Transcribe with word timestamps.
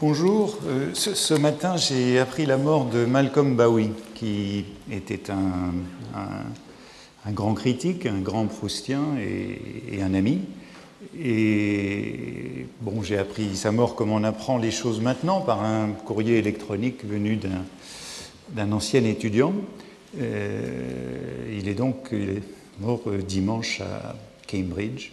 Bonjour. 0.00 0.56
Euh, 0.66 0.94
ce, 0.94 1.34
matin, 1.34 1.76
j'ai 1.76 2.18
appris 2.18 2.46
la 2.46 2.56
mort 2.56 2.86
de 2.86 3.04
Malcolm 3.04 3.54
Bowie, 3.54 3.90
qui 4.14 4.64
était 4.90 5.30
un, 5.30 7.32
grand 7.32 7.52
critique, 7.52 8.06
un 8.06 8.20
grand 8.20 8.46
proustien 8.46 9.02
et, 9.20 10.00
un 10.00 10.14
ami. 10.14 10.38
Et 11.22 12.66
bon, 12.80 13.02
j'ai 13.02 13.18
appris 13.18 13.54
sa 13.54 13.72
mort 13.72 13.94
comme 13.94 14.10
on 14.10 14.24
apprend 14.24 14.56
les 14.56 14.70
choses 14.70 15.02
maintenant 15.02 15.42
par 15.42 15.62
un 15.62 15.90
courrier 15.90 16.38
électronique 16.38 17.04
venu 17.04 17.38
d'un 18.48 18.72
ancien 18.72 19.04
étudiant. 19.04 19.52
Euh, 20.18 21.52
il 21.54 21.68
est 21.68 21.74
donc 21.74 22.14
mort 22.80 23.02
euh, 23.06 23.18
dimanche 23.18 23.82
à 23.82 24.16
Cambridge. 24.50 25.12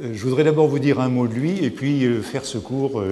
je 0.00 0.22
voudrais 0.22 0.44
d'abord 0.44 0.68
vous 0.68 0.78
dire 0.78 0.98
un 0.98 1.10
mot 1.10 1.28
de 1.28 1.34
lui 1.34 1.62
et 1.62 1.68
puis 1.68 2.06
faire 2.22 2.46
ce 2.46 2.56
cours 2.56 3.02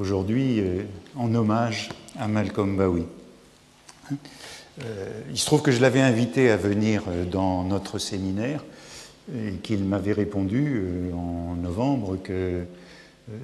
aujourd'hui 0.00 0.60
euh, 0.60 0.82
en 1.14 1.32
hommage 1.34 1.90
à 2.18 2.26
Malcolm 2.26 2.76
Bowie. 2.76 3.04
Euh, 4.82 5.20
il 5.30 5.36
se 5.36 5.44
trouve 5.44 5.60
que 5.60 5.70
je 5.70 5.80
l'avais 5.80 6.00
invité 6.00 6.50
à 6.50 6.56
venir 6.56 7.04
euh, 7.06 7.26
dans 7.26 7.64
notre 7.64 7.98
séminaire 7.98 8.64
et 9.36 9.52
qu'il 9.56 9.84
m'avait 9.84 10.14
répondu 10.14 10.82
en 11.14 11.54
novembre 11.54 12.16
que 12.20 12.64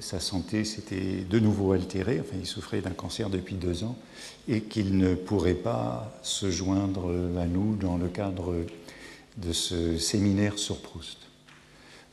sa 0.01 0.19
santé 0.19 0.65
s'était 0.65 1.23
de 1.29 1.39
nouveau 1.39 1.71
altérée, 1.71 2.19
enfin 2.19 2.35
il 2.37 2.45
souffrait 2.45 2.81
d'un 2.81 2.89
cancer 2.89 3.29
depuis 3.29 3.55
deux 3.55 3.85
ans, 3.85 3.95
et 4.49 4.61
qu'il 4.61 4.97
ne 4.97 5.15
pourrait 5.15 5.53
pas 5.53 6.19
se 6.23 6.51
joindre 6.51 7.09
à 7.39 7.45
nous 7.45 7.77
dans 7.77 7.95
le 7.95 8.09
cadre 8.09 8.53
de 9.37 9.53
ce 9.53 9.97
séminaire 9.97 10.59
sur 10.59 10.81
Proust. 10.81 11.26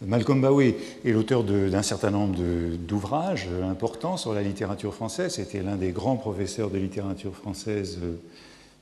Malcolm 0.07 0.41
Bowie 0.41 0.75
est 1.05 1.13
l'auteur 1.13 1.45
d'un 1.45 1.83
certain 1.83 2.11
nombre 2.11 2.37
d'ouvrages 2.77 3.49
importants 3.63 4.17
sur 4.17 4.35
la 4.35 4.43
littérature 4.43 4.95
française. 4.95 5.35
C'était 5.35 5.63
l'un 5.63 5.77
des 5.77 5.93
grands 5.93 6.17
professeurs 6.17 6.71
de 6.71 6.79
littérature 6.79 7.35
française 7.35 7.99
euh, 8.03 8.17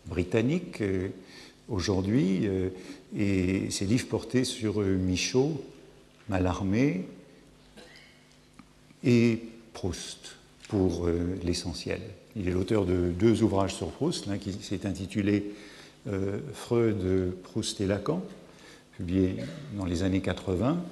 britannique 0.07 0.81
euh, 0.81 1.09
aujourd'hui. 1.69 2.41
Euh, 2.45 2.71
et 3.17 3.71
ses 3.71 3.85
livres 3.85 4.09
portaient 4.09 4.45
sur 4.45 4.81
Michaud, 4.81 5.63
Mallarmé 6.29 7.05
et 9.05 9.43
Proust 9.75 10.37
pour 10.69 11.07
l'essentiel. 11.45 12.01
Il 12.37 12.49
est 12.49 12.53
l'auteur 12.53 12.87
de 12.87 13.11
deux 13.11 13.43
ouvrages 13.43 13.75
sur 13.75 13.89
Proust, 13.89 14.27
l'un 14.27 14.39
qui 14.39 14.53
s'est 14.53 14.87
intitulé 14.87 15.53
Freud, 16.55 17.35
Proust 17.43 17.83
et 17.83 17.87
Lacan, 17.87 18.23
publié 18.97 19.37
dans 19.77 19.85
les 19.85 20.03
années 20.03 20.23
80, 20.23 20.83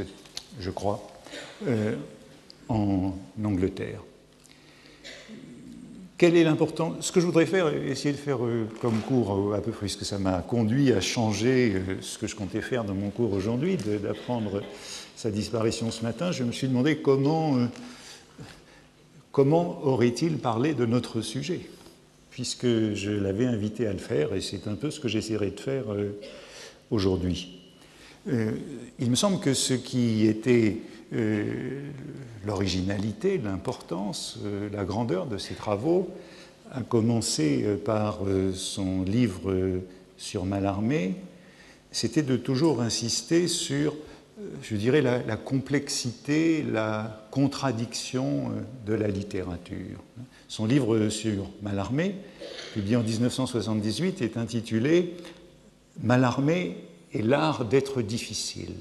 je 0.60 0.70
crois, 0.70 1.02
euh, 1.68 1.96
en 2.70 3.14
Angleterre. 3.44 4.02
Quel 6.20 6.36
est 6.36 6.44
l'important 6.44 6.98
Ce 7.00 7.14
que 7.14 7.22
je 7.22 7.26
voudrais 7.26 7.46
faire, 7.46 7.74
essayer 7.74 8.12
de 8.12 8.20
faire 8.20 8.44
euh, 8.44 8.68
comme 8.82 9.00
cours 9.00 9.54
euh, 9.54 9.56
à 9.56 9.62
peu 9.62 9.72
près, 9.72 9.86
puisque 9.86 10.04
ça 10.04 10.20
m'a 10.20 10.42
conduit 10.42 10.92
à 10.92 11.00
changer 11.00 11.72
euh, 11.74 12.02
ce 12.02 12.18
que 12.18 12.28
je 12.28 12.36
comptais 12.36 12.60
faire 12.60 12.84
dans 12.84 12.94
mon 12.94 13.10
cours 13.10 13.32
aujourd'hui, 13.32 13.78
d'apprendre 13.78 14.62
sa 15.16 15.32
disparition 15.32 15.92
ce 15.92 16.04
matin, 16.04 16.34
je 16.34 16.44
me 16.44 16.52
suis 16.52 16.68
demandé 16.68 16.98
comment, 16.98 17.58
comment 19.32 19.80
aurait-il 19.86 20.40
parlé 20.40 20.74
de 20.74 20.86
notre 20.86 21.22
sujet, 21.22 21.62
puisque 22.32 22.68
je 22.68 23.12
l'avais 23.12 23.46
invité 23.46 23.88
à 23.88 23.94
le 23.94 24.00
faire, 24.00 24.34
et 24.34 24.42
c'est 24.42 24.68
un 24.68 24.76
peu 24.76 24.92
ce 24.92 25.00
que 25.00 25.08
j'essaierai 25.08 25.52
de 25.52 25.60
faire 25.62 25.86
aujourd'hui. 26.92 27.59
Il 29.00 29.10
me 29.10 29.16
semble 29.16 29.40
que 29.40 29.54
ce 29.54 29.74
qui 29.74 30.28
était 30.28 30.78
l'originalité, 32.46 33.38
l'importance, 33.38 34.40
euh, 34.44 34.70
la 34.72 34.84
grandeur 34.86 35.26
de 35.26 35.38
ses 35.38 35.56
travaux, 35.56 36.10
a 36.72 36.82
commencé 36.82 37.64
euh, 37.64 37.78
par 37.78 38.20
euh, 38.26 38.54
son 38.54 39.04
livre 39.04 39.54
sur 40.18 40.46
Mallarmé, 40.46 41.16
c'était 41.92 42.24
de 42.24 42.38
toujours 42.38 42.82
insister 42.82 43.48
sur, 43.48 43.96
je 44.62 44.76
dirais, 44.76 45.02
la, 45.02 45.38
complexité, 45.38 46.64
la 46.64 47.26
contradiction 47.32 48.52
de 48.86 48.94
la 48.94 49.08
littérature. 49.08 50.04
Son 50.48 50.66
livre 50.66 51.10
sur 51.10 51.50
Mallarmé, 51.64 52.16
publié 52.76 52.96
en 52.96 53.02
1978, 53.02 54.22
est 54.22 54.38
intitulé 54.38 55.16
Mallarmé 56.04 56.78
et 57.14 57.22
l'art 57.22 57.66
d'être 57.66 58.02
difficile. 58.02 58.76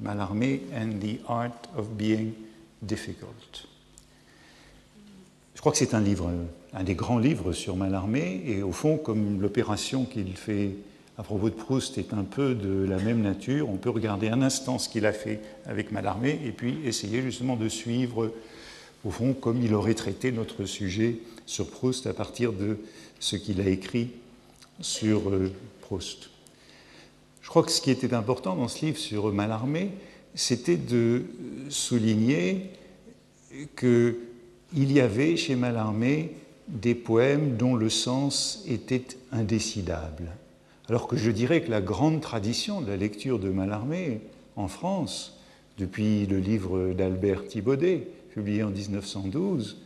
Mallarmé 0.00 0.62
and 0.74 1.00
the 1.00 1.18
art 1.28 1.68
of 1.76 1.88
being 1.90 2.32
difficult. 2.82 3.66
Je 5.54 5.60
crois 5.60 5.72
que 5.72 5.78
c'est 5.78 5.94
un 5.94 6.00
livre, 6.00 6.30
un 6.72 6.84
des 6.84 6.94
grands 6.94 7.18
livres 7.18 7.52
sur 7.52 7.76
Mallarmé, 7.76 8.42
et 8.46 8.62
au 8.62 8.72
fond, 8.72 8.96
comme 8.96 9.40
l'opération 9.40 10.04
qu'il 10.04 10.36
fait 10.36 10.72
à 11.18 11.22
propos 11.22 11.50
de 11.50 11.54
Proust 11.54 11.98
est 11.98 12.14
un 12.14 12.24
peu 12.24 12.54
de 12.54 12.84
la 12.84 12.98
même 12.98 13.20
nature, 13.20 13.68
on 13.68 13.76
peut 13.76 13.90
regarder 13.90 14.28
un 14.28 14.42
instant 14.42 14.78
ce 14.78 14.88
qu'il 14.88 15.06
a 15.06 15.12
fait 15.12 15.40
avec 15.66 15.92
Mallarmé 15.92 16.40
et 16.44 16.50
puis 16.52 16.78
essayer 16.84 17.22
justement 17.22 17.54
de 17.54 17.68
suivre, 17.68 18.32
au 19.04 19.10
fond, 19.10 19.34
comme 19.34 19.62
il 19.62 19.74
aurait 19.74 19.94
traité 19.94 20.32
notre 20.32 20.64
sujet 20.64 21.18
sur 21.46 21.68
Proust 21.70 22.06
à 22.06 22.14
partir 22.14 22.52
de 22.52 22.78
ce 23.20 23.36
qu'il 23.36 23.60
a 23.60 23.68
écrit 23.68 24.10
sur 24.80 25.28
euh, 25.30 25.52
Proust. 25.82 26.31
Je 27.42 27.48
crois 27.48 27.62
que 27.62 27.70
ce 27.70 27.80
qui 27.80 27.90
était 27.90 28.14
important 28.14 28.56
dans 28.56 28.68
ce 28.68 28.86
livre 28.86 28.98
sur 28.98 29.32
Mallarmé, 29.32 29.90
c'était 30.34 30.76
de 30.76 31.24
souligner 31.68 32.70
qu'il 33.76 34.92
y 34.92 35.00
avait 35.00 35.36
chez 35.36 35.56
Mallarmé 35.56 36.36
des 36.68 36.94
poèmes 36.94 37.56
dont 37.56 37.74
le 37.74 37.90
sens 37.90 38.64
était 38.66 39.04
indécidable. 39.32 40.30
Alors 40.88 41.06
que 41.06 41.16
je 41.16 41.30
dirais 41.30 41.62
que 41.62 41.70
la 41.70 41.80
grande 41.80 42.20
tradition 42.20 42.80
de 42.80 42.88
la 42.88 42.96
lecture 42.96 43.38
de 43.38 43.50
Mallarmé 43.50 44.20
en 44.56 44.68
France, 44.68 45.38
depuis 45.78 46.26
le 46.26 46.38
livre 46.38 46.92
d'Albert 46.92 47.46
Thibaudet, 47.46 48.08
publié 48.34 48.62
en 48.62 48.70
1912, 48.70 49.78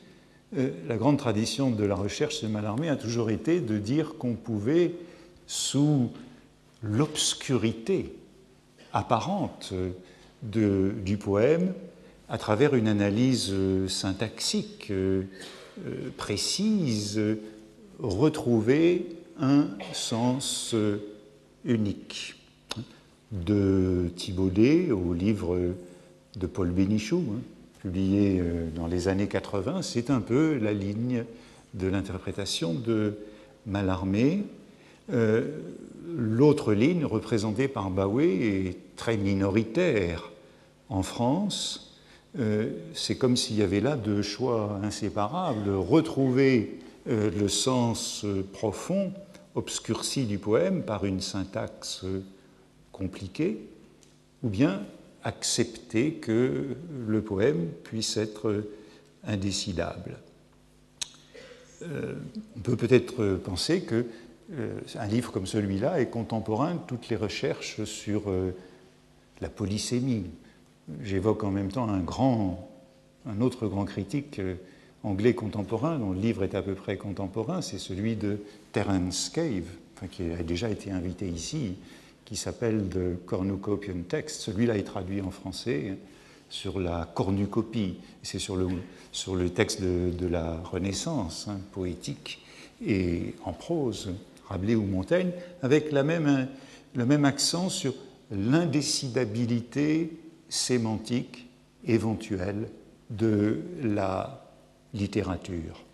euh, 0.57 0.71
la 0.87 0.97
grande 0.97 1.19
tradition 1.19 1.71
de 1.71 1.85
la 1.85 1.95
recherche 1.95 2.43
de 2.43 2.49
Mallarmé 2.49 2.89
a 2.89 2.97
toujours 2.97 3.31
été 3.31 3.61
de 3.61 3.79
dire 3.79 4.15
qu'on 4.19 4.35
pouvait, 4.35 4.93
sous 5.47 6.11
l'obscurité 6.83 8.15
apparente 8.93 9.73
du 10.43 11.17
poème 11.17 11.73
à 12.29 12.39
travers 12.39 12.75
une 12.75 12.89
analyse 12.89 13.51
euh, 13.53 13.89
syntaxique 13.89 14.89
euh, 14.91 15.23
euh, 15.87 16.11
précise, 16.17 17.21
retrouver 17.99 19.07
un 19.39 19.69
sens 19.93 20.75
unique. 21.65 22.35
De 23.33 24.09
Thibaudet 24.15 24.93
au 24.93 25.13
livre 25.13 25.59
de 26.37 26.47
Paul 26.47 26.71
Bénichou, 26.71 27.25
hein, 27.33 27.41
publié 27.83 28.41
dans 28.77 28.87
les 28.87 29.09
années 29.09 29.27
80, 29.27 29.83
c'est 29.83 30.11
un 30.11 30.21
peu 30.21 30.57
la 30.59 30.73
ligne 30.73 31.25
de 31.75 31.89
l'interprétation 31.89 32.73
de 32.73 33.19
Mallarmé. 33.67 34.45
L'autre 35.09 36.73
ligne, 36.73 37.05
représentée 37.05 37.69
par 37.69 37.91
Baoué, 37.91 38.69
est 38.69 38.97
très 38.97 39.17
minoritaire 39.17 40.33
en 40.89 41.03
France, 41.03 41.87
euh, 42.39 42.71
c'est 42.95 43.17
comme 43.17 43.37
s'il 43.37 43.57
y 43.57 43.63
avait 43.63 43.81
là 43.81 43.97
deux 43.97 44.23
choix 44.23 44.79
inséparables. 44.83 45.71
Retrouver 45.71 46.81
euh, 47.09 47.31
le 47.31 47.49
sens 47.49 48.25
euh, 48.25 48.47
profond, 48.53 49.13
obscurci 49.55 50.27
du 50.27 50.39
poème 50.39 50.83
par 50.83 51.05
une 51.05 51.21
syntaxe 51.21 52.05
compliquée, 52.93 53.59
ou 54.43 54.49
bien 54.49 54.83
accepter 55.25 56.15
que 56.15 56.77
le 57.07 57.23
poème 57.23 57.69
puisse 57.85 58.17
être 58.17 58.65
indécidable. 59.27 60.19
on 61.83 62.61
peut 62.63 62.77
peut-être 62.77 63.37
penser 63.37 63.81
que 63.81 64.07
un 64.51 65.07
livre 65.07 65.33
comme 65.33 65.47
celui-là 65.47 66.01
est 66.01 66.07
contemporain 66.07 66.75
de 66.75 66.81
toutes 66.87 67.09
les 67.09 67.17
recherches 67.17 67.83
sur 67.85 68.23
la 69.41 69.49
polysémie, 69.49 70.27
J'évoque 71.03 71.43
en 71.43 71.51
même 71.51 71.73
temps 71.73 71.89
un, 71.89 73.41
autre 73.41 73.67
grand 73.67 73.85
critique 73.85 74.39
euh, 74.39 74.55
anglais 75.03 75.35
contemporain, 75.35 75.99
dont 75.99 76.13
le 76.13 76.21
livre 76.21 76.45
est 76.45 76.55
à 76.55 76.63
peu 76.63 76.75
près 76.75 76.97
contemporain, 76.97 77.61
c'est 77.61 77.79
celui 77.79 78.15
de 78.15 78.39
Terence 78.73 79.29
Cave, 79.31 79.67
qui 80.13 80.31
a 80.31 80.43
déjà 80.45 80.71
été 80.71 80.93
invité 80.93 81.27
ici, 81.29 81.75
qui 82.25 82.37
s'appelle 82.37 82.89
The 82.89 83.25
Cornucopian 83.27 84.03
Text. 84.09 84.41
Celui-là 84.43 84.79
est 84.79 84.85
traduit 84.85 85.21
en 85.21 85.31
français 85.31 85.97
sur 86.51 86.79
la 86.79 87.11
cornucopie, 87.13 87.97
c'est 88.23 88.39
sur 88.39 88.55
le, 88.55 88.69
sur 89.11 89.35
le 89.35 89.51
texte 89.51 89.83
de, 89.83 90.27
la 90.29 90.57
Renaissance 90.59 91.49
hein, 91.49 91.59
poétique 91.73 92.41
et 92.85 93.35
en 93.45 93.53
prose, 93.53 94.13
Rabelais 94.49 94.75
ou 94.75 94.85
Montaigne, 94.85 95.31
avec 95.63 95.93
la 95.93 96.03
même, 96.03 96.49
le 96.95 97.07
même 97.07 97.25
accent 97.25 97.69
sur 97.69 97.95
l'indécidabilité 98.31 100.13
sémantique 100.49 101.49
éventuelle 101.87 102.69
de 103.11 103.61
la 103.83 104.45
littérature. 104.95 105.85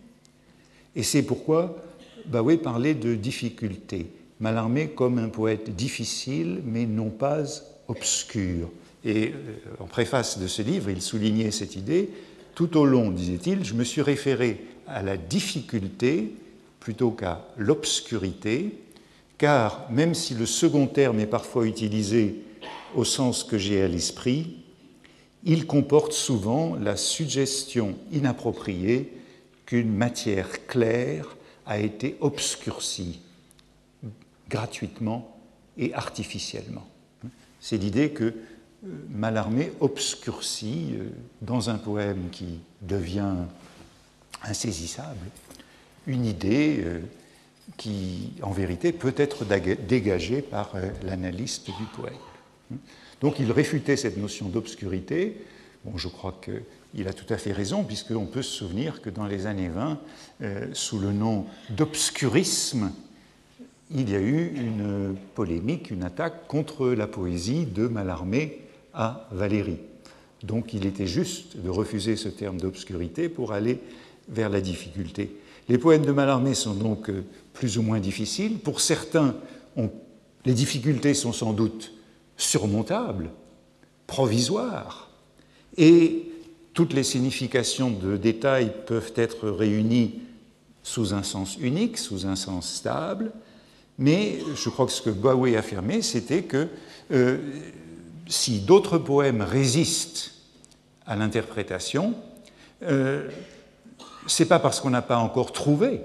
Et 0.94 1.02
c'est 1.02 1.22
pourquoi 1.22 1.76
Baoué 2.26 2.56
parlait 2.56 2.94
de 2.94 3.14
difficulté. 3.14 4.06
Mallarmé 4.40 4.88
comme 4.88 5.18
un 5.18 5.28
poète 5.28 5.74
difficile, 5.74 6.60
mais 6.64 6.86
non 6.86 7.10
pas 7.10 7.42
obscur. 7.88 8.70
Et 9.04 9.28
euh, 9.28 9.32
en 9.80 9.86
préface 9.86 10.38
de 10.38 10.46
ce 10.46 10.62
livre, 10.62 10.90
il 10.90 11.02
soulignait 11.02 11.50
cette 11.50 11.76
idée. 11.76 12.10
Tout 12.54 12.76
au 12.76 12.84
long, 12.84 13.10
disait-il, 13.10 13.64
je 13.64 13.74
me 13.74 13.84
suis 13.84 14.02
référé 14.02 14.64
à 14.86 15.02
la 15.02 15.16
difficulté 15.16 16.34
plutôt 16.82 17.12
qu'à 17.12 17.46
l'obscurité, 17.56 18.76
car 19.38 19.88
même 19.88 20.14
si 20.14 20.34
le 20.34 20.46
second 20.46 20.88
terme 20.88 21.20
est 21.20 21.26
parfois 21.26 21.64
utilisé 21.64 22.42
au 22.96 23.04
sens 23.04 23.44
que 23.44 23.56
j'ai 23.56 23.80
à 23.82 23.86
l'esprit, 23.86 24.56
il 25.44 25.66
comporte 25.66 26.12
souvent 26.12 26.74
la 26.74 26.96
suggestion 26.96 27.94
inappropriée 28.10 29.12
qu'une 29.64 29.94
matière 29.94 30.66
claire 30.66 31.36
a 31.66 31.78
été 31.78 32.16
obscurcie 32.20 33.20
gratuitement 34.50 35.36
et 35.78 35.94
artificiellement. 35.94 36.86
C'est 37.60 37.78
l'idée 37.78 38.10
que 38.10 38.24
euh, 38.24 38.34
Mallarmé 39.08 39.70
obscurcit 39.78 40.94
euh, 40.94 41.10
dans 41.40 41.70
un 41.70 41.78
poème 41.78 42.28
qui 42.32 42.58
devient 42.80 43.36
insaisissable 44.42 45.18
une 46.06 46.24
idée 46.24 46.80
euh, 46.84 47.00
qui, 47.76 48.32
en 48.42 48.50
vérité, 48.50 48.92
peut 48.92 49.14
être 49.16 49.44
dégagée 49.86 50.42
par 50.42 50.74
l'analyste 51.04 51.66
du 51.66 51.84
poème. 51.96 52.78
Donc 53.20 53.38
il 53.38 53.50
réfutait 53.52 53.96
cette 53.96 54.16
notion 54.16 54.48
d'obscurité. 54.48 55.36
Bon, 55.84 55.96
je 55.96 56.08
crois 56.08 56.40
qu'il 56.42 57.08
a 57.08 57.12
tout 57.12 57.32
à 57.32 57.38
fait 57.38 57.52
raison, 57.52 57.84
puisqu'on 57.84 58.26
peut 58.26 58.42
se 58.42 58.50
souvenir 58.50 59.00
que 59.00 59.10
dans 59.10 59.26
les 59.26 59.46
années 59.46 59.68
20, 59.68 59.98
euh, 60.42 60.66
sous 60.72 60.98
le 60.98 61.12
nom 61.12 61.46
d'obscurisme, 61.70 62.92
il 63.90 64.10
y 64.10 64.14
a 64.14 64.20
eu 64.20 64.54
une 64.56 65.16
polémique, 65.34 65.90
une 65.90 66.02
attaque 66.02 66.46
contre 66.48 66.88
la 66.88 67.06
poésie 67.06 67.66
de 67.66 67.86
Mallarmé 67.86 68.60
à 68.94 69.28
Valérie. 69.30 69.78
Donc 70.42 70.72
il 70.72 70.86
était 70.86 71.06
juste 71.06 71.58
de 71.58 71.68
refuser 71.68 72.16
ce 72.16 72.28
terme 72.28 72.58
d'obscurité 72.58 73.28
pour 73.28 73.52
aller 73.52 73.78
vers 74.28 74.48
la 74.48 74.60
difficulté. 74.60 75.36
Les 75.72 75.78
poèmes 75.78 76.04
de 76.04 76.12
Mallarmé 76.12 76.52
sont 76.52 76.74
donc 76.74 77.08
euh, 77.08 77.24
plus 77.54 77.78
ou 77.78 77.82
moins 77.82 77.98
difficiles. 77.98 78.58
Pour 78.58 78.82
certains, 78.82 79.34
les 80.44 80.52
difficultés 80.52 81.14
sont 81.14 81.32
sans 81.32 81.54
doute 81.54 81.94
surmontable, 82.36 83.30
provisoire, 84.06 85.08
et 85.78 86.30
toutes 86.74 86.92
les 86.92 87.02
significations 87.02 87.88
de 87.88 88.18
détail 88.18 88.74
peuvent 88.84 89.14
être 89.16 89.48
réunies 89.48 90.20
sous 90.82 91.14
un 91.14 91.22
sens 91.22 91.56
unique, 91.56 91.96
sous 91.96 92.26
un 92.26 92.36
sens 92.36 92.70
stable, 92.70 93.32
mais 93.96 94.40
je 94.54 94.68
crois 94.68 94.84
que 94.84 94.92
ce 94.92 95.00
que 95.00 95.08
Bowie 95.08 95.56
affirmait, 95.56 96.02
c'était 96.02 96.42
que 96.42 96.68
euh, 97.12 97.38
si 98.26 98.60
d'autres 98.60 98.98
poèmes 98.98 99.40
résistent 99.40 100.34
à 101.06 101.16
l'interprétation, 101.16 102.12
euh, 102.82 103.30
ce 104.26 104.42
n'est 104.42 104.48
pas 104.48 104.58
parce 104.58 104.80
qu'on 104.80 104.90
n'a 104.90 105.02
pas 105.02 105.18
encore 105.18 105.52
trouvé 105.52 106.00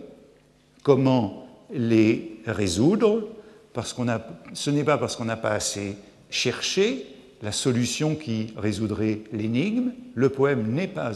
comment 0.83 1.47
les 1.71 2.39
résoudre, 2.45 3.27
parce 3.73 3.95
a, 4.07 4.27
ce 4.53 4.69
n'est 4.69 4.83
pas 4.83 4.97
parce 4.97 5.15
qu'on 5.15 5.25
n'a 5.25 5.37
pas 5.37 5.51
assez 5.51 5.97
chercher 6.29 7.05
la 7.41 7.51
solution 7.51 8.15
qui 8.15 8.53
résoudrait 8.57 9.19
l'énigme. 9.31 9.91
Le 10.15 10.29
poème 10.29 10.73
n'est 10.73 10.87
pas 10.87 11.11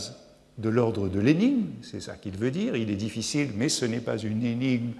de 0.58 0.70
l'ordre 0.70 1.08
de 1.08 1.20
l'énigme, 1.20 1.68
c'est 1.82 2.02
ça 2.02 2.16
qu'il 2.16 2.38
veut 2.38 2.52
dire. 2.52 2.76
Il 2.76 2.92
est 2.92 2.96
difficile, 2.96 3.50
mais 3.56 3.70
ce 3.70 3.86
n'est 3.86 4.00
pas 4.00 4.18
une 4.18 4.44
énigme 4.46 4.92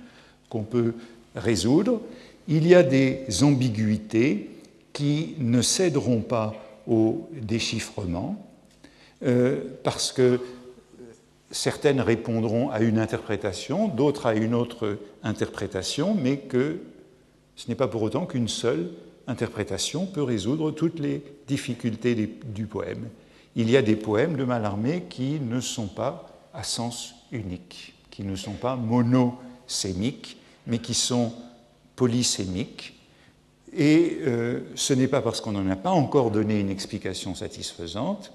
qu'on 0.50 0.64
peut 0.64 0.94
résoudre. 1.36 2.02
Il 2.48 2.68
y 2.68 2.74
a 2.74 2.84
des 2.84 3.26
ambiguïtés 3.44 4.50
qui 4.94 5.36
ne 5.40 5.62
céderont 5.62 6.22
pas 6.22 6.56
au 6.88 7.30
déchiffrement, 7.34 8.44
euh, 9.24 9.62
parce 9.84 10.12
que 10.12 10.40
certaines 11.52 12.02
répondront 12.02 12.70
à 12.70 12.80
une 12.80 12.98
interprétation, 12.98 13.88
d'autres 13.88 14.26
à 14.26 14.36
une 14.36 14.54
autre 14.54 14.98
interprétation, 15.24 16.16
mais 16.16 16.38
que 16.38 16.80
ce 17.56 17.68
n'est 17.68 17.76
pas 17.76 17.88
pour 17.88 18.02
autant 18.02 18.26
qu'une 18.26 18.48
seule 18.48 18.92
interprétation 19.28 20.06
peut 20.06 20.24
résoudre 20.24 20.72
toutes 20.72 21.00
les 21.00 21.24
difficultés 21.48 22.16
du 22.16 22.66
poème. 22.66 23.10
Il 23.56 23.70
y 23.70 23.78
a 23.78 23.82
des 23.82 23.96
poèmes 23.96 24.38
de 24.38 24.44
Mallarmé 24.44 25.04
qui 25.10 25.40
ne 25.40 25.60
sont 25.60 25.88
pas 25.88 26.28
à 26.54 26.64
sens 26.64 27.14
unique, 27.32 27.94
qui 28.10 28.24
ne 28.24 28.36
sont 28.36 28.54
pas 28.54 28.76
monosémiques, 28.76 30.38
mais 30.68 30.80
qui 30.80 30.94
sont 30.94 31.34
polysémiques. 31.96 32.98
Et 33.74 34.20
euh, 34.22 34.62
ce 34.76 34.94
n'est 34.94 35.08
pas 35.08 35.22
parce 35.22 35.42
qu'on 35.42 35.52
n'en 35.52 35.70
a 35.70 35.76
pas 35.76 35.92
encore 35.92 36.32
donné 36.32 36.60
une 36.60 36.70
explication 36.70 37.36
satisfaisante, 37.36 38.32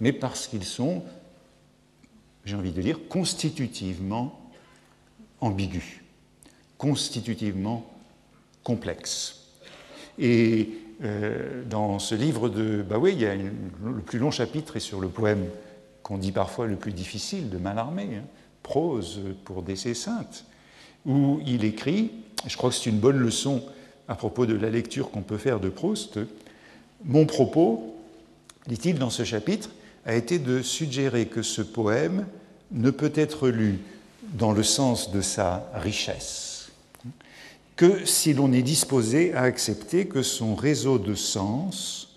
mais 0.00 0.12
parce 0.12 0.46
qu'ils 0.46 0.64
sont, 0.64 1.02
j'ai 2.44 2.56
envie 2.56 2.72
de 2.72 2.82
dire, 2.82 2.98
constitutivement 3.08 4.38
ambigus, 5.40 6.00
constitutivement 6.78 7.90
complexes. 8.64 9.48
Et 10.18 10.70
euh, 11.02 11.62
dans 11.68 11.98
ce 11.98 12.14
livre 12.14 12.48
de 12.48 12.82
bah 12.82 12.98
oui, 12.98 13.12
il 13.14 13.20
y 13.20 13.26
a 13.26 13.34
le 13.34 14.00
plus 14.04 14.18
long 14.18 14.30
chapitre 14.30 14.76
est 14.76 14.80
sur 14.80 15.00
le 15.00 15.08
poème 15.08 15.46
qu'on 16.02 16.18
dit 16.18 16.32
parfois 16.32 16.66
le 16.66 16.76
plus 16.76 16.92
difficile 16.92 17.50
de 17.50 17.58
Mallarmé, 17.58 18.08
hein, 18.16 18.24
Prose 18.62 19.20
pour 19.44 19.62
décès 19.62 19.94
sainte, 19.94 20.44
où 21.06 21.40
il 21.46 21.64
écrit, 21.64 22.12
je 22.46 22.56
crois 22.56 22.70
que 22.70 22.76
c'est 22.76 22.90
une 22.90 22.98
bonne 22.98 23.18
leçon 23.18 23.62
à 24.08 24.14
propos 24.14 24.46
de 24.46 24.54
la 24.54 24.70
lecture 24.70 25.10
qu'on 25.10 25.22
peut 25.22 25.38
faire 25.38 25.58
de 25.58 25.68
Proust, 25.68 26.18
mon 27.04 27.26
propos, 27.26 27.96
dit-il 28.68 28.98
dans 28.98 29.10
ce 29.10 29.24
chapitre, 29.24 29.70
a 30.06 30.14
été 30.14 30.38
de 30.38 30.62
suggérer 30.62 31.26
que 31.26 31.42
ce 31.42 31.62
poème 31.62 32.26
ne 32.70 32.90
peut 32.90 33.12
être 33.14 33.48
lu 33.48 33.80
dans 34.34 34.52
le 34.52 34.62
sens 34.62 35.10
de 35.10 35.20
sa 35.20 35.70
richesse 35.74 36.52
que 37.76 38.04
si 38.04 38.32
l'on 38.32 38.52
est 38.52 38.62
disposé 38.62 39.34
à 39.34 39.42
accepter 39.42 40.06
que 40.06 40.22
son 40.22 40.54
réseau 40.54 40.98
de 40.98 41.14
sens, 41.14 42.14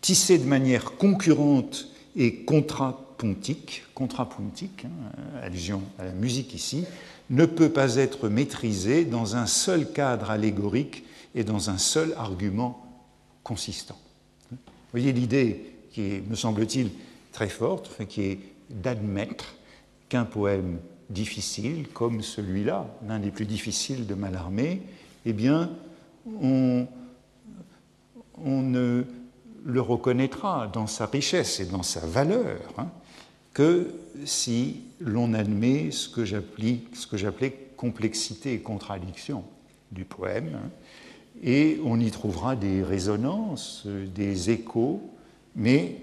tissé 0.00 0.38
de 0.38 0.46
manière 0.46 0.96
concurrente 0.96 1.88
et 2.16 2.44
contrapuntique, 2.44 3.84
contrapuntique, 3.94 4.84
hein, 4.84 5.40
allusion 5.42 5.82
à 5.98 6.04
la 6.04 6.12
musique 6.12 6.54
ici, 6.54 6.84
ne 7.30 7.46
peut 7.46 7.68
pas 7.68 7.96
être 7.96 8.28
maîtrisé 8.28 9.04
dans 9.04 9.36
un 9.36 9.46
seul 9.46 9.92
cadre 9.92 10.30
allégorique 10.30 11.04
et 11.34 11.44
dans 11.44 11.70
un 11.70 11.78
seul 11.78 12.14
argument 12.16 12.84
consistant. 13.42 13.98
Vous 14.50 14.58
voyez 14.92 15.12
l'idée 15.12 15.72
qui 15.92 16.02
est, 16.02 16.28
me 16.28 16.34
semble-t-il, 16.34 16.90
très 17.36 17.48
forte, 17.50 17.90
qui 18.08 18.22
est 18.22 18.38
d'admettre 18.70 19.56
qu'un 20.08 20.24
poème 20.24 20.78
difficile, 21.10 21.86
comme 21.92 22.22
celui-là, 22.22 22.86
l'un 23.06 23.18
des 23.18 23.30
plus 23.30 23.44
difficiles 23.44 24.06
de 24.06 24.14
Mallarmé, 24.14 24.80
eh 25.26 25.34
bien, 25.34 25.70
on, 26.40 26.86
ne 28.42 29.04
le 29.66 29.80
reconnaîtra 29.82 30.66
dans 30.72 30.86
sa 30.86 31.04
richesse 31.04 31.60
et 31.60 31.66
dans 31.66 31.82
sa 31.82 32.00
valeur 32.06 32.58
hein, 32.78 32.88
que 33.52 33.92
si 34.24 34.80
l'on 34.98 35.34
admet 35.34 35.90
ce 35.90 36.08
que 36.08 36.24
j'appelais 36.24 37.52
complexité 37.76 38.54
et 38.54 38.60
contradiction 38.60 39.44
du 39.92 40.06
poème, 40.06 40.52
hein, 40.54 40.70
et 41.42 41.80
on 41.84 42.00
y 42.00 42.10
trouvera 42.10 42.56
des 42.56 42.82
résonances, 42.82 43.86
des 43.86 44.48
échos, 44.48 45.02
mais 45.54 45.98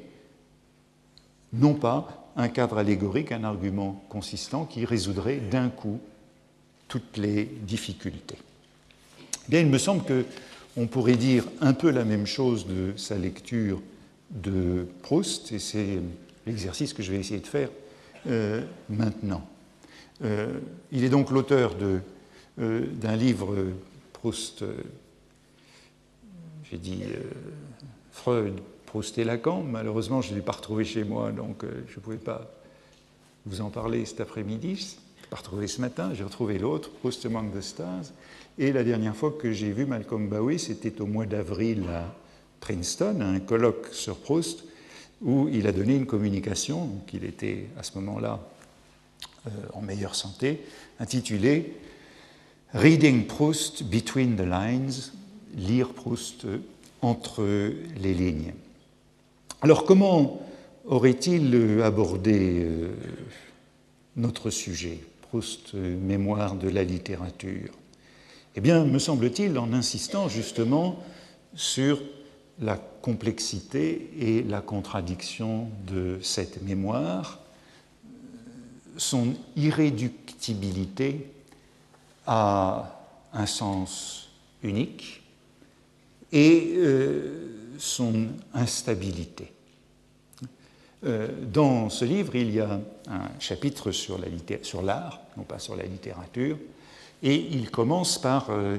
non 1.53 1.75
pas 1.75 2.31
un 2.35 2.49
cadre 2.49 2.79
allégorique, 2.79 3.31
un 3.31 3.43
argument 3.43 4.03
consistant 4.09 4.65
qui 4.65 4.85
résoudrait 4.85 5.37
d'un 5.37 5.69
coup 5.69 5.99
toutes 6.87 7.17
les 7.17 7.45
difficultés. 7.45 8.37
Bien, 9.47 9.59
il 9.59 9.67
me 9.67 9.77
semble 9.77 10.03
qu'on 10.03 10.87
pourrait 10.87 11.15
dire 11.15 11.45
un 11.61 11.73
peu 11.73 11.91
la 11.91 12.05
même 12.05 12.25
chose 12.25 12.65
de 12.67 12.93
sa 12.97 13.17
lecture 13.17 13.81
de 14.31 14.87
Proust, 15.03 15.51
et 15.51 15.59
c'est 15.59 15.99
l'exercice 16.45 16.93
que 16.93 17.03
je 17.03 17.11
vais 17.11 17.19
essayer 17.19 17.39
de 17.39 17.47
faire 17.47 17.69
euh, 18.27 18.63
maintenant. 18.89 19.47
Euh, 20.23 20.59
il 20.91 21.03
est 21.03 21.09
donc 21.09 21.29
l'auteur 21.29 21.75
euh, 22.59 22.85
d'un 22.87 23.15
livre, 23.15 23.55
Proust, 24.13 24.63
j'ai 26.71 26.77
dit 26.77 27.03
Freud, 28.11 28.53
Proust 28.93 29.17
et 29.17 29.23
Lacan. 29.23 29.63
Malheureusement, 29.63 30.21
je 30.21 30.29
ne 30.29 30.35
l'ai 30.35 30.43
pas 30.43 30.51
retrouvé 30.51 30.85
chez 30.85 31.03
moi, 31.03 31.31
donc 31.31 31.63
je 31.63 31.95
ne 31.95 31.99
pouvais 31.99 32.17
pas 32.17 32.51
vous 33.47 33.59
en 33.61 33.71
parler 33.71 34.05
cet 34.05 34.21
après-midi. 34.21 34.75
Je 34.75 35.23
l'ai 35.23 35.29
pas 35.31 35.37
retrouvé 35.37 35.65
ce 35.65 35.81
matin. 35.81 36.11
J'ai 36.13 36.23
retrouvé 36.23 36.59
l'autre, 36.59 36.91
Proust 36.91 37.25
Among 37.25 37.51
the 37.57 37.61
Stars. 37.61 38.11
Et 38.59 38.71
la 38.71 38.83
dernière 38.83 39.15
fois 39.15 39.31
que 39.31 39.51
j'ai 39.51 39.71
vu 39.71 39.87
Malcolm 39.87 40.27
Bowie, 40.29 40.59
c'était 40.59 41.01
au 41.01 41.07
mois 41.07 41.25
d'avril 41.25 41.85
à 41.89 42.13
Princeton, 42.59 43.19
un 43.21 43.39
colloque 43.39 43.87
sur 43.91 44.15
Proust, 44.17 44.63
où 45.23 45.49
il 45.51 45.65
a 45.65 45.71
donné 45.71 45.95
une 45.95 46.05
communication, 46.05 46.87
qu'il 47.07 47.23
était 47.23 47.65
à 47.79 47.81
ce 47.81 47.97
moment-là 47.97 48.47
euh, 49.47 49.49
en 49.73 49.81
meilleure 49.81 50.13
santé, 50.13 50.61
intitulée 50.99 51.73
Reading 52.75 53.25
Proust 53.25 53.85
Between 53.85 54.35
the 54.35 54.41
Lines, 54.41 55.13
lire 55.55 55.93
Proust 55.93 56.45
entre 57.01 57.43
les 57.43 58.13
lignes. 58.13 58.53
Alors 59.63 59.85
comment 59.85 60.41
aurait-il 60.83 61.81
abordé 61.81 62.65
euh, 62.65 62.89
notre 64.17 64.49
sujet, 64.49 64.99
Proust, 65.21 65.73
mémoire 65.73 66.55
de 66.55 66.67
la 66.67 66.83
littérature? 66.83 67.69
Eh 68.57 68.59
bien, 68.59 68.83
me 68.83 68.99
semble-t-il, 68.99 69.57
en 69.57 69.71
insistant 69.71 70.27
justement 70.27 70.99
sur 71.55 72.01
la 72.59 72.75
complexité 72.75 74.09
et 74.19 74.43
la 74.43 74.59
contradiction 74.59 75.69
de 75.87 76.19
cette 76.21 76.61
mémoire, 76.61 77.39
son 78.97 79.33
irréductibilité 79.55 81.25
à 82.27 83.01
un 83.31 83.45
sens 83.45 84.27
unique 84.61 85.23
et 86.33 86.73
euh, 86.75 87.52
son 87.77 88.27
instabilité. 88.53 89.53
Euh, 91.05 91.27
dans 91.51 91.89
ce 91.89 92.05
livre, 92.05 92.35
il 92.35 92.53
y 92.53 92.59
a 92.59 92.79
un 93.09 93.39
chapitre 93.39 93.91
sur 93.91 94.17
l'art, 94.81 95.21
non 95.35 95.43
pas 95.43 95.59
sur 95.59 95.75
la 95.75 95.83
littérature, 95.83 96.57
et 97.21 97.35
il 97.35 97.71
commence 97.71 98.19
par 98.19 98.49
euh, 98.49 98.77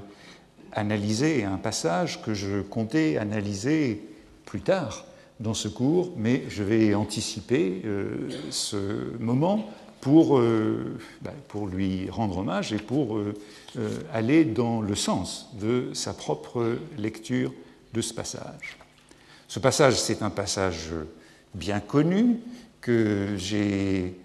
analyser 0.72 1.44
un 1.44 1.58
passage 1.58 2.22
que 2.22 2.32
je 2.32 2.62
comptais 2.62 3.18
analyser 3.18 4.02
plus 4.46 4.62
tard 4.62 5.04
dans 5.40 5.54
ce 5.54 5.68
cours, 5.68 6.12
mais 6.16 6.44
je 6.48 6.62
vais 6.62 6.94
anticiper 6.94 7.82
euh, 7.84 8.28
ce 8.50 9.16
moment 9.18 9.68
pour, 10.00 10.38
ben, 10.38 11.32
pour, 11.48 11.66
lui 11.66 12.10
rendre 12.10 12.36
hommage 12.36 12.74
et 12.74 12.76
pour 12.76 13.18
aller 14.12 14.44
dans 14.44 14.82
le 14.82 14.94
sens 14.94 15.48
de 15.58 15.88
sa 15.94 16.12
propre 16.12 16.76
lecture 16.98 17.54
de 17.94 18.02
ce 18.02 18.12
passage. 18.12 18.76
Ce 19.48 19.58
passage, 19.58 20.00
c'est 20.00 20.22
un 20.22 20.30
passage 20.30 20.90
bien 21.54 21.80
connu 21.80 22.38
que 22.80 23.34
j'ai 23.36 24.18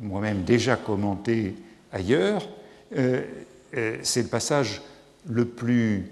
moi-même 0.00 0.44
déjà 0.44 0.76
commenté 0.76 1.54
ailleurs. 1.92 2.48
c'est 2.90 4.22
le 4.22 4.28
passage 4.28 4.82
le 5.26 5.44
plus 5.44 6.10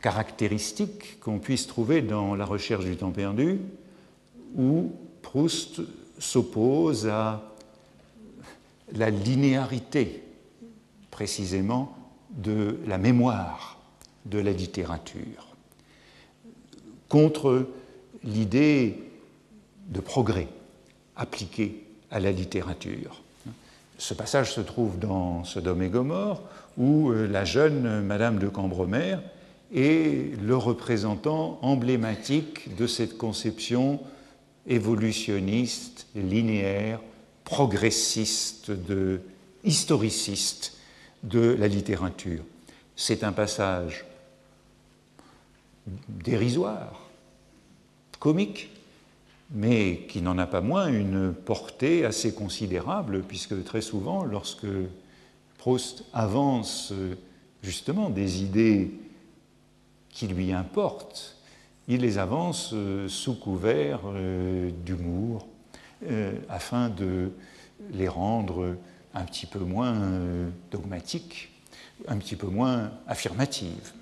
caractéristique 0.00 1.20
qu'on 1.20 1.38
puisse 1.38 1.66
trouver 1.66 2.02
dans 2.02 2.34
la 2.34 2.44
recherche 2.44 2.84
du 2.84 2.96
temps 2.96 3.10
perdu, 3.10 3.60
où 4.56 4.92
Proust 5.22 5.82
s'oppose 6.18 7.06
à 7.06 7.42
la 8.92 9.10
linéarité 9.10 10.22
précisément 11.10 11.96
de 12.30 12.78
la 12.86 12.98
mémoire 12.98 13.78
de 14.26 14.38
la 14.38 14.52
littérature, 14.52 15.49
contre 17.10 17.66
l'idée 18.24 18.96
de 19.88 20.00
progrès 20.00 20.48
appliqué 21.16 21.84
à 22.10 22.20
la 22.20 22.32
littérature. 22.32 23.20
Ce 23.98 24.14
passage 24.14 24.54
se 24.54 24.62
trouve 24.62 24.98
dans 24.98 25.44
Sodome 25.44 25.82
et 25.82 25.90
Gomorre, 25.90 26.40
où 26.78 27.10
euh, 27.10 27.26
la 27.26 27.44
jeune 27.44 28.00
Madame 28.00 28.38
de 28.38 28.48
Cambremer 28.48 29.18
est 29.74 30.40
le 30.40 30.56
représentant 30.56 31.58
emblématique 31.60 32.74
de 32.76 32.86
cette 32.86 33.18
conception 33.18 34.00
évolutionniste, 34.66 36.06
linéaire, 36.14 37.00
progressiste, 37.44 38.70
de, 38.70 39.20
historiciste 39.64 40.78
de 41.22 41.56
la 41.58 41.68
littérature. 41.68 42.42
C'est 42.96 43.24
un 43.24 43.32
passage 43.32 44.06
dérisoire, 46.08 46.99
comique, 48.20 48.70
mais 49.50 50.06
qui 50.08 50.22
n'en 50.22 50.38
a 50.38 50.46
pas 50.46 50.60
moins 50.60 50.86
une 50.86 51.34
portée 51.34 52.04
assez 52.04 52.32
considérable, 52.32 53.22
puisque 53.26 53.64
très 53.64 53.80
souvent, 53.80 54.24
lorsque 54.24 54.66
Proust 55.58 56.04
avance 56.14 56.90
euh, 56.92 57.16
justement 57.62 58.08
des 58.08 58.42
idées 58.42 58.92
qui 60.08 60.26
lui 60.26 60.52
importent, 60.52 61.36
il 61.86 62.00
les 62.00 62.16
avance 62.16 62.70
euh, 62.72 63.08
sous 63.08 63.34
couvert 63.34 64.00
euh, 64.06 64.70
d'humour, 64.84 65.46
afin 66.48 66.88
de 66.88 67.30
les 67.92 68.08
rendre 68.08 68.74
un 69.12 69.24
petit 69.24 69.44
peu 69.44 69.58
moins 69.58 70.00
dogmatiques, 70.70 71.50
un 72.08 72.16
petit 72.16 72.36
peu 72.36 72.46
moins 72.46 72.90
affirmatives. 73.06 73.92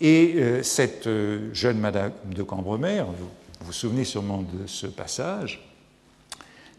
Et 0.00 0.62
cette 0.62 1.08
jeune 1.52 1.78
Madame 1.78 2.12
de 2.34 2.42
Cambremer, 2.42 3.04
vous 3.06 3.28
vous 3.60 3.72
souvenez 3.72 4.04
sûrement 4.04 4.42
de 4.42 4.66
ce 4.66 4.86
passage, 4.86 5.60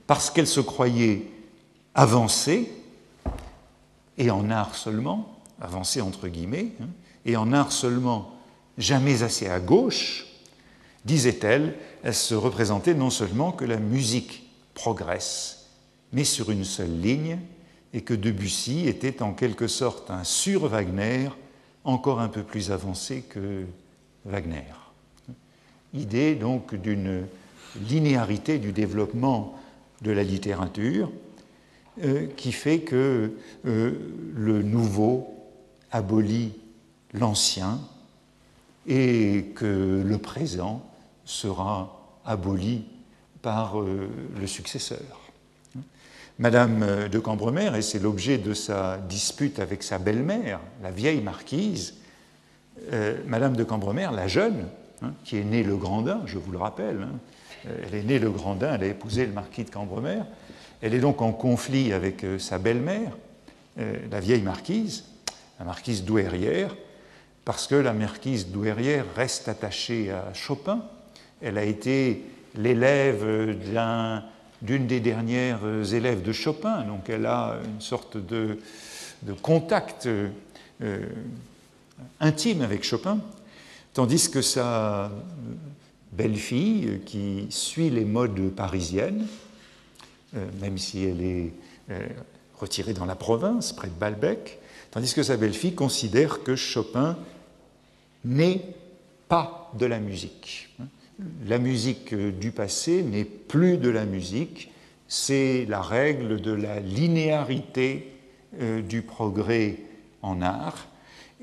parce 0.08 0.30
qu'elle 0.30 0.48
se 0.48 0.60
croyait 0.60 1.28
avancée, 1.94 2.72
et 4.18 4.32
en 4.32 4.50
art 4.50 4.76
seulement, 4.76 5.40
avancé 5.62 6.02
entre 6.02 6.28
guillemets, 6.28 6.72
hein, 6.82 6.88
et 7.26 7.38
en 7.38 7.54
art 7.54 7.72
seulement 7.72 8.36
jamais 8.78 9.24
assez 9.24 9.48
à 9.48 9.60
gauche, 9.60 10.26
disait-elle, 11.06 11.76
elle 12.04 12.16
se 12.16 12.34
représentait 12.36 12.94
non 12.94 13.10
seulement 13.10 13.52
que 13.52 13.66
la 13.66 13.78
musique 13.78 14.50
progresse, 14.74 15.68
mais 16.12 16.24
sur 16.24 16.50
une 16.52 16.66
seule 16.66 17.00
ligne, 17.00 17.40
et 17.94 18.02
que 18.02 18.14
Debussy 18.14 18.88
était 18.88 19.22
en 19.22 19.34
quelque 19.34 19.68
sorte 19.68 20.10
un 20.10 20.24
sur-Wagner 20.24 21.30
encore 21.84 22.20
un 22.20 22.30
peu 22.30 22.44
plus 22.44 22.72
avancé 22.72 23.24
que 23.24 23.66
Wagner. 24.26 24.74
Idée 25.94 26.36
donc 26.36 26.76
d'une 26.76 27.26
linéarité 27.90 28.60
du 28.60 28.72
développement 28.72 29.58
de 30.02 30.12
la 30.12 30.24
littérature 30.24 31.12
euh, 32.04 32.28
qui 32.38 32.52
fait 32.52 32.82
que 32.82 33.34
euh, 33.66 33.92
le 34.34 34.62
nouveau 34.64 35.36
abolit 35.92 36.54
l'ancien 37.14 37.80
et 38.88 39.52
que 39.56 40.02
le 40.06 40.18
présent 40.18 40.82
sera 41.26 42.20
aboli 42.26 42.86
par 43.42 43.82
euh, 43.82 44.10
le 44.40 44.48
successeur. 44.48 45.21
Madame 46.42 47.08
de 47.08 47.20
Cambremer, 47.20 47.78
et 47.78 47.84
c'est 47.84 48.00
l'objet 48.00 48.40
de 48.40 48.56
sa 48.56 48.98
dispute 48.98 49.60
avec 49.60 49.84
sa 49.84 50.00
belle-mère, 50.00 50.60
la 50.82 50.90
vieille 50.90 51.22
marquise, 51.22 51.94
Madame 53.28 53.56
de 53.56 53.64
Cambremer, 53.64 54.10
la 54.12 54.28
jeune, 54.28 54.66
hein, 55.04 55.14
qui 55.24 55.38
est 55.38 55.44
née 55.44 55.62
le 55.62 55.78
Grandin, 55.78 56.24
je 56.26 56.40
vous 56.40 56.52
le 56.52 56.58
rappelle, 56.58 57.04
hein, 57.04 57.70
elle 57.86 57.94
est 57.94 58.02
née 58.02 58.18
le 58.18 58.32
Grandin, 58.32 58.74
elle 58.74 58.84
a 58.84 58.88
épousé 58.88 59.28
le 59.28 59.34
marquis 59.34 59.66
de 59.66 59.70
Cambremer, 59.70 60.22
elle 60.82 60.96
est 60.96 61.00
donc 61.00 61.22
en 61.22 61.32
conflit 61.32 61.94
avec 61.94 62.24
euh, 62.24 62.40
sa 62.40 62.58
belle-mère, 62.58 63.16
euh, 63.80 63.98
la 64.10 64.20
vieille 64.20 64.42
marquise, 64.42 65.06
la 65.60 65.66
marquise 65.66 66.04
douairière, 66.04 66.76
parce 67.46 67.68
que 67.68 67.76
la 67.76 67.94
marquise 67.94 68.48
douairière 68.48 69.06
reste 69.16 69.48
attachée 69.48 70.10
à 70.10 70.34
Chopin. 70.34 70.82
Elle 71.40 71.60
a 71.60 71.64
été 71.64 72.26
l'élève 72.56 73.56
d'une 74.62 74.88
des 74.88 75.00
dernières 75.00 75.94
élèves 75.94 76.22
de 76.22 76.32
Chopin, 76.32 76.84
donc 76.84 77.10
elle 77.10 77.26
a 77.26 77.60
une 77.66 77.82
sorte 77.82 78.18
de, 78.18 78.58
contact 79.42 80.08
euh, 80.08 81.06
intime 82.20 82.62
avec 82.62 82.84
Chopin, 82.84 83.20
tandis 83.94 84.30
que 84.30 84.42
sa 84.42 85.12
belle-fille, 86.12 87.02
qui 87.06 87.48
suit 87.50 87.90
les 87.90 88.06
modes 88.06 88.52
parisiennes, 88.52 89.26
euh, 90.36 90.46
même 90.60 90.78
si 90.78 91.04
elle 91.04 91.22
est 91.22 91.54
euh, 91.90 92.08
retirée 92.58 92.94
dans 92.94 93.06
la 93.06 93.16
province, 93.16 93.74
près 93.74 93.88
de 93.88 93.94
Balbec, 93.94 94.60
tandis 94.92 95.14
que 95.14 95.24
sa 95.24 95.38
belle-fille 95.38 95.76
considère 95.76 96.44
que 96.44 96.56
Chopin 96.56 97.18
n'est 98.24 98.62
pas 99.28 99.72
de 99.78 99.86
la 99.86 100.00
musique. 100.00 100.70
La 101.48 101.58
musique 101.58 102.16
du 102.16 102.52
passé 102.52 103.04
n'est 103.04 103.26
plus 103.26 103.78
de 103.78 103.90
la 103.90 104.06
musique, 104.06 104.72
c'est 105.08 105.66
la 105.68 105.82
règle 105.82 106.42
de 106.42 106.52
la 106.52 106.80
linéarité 106.80 108.12
euh, 108.60 108.82
du 108.82 109.02
progrès 109.02 109.78
en 110.22 110.42
art. 110.42 110.88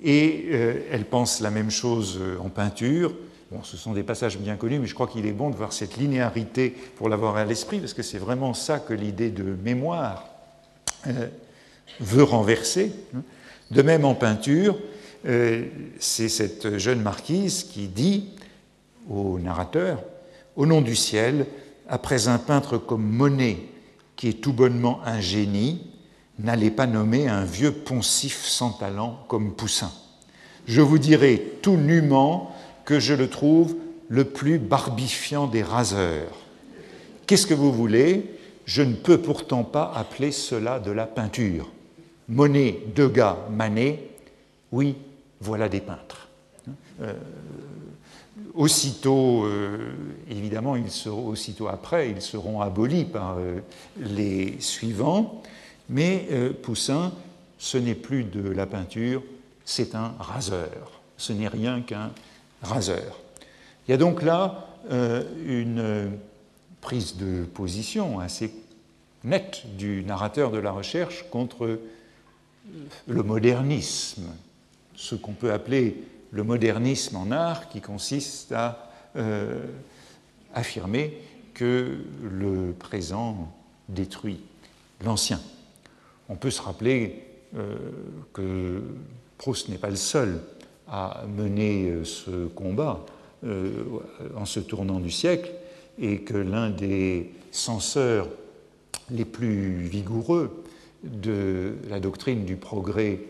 Et 0.03 0.51
elle 0.93 1.05
pense 1.05 1.41
la 1.41 1.51
même 1.51 1.73
chose 1.73 2.21
en 2.41 2.51
peinture, 2.51 3.13
Bon, 3.51 3.63
ce 3.63 3.79
sont 3.79 3.95
des 3.95 4.03
passages 4.03 4.37
bien 4.37 4.57
connus, 4.57 4.79
mais 4.79 4.87
je 4.87 4.93
crois 4.93 5.07
qu'il 5.07 5.25
est 5.25 5.33
bon 5.33 5.49
de 5.49 5.57
voir 5.57 5.73
cette 5.73 5.97
linéarité 5.97 6.75
pour 6.97 7.09
l'avoir 7.09 7.37
à 7.37 7.47
l'esprit, 7.47 7.79
parce 7.79 7.95
que 7.95 8.03
c'est 8.03 8.19
vraiment 8.19 8.53
ça 8.53 8.79
que 8.79 8.93
l'idée 8.93 9.31
de 9.31 9.43
mémoire 9.43 10.29
euh, 11.07 11.29
veut 12.01 12.25
renverser. 12.25 12.93
De 13.71 13.81
même 13.81 14.05
en 14.05 14.15
peinture, 14.15 14.79
euh, 15.27 15.65
c'est 15.99 16.29
cette 16.29 16.77
jeune 16.77 17.01
marquise 17.01 17.65
qui 17.65 17.89
dit 17.89 18.29
au 19.09 19.39
narrateur, 19.39 20.03
au 20.57 20.67
nom 20.67 20.81
du 20.81 20.97
ciel, 20.97 21.47
après 21.89 22.29
un 22.29 22.39
peintre 22.39 22.79
comme 22.79 23.05
Monet, 23.05 23.59
qui 24.17 24.29
est 24.29 24.41
tout 24.41 24.53
bonnement 24.53 25.01
un 25.05 25.21
génie, 25.21 25.91
n'allez 26.39 26.71
pas 26.71 26.87
nommer 26.87 27.29
un 27.29 27.45
vieux 27.45 27.73
poncif 27.73 28.45
sans 28.45 28.71
talent 28.71 29.25
comme 29.29 29.53
Poussin. 29.55 29.91
Je 30.67 30.81
vous 30.81 30.99
dirai 30.99 31.59
tout 31.63 31.77
nûment 31.77 32.55
que 32.85 33.01
je 33.01 33.15
le 33.15 33.29
trouve 33.29 33.77
le 34.09 34.25
plus 34.25 34.59
barbifiant 34.59 35.47
des 35.47 35.63
raseurs. 35.63 36.37
Qu'est-ce 37.27 37.47
que 37.47 37.55
vous 37.55 37.73
voulez? 37.73 38.35
Je 38.65 38.83
ne 38.83 38.95
peux 38.95 39.19
pourtant 39.19 39.65
pas 39.65 39.93
appeler 39.95 40.31
cela 40.31 40.79
de 40.79 40.91
la 40.91 41.07
peinture. 41.07 41.71
Monet, 42.29 42.81
Degas, 42.95 43.37
Manet, 43.51 44.11
oui, 44.73 44.97
voilà 45.41 45.69
des 45.69 45.81
peintres. 45.81 46.29
Euh, 47.01 47.15
aussitôt, 48.59 49.45
euh, 49.45 49.93
évidemment, 50.29 50.75
ils 50.75 50.91
seront, 50.91 51.29
aussitôt 51.29 51.69
après, 51.69 52.11
ils 52.11 52.21
seront 52.21 52.61
abolis 52.61 53.05
par 53.05 53.37
euh, 53.39 53.61
les 53.97 54.61
suivants, 54.61 55.41
mais 55.89 56.29
Poussin, 56.63 57.13
ce 57.57 57.79
n'est 57.79 57.95
plus 57.95 58.25
de 58.25 58.51
la 58.51 58.67
peinture, 58.67 59.23
c'est 59.65 59.95
un 59.95 60.13
raseur. 60.19 61.01
Ce 61.17 61.33
n'est 61.33 61.49
rien 61.49 61.81
qu'un 61.81 62.11
raseur. 62.63 63.19
Il 63.87 63.93
y 63.93 63.95
a 63.95 63.97
donc 63.97 64.23
là 64.23 64.69
euh, 64.91 65.23
une 65.47 66.19
prise 66.81 67.17
de 67.17 67.45
position 67.45 68.19
assez 68.19 68.53
nette 69.25 69.63
du 69.77 70.05
narrateur 70.05 70.51
de 70.51 70.59
la 70.59 70.73
recherche 70.73 71.25
contre 71.31 71.81
le 73.07 73.23
modernisme, 73.23 74.27
ce 74.95 75.15
qu'on 75.15 75.33
peut 75.33 75.53
appeler 75.53 76.03
le 76.31 76.43
modernisme 76.43 77.17
en 77.17 77.31
art, 77.31 77.69
qui 77.69 77.81
consiste 77.81 78.53
à 78.53 78.91
euh, 79.17 79.65
affirmer 80.55 81.19
que 81.55 81.99
le 82.23 82.73
présent 82.79 83.53
détruit 83.89 84.41
l'ancien. 85.05 85.41
On 86.29 86.37
peut 86.37 86.51
se 86.51 86.63
rappeler 86.63 87.25
euh, 87.57 87.77
que 88.33 88.83
Proust 89.39 89.69
n'est 89.69 89.79
pas 89.79 89.91
le 89.91 89.97
seul 89.97 90.41
à 90.89 91.25
mener 91.29 91.91
euh, 91.91 92.05
ce 92.05 92.47
combat 92.47 93.05
en 94.35 94.45
se 94.47 94.59
tournant 94.59 94.99
du 94.99 95.13
siècle 95.13 95.53
et 95.97 96.23
que 96.23 96.35
l'un 96.35 96.71
des 96.71 97.31
censeurs 97.53 98.29
les 99.13 99.25
plus 99.25 99.77
vigoureux 99.83 100.65
de 101.05 101.77
la 101.89 102.01
doctrine 102.01 102.45
du 102.45 102.57
progrès 102.57 103.21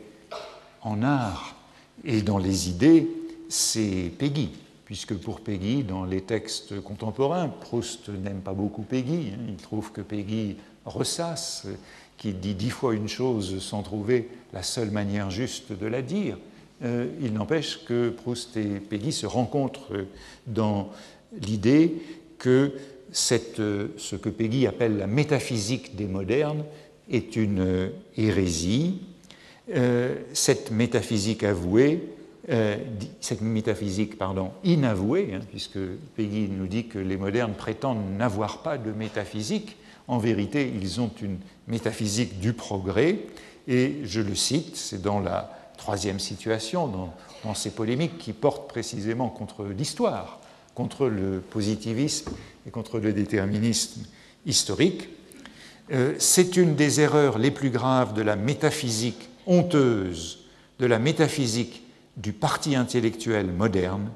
en 0.80 1.02
art 1.02 1.57
et 2.04 2.22
dans 2.22 2.38
les 2.38 2.68
idées, 2.68 3.08
c'est 3.48 4.12
Peggy, 4.18 4.50
puisque 4.84 5.14
pour 5.14 5.40
Peggy, 5.40 5.82
dans 5.82 6.04
les 6.04 6.20
textes 6.20 6.80
contemporains, 6.80 7.48
Proust 7.48 8.08
n'aime 8.08 8.40
pas 8.40 8.52
beaucoup 8.52 8.82
Peggy, 8.82 9.32
hein. 9.32 9.40
il 9.48 9.56
trouve 9.56 9.92
que 9.92 10.00
Peggy 10.00 10.56
ressasse, 10.84 11.66
qu'il 12.16 12.40
dit 12.40 12.54
dix 12.54 12.70
fois 12.70 12.94
une 12.94 13.08
chose 13.08 13.62
sans 13.62 13.82
trouver 13.82 14.28
la 14.52 14.62
seule 14.62 14.90
manière 14.90 15.30
juste 15.30 15.72
de 15.72 15.86
la 15.86 16.02
dire. 16.02 16.36
Euh, 16.84 17.06
il 17.20 17.32
n'empêche 17.32 17.84
que 17.84 18.10
Proust 18.10 18.56
et 18.56 18.80
Peggy 18.80 19.12
se 19.12 19.26
rencontrent 19.26 20.06
dans 20.46 20.90
l'idée 21.40 21.94
que 22.38 22.72
euh, 23.58 23.88
ce 23.96 24.16
que 24.16 24.28
Peggy 24.28 24.66
appelle 24.66 24.96
la 24.96 25.06
métaphysique 25.06 25.96
des 25.96 26.06
modernes 26.06 26.64
est 27.10 27.36
une 27.36 27.90
hérésie. 28.16 29.00
Euh, 29.70 30.16
cette 30.32 30.70
métaphysique 30.70 31.44
avouée, 31.44 32.14
cette 33.20 33.42
métaphysique 33.42 34.16
pardon, 34.16 34.52
inavouée, 34.64 35.34
hein, 35.34 35.40
puisque 35.50 35.78
Peggy 36.16 36.48
nous 36.48 36.66
dit 36.66 36.86
que 36.86 36.98
les 36.98 37.18
modernes 37.18 37.52
prétendent 37.52 38.16
n'avoir 38.16 38.62
pas 38.62 38.78
de 38.78 38.90
métaphysique, 38.90 39.76
en 40.06 40.16
vérité 40.16 40.72
ils 40.74 40.98
ont 40.98 41.10
une 41.20 41.36
métaphysique 41.66 42.40
du 42.40 42.54
progrès, 42.54 43.18
et 43.68 43.96
je 44.04 44.22
le 44.22 44.34
cite, 44.34 44.76
c'est 44.76 45.02
dans 45.02 45.20
la 45.20 45.58
troisième 45.76 46.18
situation, 46.18 46.88
dans, 46.88 47.54
ces 47.54 47.70
polémiques 47.70 48.18
qui 48.18 48.32
portent 48.32 48.68
précisément 48.68 49.28
contre 49.28 49.64
l'histoire, 49.64 50.40
contre 50.74 51.06
le 51.06 51.40
positivisme 51.40 52.32
et 52.66 52.70
contre 52.70 52.98
le 52.98 53.12
déterminisme 53.12 54.02
historique. 54.44 55.08
Euh, 55.92 56.14
c'est 56.18 56.56
une 56.56 56.74
des 56.74 57.00
erreurs 57.00 57.38
les 57.38 57.50
plus 57.50 57.70
graves 57.70 58.12
de 58.12 58.20
la 58.20 58.36
métaphysique 58.36 59.27
honteuse, 59.48 60.44
de 60.78 60.86
la 60.86 61.00
métaphysique 61.00 61.82
du 62.16 62.32
parti 62.32 62.76
intellectuel 62.76 63.46
moderne, 63.46 64.10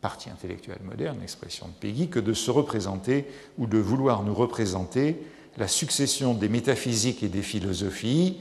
parti 0.00 0.28
intellectuel 0.30 0.78
moderne, 0.84 1.22
expression 1.22 1.68
de 1.68 1.72
Peggy, 1.72 2.08
que 2.08 2.20
de 2.20 2.34
se 2.34 2.50
représenter 2.50 3.26
ou 3.58 3.66
de 3.66 3.78
vouloir 3.78 4.22
nous 4.22 4.34
représenter 4.34 5.16
la 5.56 5.68
succession 5.68 6.34
des 6.34 6.48
métaphysiques 6.48 7.22
et 7.22 7.28
des 7.28 7.42
philosophies, 7.42 8.36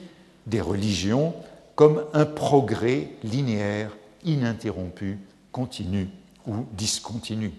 des 0.48 0.62
religions, 0.62 1.34
comme 1.76 2.04
un 2.14 2.26
progrès 2.26 3.10
linéaire, 3.24 3.96
ininterrompu, 4.26 5.18
continu 5.52 6.10
ou 6.48 6.66
discontinu. 6.74 7.52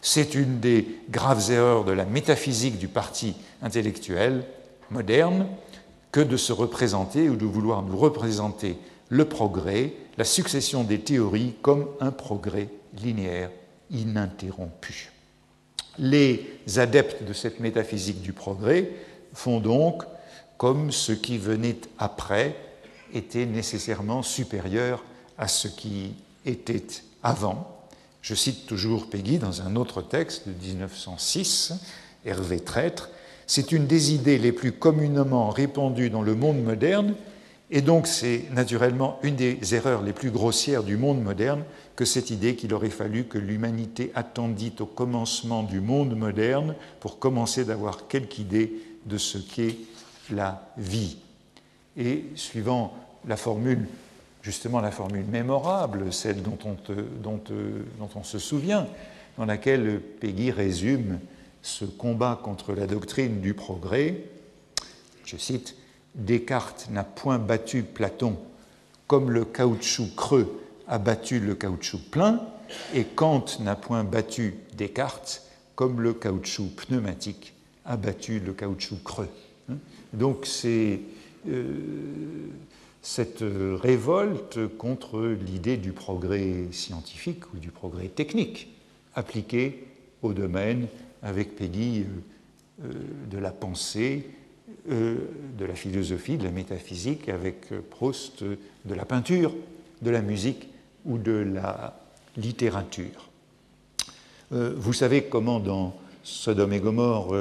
C'est 0.00 0.34
une 0.34 0.60
des 0.60 0.86
graves 1.10 1.50
erreurs 1.50 1.84
de 1.84 1.92
la 1.92 2.04
métaphysique 2.04 2.78
du 2.78 2.88
parti 2.88 3.34
intellectuel 3.62 4.44
moderne 4.90 5.46
que 6.12 6.20
de 6.20 6.36
se 6.36 6.52
représenter 6.52 7.28
ou 7.28 7.36
de 7.36 7.44
vouloir 7.44 7.82
nous 7.82 7.96
représenter 7.96 8.78
le 9.08 9.24
progrès, 9.24 9.92
la 10.16 10.24
succession 10.24 10.84
des 10.84 11.00
théories 11.00 11.54
comme 11.62 11.86
un 12.00 12.10
progrès 12.10 12.68
linéaire 13.02 13.50
ininterrompu. 13.90 15.12
Les 15.98 16.60
adeptes 16.76 17.24
de 17.24 17.32
cette 17.32 17.60
métaphysique 17.60 18.22
du 18.22 18.32
progrès 18.32 18.90
font 19.34 19.60
donc 19.60 20.04
comme 20.56 20.92
ce 20.92 21.12
qui 21.12 21.38
venait 21.38 21.78
après 21.98 22.56
était 23.14 23.46
nécessairement 23.46 24.22
supérieur 24.22 25.04
à 25.38 25.48
ce 25.48 25.68
qui 25.68 26.14
était 26.44 26.86
avant. 27.22 27.78
Je 28.22 28.34
cite 28.34 28.66
toujours 28.66 29.08
Peggy 29.08 29.38
dans 29.38 29.62
un 29.62 29.76
autre 29.76 30.02
texte 30.02 30.48
de 30.48 30.52
1906, 30.52 31.72
Hervé 32.24 32.60
Traître, 32.60 33.10
c'est 33.48 33.72
une 33.72 33.86
des 33.86 34.12
idées 34.12 34.38
les 34.38 34.52
plus 34.52 34.72
communément 34.72 35.48
répandues 35.48 36.10
dans 36.10 36.22
le 36.22 36.34
monde 36.34 36.62
moderne, 36.62 37.14
et 37.70 37.80
donc 37.80 38.06
c'est 38.06 38.44
naturellement 38.52 39.18
une 39.22 39.36
des 39.36 39.74
erreurs 39.74 40.02
les 40.02 40.12
plus 40.12 40.30
grossières 40.30 40.84
du 40.84 40.96
monde 40.96 41.22
moderne 41.22 41.64
que 41.96 42.04
cette 42.04 42.30
idée 42.30 42.56
qu'il 42.56 42.72
aurait 42.74 42.90
fallu 42.90 43.24
que 43.24 43.38
l'humanité 43.38 44.12
attendit 44.14 44.74
au 44.80 44.86
commencement 44.86 45.62
du 45.62 45.80
monde 45.80 46.14
moderne 46.14 46.74
pour 47.00 47.18
commencer 47.18 47.64
d'avoir 47.64 48.06
quelque 48.06 48.38
idée 48.38 48.74
de 49.06 49.16
ce 49.16 49.38
qu'est 49.38 49.76
la 50.30 50.70
vie. 50.76 51.16
Et 51.96 52.26
suivant 52.34 52.94
la 53.26 53.36
formule, 53.36 53.86
justement 54.42 54.80
la 54.80 54.90
formule 54.90 55.24
mémorable, 55.24 56.12
celle 56.12 56.42
dont 56.42 56.58
on, 56.66 56.76
dont 57.22 57.40
on 58.14 58.22
se 58.22 58.38
souvient, 58.38 58.86
dans 59.38 59.46
laquelle 59.46 60.00
Peggy 60.20 60.50
résume 60.50 61.18
ce 61.62 61.84
combat 61.84 62.40
contre 62.42 62.72
la 62.72 62.86
doctrine 62.86 63.40
du 63.40 63.54
progrès, 63.54 64.24
je 65.24 65.36
cite, 65.36 65.76
Descartes 66.14 66.88
n'a 66.90 67.04
point 67.04 67.38
battu 67.38 67.82
Platon 67.82 68.36
comme 69.06 69.30
le 69.30 69.44
caoutchouc 69.44 70.14
creux 70.16 70.60
a 70.86 70.98
battu 70.98 71.40
le 71.40 71.54
caoutchouc 71.54 72.10
plein, 72.10 72.40
et 72.94 73.04
Kant 73.04 73.44
n'a 73.60 73.76
point 73.76 74.04
battu 74.04 74.54
Descartes 74.76 75.42
comme 75.74 76.00
le 76.00 76.12
caoutchouc 76.12 76.68
pneumatique 76.76 77.54
a 77.84 77.96
battu 77.96 78.40
le 78.40 78.52
caoutchouc 78.52 79.02
creux. 79.04 79.28
Donc 80.12 80.46
c'est 80.46 81.00
euh, 81.48 81.72
cette 83.02 83.42
révolte 83.42 84.66
contre 84.76 85.36
l'idée 85.46 85.76
du 85.76 85.92
progrès 85.92 86.66
scientifique 86.72 87.52
ou 87.54 87.58
du 87.58 87.70
progrès 87.70 88.08
technique 88.08 88.68
appliqué 89.14 89.86
au 90.22 90.32
domaine, 90.32 90.88
avec 91.22 91.56
Peggy, 91.56 92.00
euh, 92.00 92.86
euh, 92.86 92.92
de 93.30 93.38
la 93.38 93.50
pensée, 93.50 94.30
de 94.86 95.64
la 95.64 95.74
philosophie, 95.74 96.38
de 96.38 96.44
la 96.44 96.50
métaphysique, 96.50 97.28
avec 97.28 97.68
Proust, 97.90 98.42
de 98.42 98.94
la 98.94 99.04
peinture, 99.04 99.54
de 100.00 100.10
la 100.10 100.22
musique 100.22 100.68
ou 101.04 101.18
de 101.18 101.32
la 101.32 102.00
littérature. 102.36 103.28
Vous 104.50 104.92
savez 104.94 105.24
comment 105.24 105.60
dans 105.60 105.94
Sodome 106.22 106.72
et 106.72 106.80
Gomorre, 106.80 107.34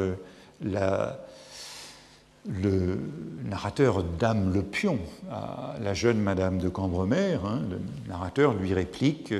le 2.48 3.00
narrateur 3.46 4.04
Dame 4.04 4.54
le 4.54 4.64
Pion 4.64 5.00
à 5.30 5.76
la 5.82 5.94
jeune 5.94 6.20
Madame 6.20 6.60
de 6.60 6.70
Cambremer, 6.70 7.40
hein, 7.46 7.62
le 7.70 7.80
narrateur 8.10 8.54
lui 8.54 8.74
réplique 8.74 9.34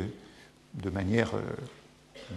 de 0.74 0.90
manière 0.90 1.36
euh, 1.36 1.42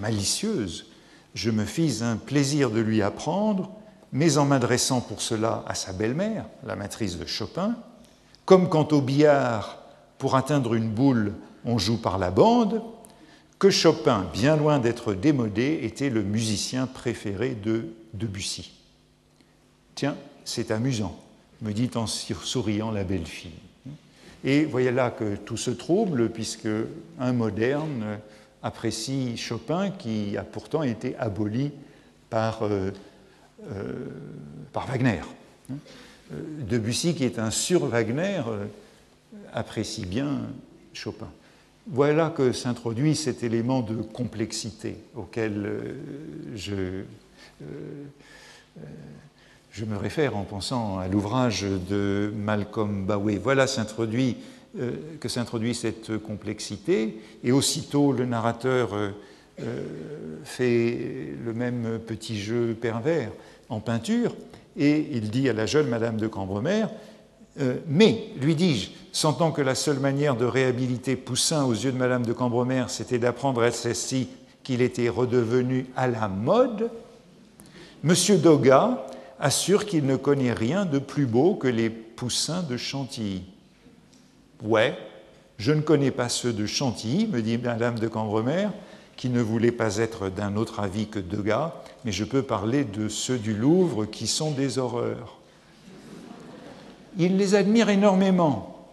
malicieuse, 0.00 0.86
je 1.34 1.50
me 1.50 1.64
fis 1.64 2.02
un 2.02 2.16
plaisir 2.16 2.70
de 2.70 2.80
lui 2.80 3.02
apprendre, 3.02 3.70
mais 4.12 4.38
en 4.38 4.44
m'adressant 4.44 5.00
pour 5.00 5.22
cela 5.22 5.64
à 5.66 5.74
sa 5.74 5.92
belle-mère, 5.92 6.44
la 6.64 6.76
matrice 6.76 7.18
de 7.18 7.26
Chopin, 7.26 7.76
comme 8.44 8.68
quand 8.68 8.92
au 8.92 9.00
billard, 9.00 9.78
pour 10.18 10.34
atteindre 10.34 10.74
une 10.74 10.90
boule, 10.90 11.34
on 11.64 11.78
joue 11.78 12.00
par 12.00 12.18
la 12.18 12.30
bande, 12.30 12.82
que 13.58 13.70
Chopin, 13.70 14.26
bien 14.32 14.56
loin 14.56 14.78
d'être 14.78 15.14
démodé, 15.14 15.80
était 15.82 16.10
le 16.10 16.22
musicien 16.22 16.86
préféré 16.86 17.50
de 17.50 17.90
Debussy. 18.14 18.72
Tiens, 19.94 20.16
c'est 20.44 20.70
amusant, 20.70 21.16
me 21.60 21.72
dit 21.72 21.90
en 21.94 22.06
souriant 22.06 22.90
la 22.90 23.04
belle 23.04 23.26
fille. 23.26 23.52
Et 24.42 24.64
voyez 24.64 24.90
là 24.90 25.10
que 25.10 25.36
tout 25.36 25.58
se 25.58 25.70
trouble, 25.70 26.30
puisque 26.30 26.68
un 27.18 27.32
moderne 27.32 28.18
apprécie 28.62 29.36
Chopin 29.36 29.90
qui 29.90 30.36
a 30.36 30.42
pourtant 30.42 30.82
été 30.82 31.16
aboli 31.16 31.72
par, 32.28 32.62
euh, 32.62 32.90
euh, 33.70 34.06
Wagner. 34.74 35.20
Debussy, 36.30 37.14
qui 37.14 37.24
est 37.24 37.38
un 37.38 37.50
sur-Wagner, 37.50 38.42
euh, 38.46 38.66
apprécie 39.52 40.06
bien 40.06 40.42
Chopin. 40.92 41.30
Voilà 41.88 42.30
que 42.30 42.52
s'introduit 42.52 43.16
cet 43.16 43.42
élément 43.42 43.80
de 43.80 43.96
complexité 43.96 44.96
auquel 45.16 45.96
je, 46.54 47.02
je 49.72 49.84
me 49.84 49.96
réfère 49.96 50.36
en 50.36 50.44
pensant 50.44 50.98
à 50.98 51.08
l'ouvrage 51.08 51.62
de 51.62 52.32
Malcolm 52.36 53.06
Bowie. 53.06 53.38
Voilà 53.38 53.66
s'introduit 53.66 54.36
que 55.20 55.28
s'introduit 55.28 55.74
cette 55.74 56.18
complexité, 56.18 57.20
et 57.42 57.52
aussitôt 57.52 58.12
le 58.12 58.24
narrateur 58.24 58.94
euh, 58.94 59.10
euh, 59.60 59.84
fait 60.44 61.34
le 61.44 61.52
même 61.52 61.98
petit 62.06 62.38
jeu 62.38 62.76
pervers 62.80 63.32
en 63.68 63.80
peinture, 63.80 64.34
et 64.76 65.08
il 65.12 65.30
dit 65.30 65.48
à 65.48 65.52
la 65.52 65.66
jeune 65.66 65.88
Madame 65.88 66.16
de 66.16 66.26
Cambremer, 66.26 66.86
mais, 67.88 68.28
lui 68.40 68.54
dis-je, 68.54 68.90
sentant 69.12 69.50
que 69.50 69.60
la 69.60 69.74
seule 69.74 69.98
manière 69.98 70.34
de 70.34 70.46
réhabiliter 70.46 71.14
Poussin 71.14 71.64
aux 71.64 71.74
yeux 71.74 71.92
de 71.92 71.98
Madame 71.98 72.24
de 72.24 72.32
Cambremer, 72.32 72.84
c'était 72.88 73.18
d'apprendre 73.18 73.62
à 73.62 73.70
celle-ci 73.70 74.28
qu'il 74.62 74.80
était 74.80 75.10
redevenu 75.10 75.86
à 75.94 76.06
la 76.06 76.28
mode, 76.28 76.90
Monsieur 78.02 78.38
Doga 78.38 79.06
assure 79.38 79.84
qu'il 79.84 80.06
ne 80.06 80.16
connaît 80.16 80.54
rien 80.54 80.86
de 80.86 80.98
plus 80.98 81.26
beau 81.26 81.54
que 81.54 81.68
les 81.68 81.90
poussins 81.90 82.62
de 82.62 82.78
Chantilly. 82.78 83.42
Ouais, 84.62 84.96
je 85.58 85.72
ne 85.72 85.80
connais 85.80 86.10
pas 86.10 86.28
ceux 86.28 86.52
de 86.52 86.66
Chantilly, 86.66 87.26
me 87.26 87.42
dit 87.42 87.58
Madame 87.58 87.98
de 87.98 88.08
Cambremer, 88.08 88.68
qui 89.16 89.28
ne 89.28 89.40
voulait 89.42 89.72
pas 89.72 89.98
être 89.98 90.28
d'un 90.28 90.56
autre 90.56 90.80
avis 90.80 91.06
que 91.06 91.18
Degas, 91.18 91.74
mais 92.04 92.12
je 92.12 92.24
peux 92.24 92.42
parler 92.42 92.84
de 92.84 93.08
ceux 93.08 93.38
du 93.38 93.54
Louvre 93.54 94.06
qui 94.06 94.26
sont 94.26 94.50
des 94.50 94.78
horreurs. 94.78 95.38
Il 97.18 97.36
les 97.36 97.54
admire 97.54 97.90
énormément. 97.90 98.88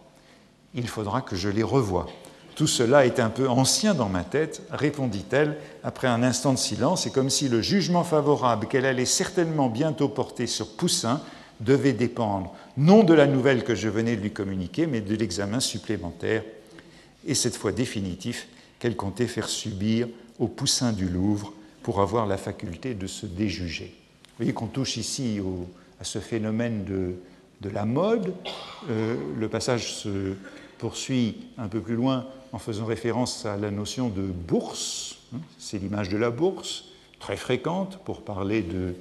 Il 0.74 0.88
faudra 0.88 1.22
que 1.22 1.36
je 1.36 1.48
les 1.48 1.62
revoie. 1.62 2.06
Tout 2.54 2.66
cela 2.66 3.06
est 3.06 3.20
un 3.20 3.30
peu 3.30 3.48
ancien 3.48 3.94
dans 3.94 4.08
ma 4.08 4.24
tête, 4.24 4.62
répondit-elle 4.70 5.56
après 5.84 6.08
un 6.08 6.22
instant 6.22 6.52
de 6.52 6.58
silence, 6.58 7.06
et 7.06 7.10
comme 7.10 7.30
si 7.30 7.48
le 7.48 7.62
jugement 7.62 8.04
favorable 8.04 8.66
qu'elle 8.66 8.84
allait 8.84 9.04
certainement 9.04 9.68
bientôt 9.68 10.08
porter 10.08 10.46
sur 10.46 10.76
Poussin 10.76 11.20
devait 11.60 11.92
dépendre 11.92 12.54
non 12.76 13.02
de 13.02 13.14
la 13.14 13.26
nouvelle 13.26 13.64
que 13.64 13.74
je 13.74 13.88
venais 13.88 14.16
de 14.16 14.22
lui 14.22 14.32
communiquer, 14.32 14.86
mais 14.86 15.00
de 15.00 15.14
l'examen 15.14 15.60
supplémentaire, 15.60 16.44
et 17.26 17.34
cette 17.34 17.56
fois 17.56 17.72
définitif, 17.72 18.48
qu'elle 18.78 18.96
comptait 18.96 19.26
faire 19.26 19.48
subir 19.48 20.08
au 20.38 20.46
Poussin 20.46 20.92
du 20.92 21.08
Louvre 21.08 21.52
pour 21.82 22.00
avoir 22.00 22.26
la 22.26 22.36
faculté 22.36 22.94
de 22.94 23.06
se 23.06 23.26
déjuger. 23.26 23.94
Vous 24.26 24.44
voyez 24.44 24.52
qu'on 24.52 24.66
touche 24.66 24.96
ici 24.96 25.40
à 26.00 26.04
ce 26.04 26.20
phénomène 26.20 26.84
de, 26.84 27.70
la 27.70 27.84
mode. 27.84 28.32
Euh, 28.88 29.16
le 29.36 29.48
passage 29.48 29.94
se 29.94 30.34
poursuit 30.78 31.48
un 31.58 31.66
peu 31.66 31.80
plus 31.80 31.96
loin 31.96 32.26
en 32.52 32.58
faisant 32.58 32.84
référence 32.84 33.44
à 33.46 33.56
la 33.56 33.70
notion 33.70 34.08
de 34.08 34.22
bourse. 34.22 35.18
Hein, 35.34 35.40
c'est 35.58 35.78
l'image 35.78 36.08
de 36.08 36.16
la 36.16 36.30
bourse, 36.30 36.84
très 37.18 37.36
fréquente 37.36 37.98
pour 38.04 38.22
parler 38.22 38.62
de 38.62 38.94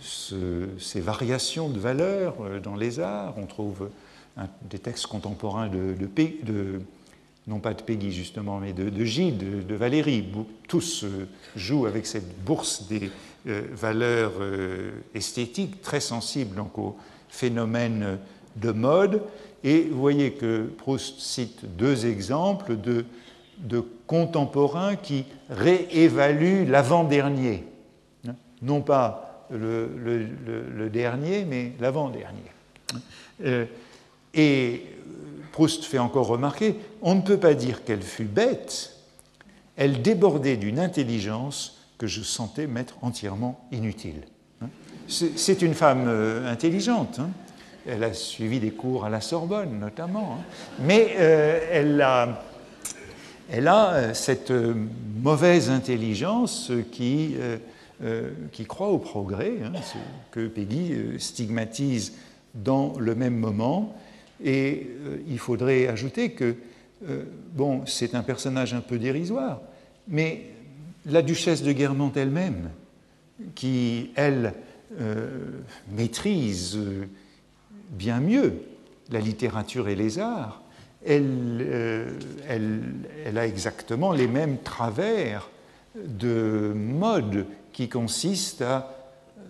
ces 0.00 1.00
variations 1.00 1.68
de 1.68 1.78
valeur 1.78 2.36
euh, 2.40 2.60
dans 2.60 2.76
les 2.76 3.00
arts. 3.00 3.34
On 3.36 3.46
trouve 3.46 3.88
des 4.68 4.78
textes 4.78 5.06
contemporains 5.06 5.68
de, 5.68 5.94
de, 5.94 6.80
non 7.46 7.58
pas 7.58 7.72
de 7.72 7.82
Peggy 7.82 8.12
justement, 8.12 8.58
mais 8.58 8.72
de, 8.72 9.04
Gide, 9.04 9.66
de, 9.66 9.74
Valérie. 9.74 10.26
Tous 10.68 11.04
euh, 11.04 11.26
jouent 11.54 11.86
avec 11.86 12.06
cette 12.06 12.38
bourse 12.44 12.86
des 12.88 13.10
euh, 13.46 13.62
valeurs 13.72 14.32
esthétiques, 15.14 15.80
très 15.80 16.00
sensibles 16.00 16.56
donc 16.56 16.76
au 16.78 16.96
phénomène 17.28 18.18
de 18.56 18.70
mode. 18.72 19.22
Et 19.64 19.82
vous 19.84 20.00
voyez 20.00 20.32
que 20.32 20.66
Proust 20.78 21.18
cite 21.18 21.64
deux 21.76 22.06
exemples 22.06 22.76
de, 22.76 23.04
de 23.58 23.82
contemporains 24.06 24.96
qui 24.96 25.24
réévaluent 25.48 26.66
l'avant-dernier. 26.66 27.64
Non 28.62 28.80
pas 28.80 29.25
le, 29.50 30.88
dernier, 30.88 31.44
mais 31.44 31.72
l'avant-dernier. 31.80 32.50
Euh, 33.44 33.66
et 34.34 34.82
Proust 35.52 35.84
fait 35.84 35.98
encore 35.98 36.26
remarquer, 36.26 36.76
on 37.00 37.14
ne 37.14 37.22
peut 37.22 37.38
pas 37.38 37.54
dire 37.54 37.82
qu'elle 37.84 38.02
fut 38.02 38.24
bête, 38.24 38.92
elle 39.76 40.02
débordait 40.02 40.56
d'une 40.56 40.78
intelligence 40.78 41.78
que 41.98 42.06
je 42.06 42.22
sentais 42.22 42.66
m'être 42.66 42.96
entièrement 43.02 43.66
inutile. 43.72 44.22
Hein. 44.62 44.68
C'est 45.08 45.62
une 45.62 45.74
femme 45.74 46.04
euh, 46.08 46.50
intelligente, 46.50 47.18
hein. 47.20 47.30
elle 47.86 48.04
a 48.04 48.12
suivi 48.12 48.60
des 48.60 48.70
cours 48.70 49.06
à 49.06 49.10
la 49.10 49.22
Sorbonne 49.22 49.78
notamment, 49.78 50.38
mais 50.80 51.14
euh, 51.18 51.60
elle 51.70 52.02
a, 52.02 52.42
elle 53.50 53.68
a 53.68 54.12
cette 54.12 54.52
mauvaise 55.22 55.70
intelligence 55.70 56.70
qui 56.92 57.34
euh, 57.38 57.56
qui 58.52 58.66
croit 58.66 58.88
au 58.88 58.98
progrès, 58.98 59.54
hein, 59.64 59.72
ce 59.82 59.96
que 60.30 60.48
Peggy 60.48 60.92
euh, 60.92 61.18
stigmatise 61.18 62.12
dans 62.54 62.98
le 62.98 63.14
même 63.14 63.36
moment. 63.36 63.96
Et 64.44 64.88
euh, 65.06 65.16
il 65.28 65.38
faudrait 65.38 65.88
ajouter 65.88 66.32
que, 66.32 66.56
bon, 67.54 67.84
c'est 67.86 68.14
un 68.14 68.22
personnage 68.22 68.74
un 68.74 68.80
peu 68.80 68.98
dérisoire, 68.98 69.60
mais 70.08 70.42
la 71.04 71.22
duchesse 71.22 71.62
de 71.62 71.72
Guermantes 71.72 72.16
elle-même, 72.16 72.70
qui, 73.54 74.10
elle, 74.14 74.54
maîtrise 75.92 76.78
bien 77.90 78.20
mieux 78.20 78.62
la 79.10 79.20
littérature 79.20 79.88
et 79.88 79.94
les 79.94 80.18
arts, 80.18 80.62
elle, 81.04 81.66
a 83.36 83.46
exactement 83.46 84.12
les 84.12 84.26
mêmes 84.26 84.58
travers 84.58 85.50
de 85.94 86.72
mode 86.74 87.46
qui 87.76 87.90
consiste 87.90 88.62
à 88.62 88.90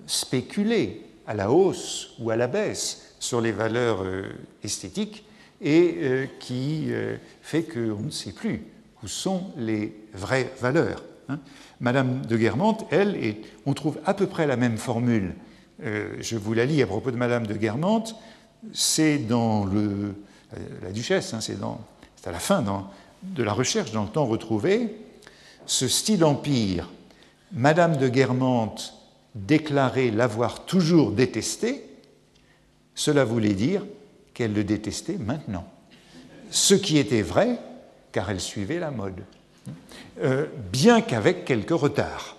spéculer 0.08 1.06
à 1.28 1.34
la 1.34 1.48
hausse 1.48 2.10
ou 2.18 2.30
à 2.30 2.36
la 2.36 2.48
baisse 2.48 3.14
sur 3.20 3.40
les 3.40 3.52
valeurs 3.52 4.02
euh, 4.02 4.24
esthétiques 4.64 5.24
et 5.60 5.94
euh, 5.98 6.26
qui 6.40 6.86
euh, 6.88 7.18
fait 7.40 7.62
qu'on 7.62 8.02
ne 8.02 8.10
sait 8.10 8.32
plus 8.32 8.64
où 9.04 9.06
sont 9.06 9.52
les 9.56 9.94
vraies 10.12 10.52
valeurs. 10.60 11.04
Hein. 11.28 11.38
Madame 11.78 12.26
de 12.26 12.36
Guermantes, 12.36 12.84
elle, 12.90 13.36
on 13.64 13.74
trouve 13.74 14.00
à 14.04 14.12
peu 14.12 14.26
près 14.26 14.48
la 14.48 14.56
même 14.56 14.76
formule. 14.76 15.34
je 15.78 16.36
vous 16.36 16.54
la 16.54 16.64
lis 16.64 16.82
à 16.82 16.86
propos 16.86 17.12
de 17.12 17.16
Madame 17.16 17.46
de 17.46 17.54
Guermantes. 17.54 18.16
C'est 18.72 19.18
dans 19.18 19.66
le, 19.66 20.14
la 20.82 20.90
Duchesse, 20.90 21.32
hein, 21.34 21.40
c'est 21.40 21.58
à 22.26 22.32
la 22.32 22.38
fin 22.40 22.64
de 23.22 23.42
la 23.42 23.52
recherche 23.52 23.92
dans 23.92 24.02
le 24.02 24.08
temps 24.08 24.24
retrouvé. 24.24 24.96
Ce 25.66 25.86
style 25.86 26.24
empire 26.24 26.88
Madame 27.52 27.96
de 27.96 28.08
Guermantes 28.08 28.94
déclarait 29.34 30.10
l'avoir 30.10 30.64
toujours 30.64 31.12
détesté, 31.12 31.84
cela 32.94 33.24
voulait 33.24 33.54
dire 33.54 33.84
qu'elle 34.34 34.52
le 34.52 34.64
détestait 34.64 35.18
maintenant. 35.18 35.66
Ce 36.50 36.74
qui 36.74 36.98
était 36.98 37.22
vrai, 37.22 37.58
car 38.12 38.30
elle 38.30 38.40
suivait 38.40 38.78
la 38.78 38.90
mode, 38.90 39.22
euh, 40.22 40.46
bien 40.72 41.00
qu'avec 41.00 41.44
quelques 41.44 41.70
retards. 41.70 42.36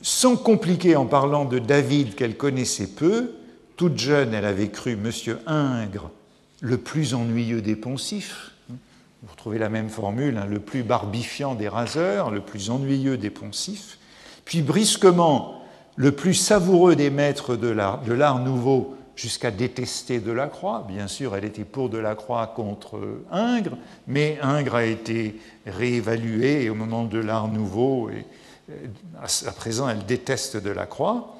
Sans 0.00 0.36
compliquer 0.36 0.96
en 0.96 1.06
parlant 1.06 1.44
de 1.44 1.58
David 1.58 2.14
qu'elle 2.14 2.36
connaissait 2.36 2.88
peu, 2.88 3.34
toute 3.76 3.98
jeune, 3.98 4.34
elle 4.34 4.44
avait 4.44 4.70
cru 4.70 4.96
Monsieur 4.96 5.38
Ingres 5.46 6.10
le 6.60 6.78
plus 6.78 7.14
ennuyeux 7.14 7.60
des 7.60 7.76
poncifs, 7.76 8.52
vous 9.22 9.30
retrouvez 9.30 9.58
la 9.58 9.68
même 9.68 9.88
formule, 9.88 10.36
hein, 10.36 10.46
le 10.48 10.58
plus 10.58 10.82
barbifiant 10.82 11.54
des 11.54 11.68
raseurs, 11.68 12.30
le 12.30 12.40
plus 12.40 12.70
ennuyeux 12.70 13.16
des 13.16 13.30
poncifs, 13.30 13.98
puis 14.44 14.62
brusquement 14.62 15.62
le 15.96 16.12
plus 16.12 16.34
savoureux 16.34 16.96
des 16.96 17.10
maîtres 17.10 17.54
de 17.54 17.68
l'art 17.68 18.38
nouveau, 18.40 18.96
jusqu'à 19.14 19.50
détester 19.50 20.20
Delacroix. 20.20 20.86
Bien 20.88 21.06
sûr, 21.06 21.36
elle 21.36 21.44
était 21.44 21.64
pour 21.64 21.90
Delacroix 21.90 22.46
contre 22.46 22.98
Ingres, 23.30 23.76
mais 24.08 24.38
Ingres 24.42 24.76
a 24.76 24.84
été 24.84 25.38
réévalué 25.66 26.70
au 26.70 26.74
moment 26.74 27.04
de 27.04 27.18
l'Art 27.18 27.48
nouveau, 27.48 28.10
et 28.10 28.24
à 29.20 29.52
présent, 29.52 29.88
elle 29.88 30.04
déteste 30.06 30.56
Delacroix. 30.56 31.36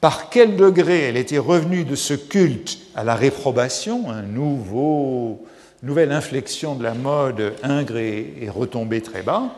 Par 0.00 0.28
quel 0.28 0.54
degré 0.56 1.00
elle 1.00 1.16
était 1.16 1.38
revenue 1.38 1.84
de 1.84 1.96
ce 1.96 2.14
culte 2.14 2.78
à 2.94 3.02
la 3.02 3.16
réprobation, 3.16 4.10
un 4.10 4.22
nouveau, 4.22 5.44
nouvelle 5.82 6.12
inflexion 6.12 6.74
de 6.74 6.82
la 6.82 6.94
mode, 6.94 7.54
Ingres 7.62 7.96
est, 7.96 8.50
retombée 8.50 9.02
très 9.02 9.22
bas. 9.22 9.54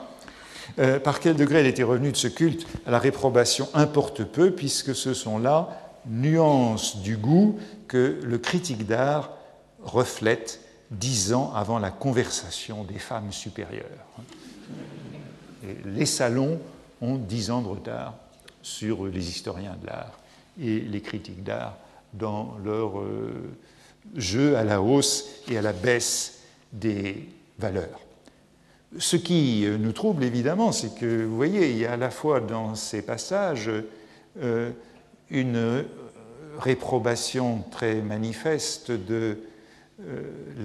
Euh, 0.79 1.01
par 1.01 1.21
quel 1.21 1.37
degré 1.37 1.61
elle 1.61 1.67
était 1.67 1.83
revenue 1.83 2.13
de 2.13 2.17
ce 2.17 2.29
culte 2.29 2.67
à 2.87 2.91
la 2.91 2.99
réprobation 2.99 3.69
importe 3.75 4.25
peu, 4.25 4.53
puisque 4.53 4.95
ce 4.95 5.15
sont 5.15 5.39
là 5.39 5.81
nuances 6.07 6.99
du 7.03 7.17
goût 7.17 7.59
que 7.89 8.21
le 8.23 8.39
critique 8.39 8.87
d'art 8.87 9.33
reflète 9.83 10.61
dix 10.91 11.33
ans 11.33 11.53
avant 11.55 11.79
la 11.79 11.91
conversation 11.91 12.85
des 12.85 12.99
femmes 12.99 13.33
supérieures. 13.33 13.85
les 15.85 16.07
salons 16.07 16.59
ont 17.01 17.17
dix 17.17 17.51
ans 17.51 17.63
de 17.63 17.69
retard 17.69 18.15
sur 18.63 19.07
les 19.07 19.29
historiens 19.29 19.77
de 19.81 19.87
l'art 19.87 20.19
et 20.61 20.81
les 20.81 21.01
critiques 21.01 21.43
d'art 21.43 21.77
dans 22.13 22.57
leur 22.65 23.01
euh, 23.01 23.57
jeu 24.17 24.57
à 24.57 24.65
la 24.65 24.83
hausse 24.83 25.43
et 25.49 25.59
à 25.59 25.63
la 25.63 25.73
baisse 25.73 26.41
des 26.73 27.29
valeurs. 27.59 28.01
Ce 28.99 29.17
qui 29.17 29.65
euh, 29.65 29.79
nous 29.79 29.93
trouble 29.93 30.25
évidemment, 30.25 30.73
c'est 30.73 30.95
que, 30.95 31.25
vous 31.25 31.37
voyez, 31.37 31.71
il 31.71 31.79
y 31.79 31.87
a 31.87 31.93
à 31.93 31.97
la 31.97 32.11
fois 32.11 32.41
dans 32.41 32.75
ces 32.75 33.03
passages 33.03 33.71
euh, 34.43 34.71
une 35.31 35.85
réprobation 36.59 37.65
très 37.71 37.97
manifeste 38.03 38.91
de 38.91 39.39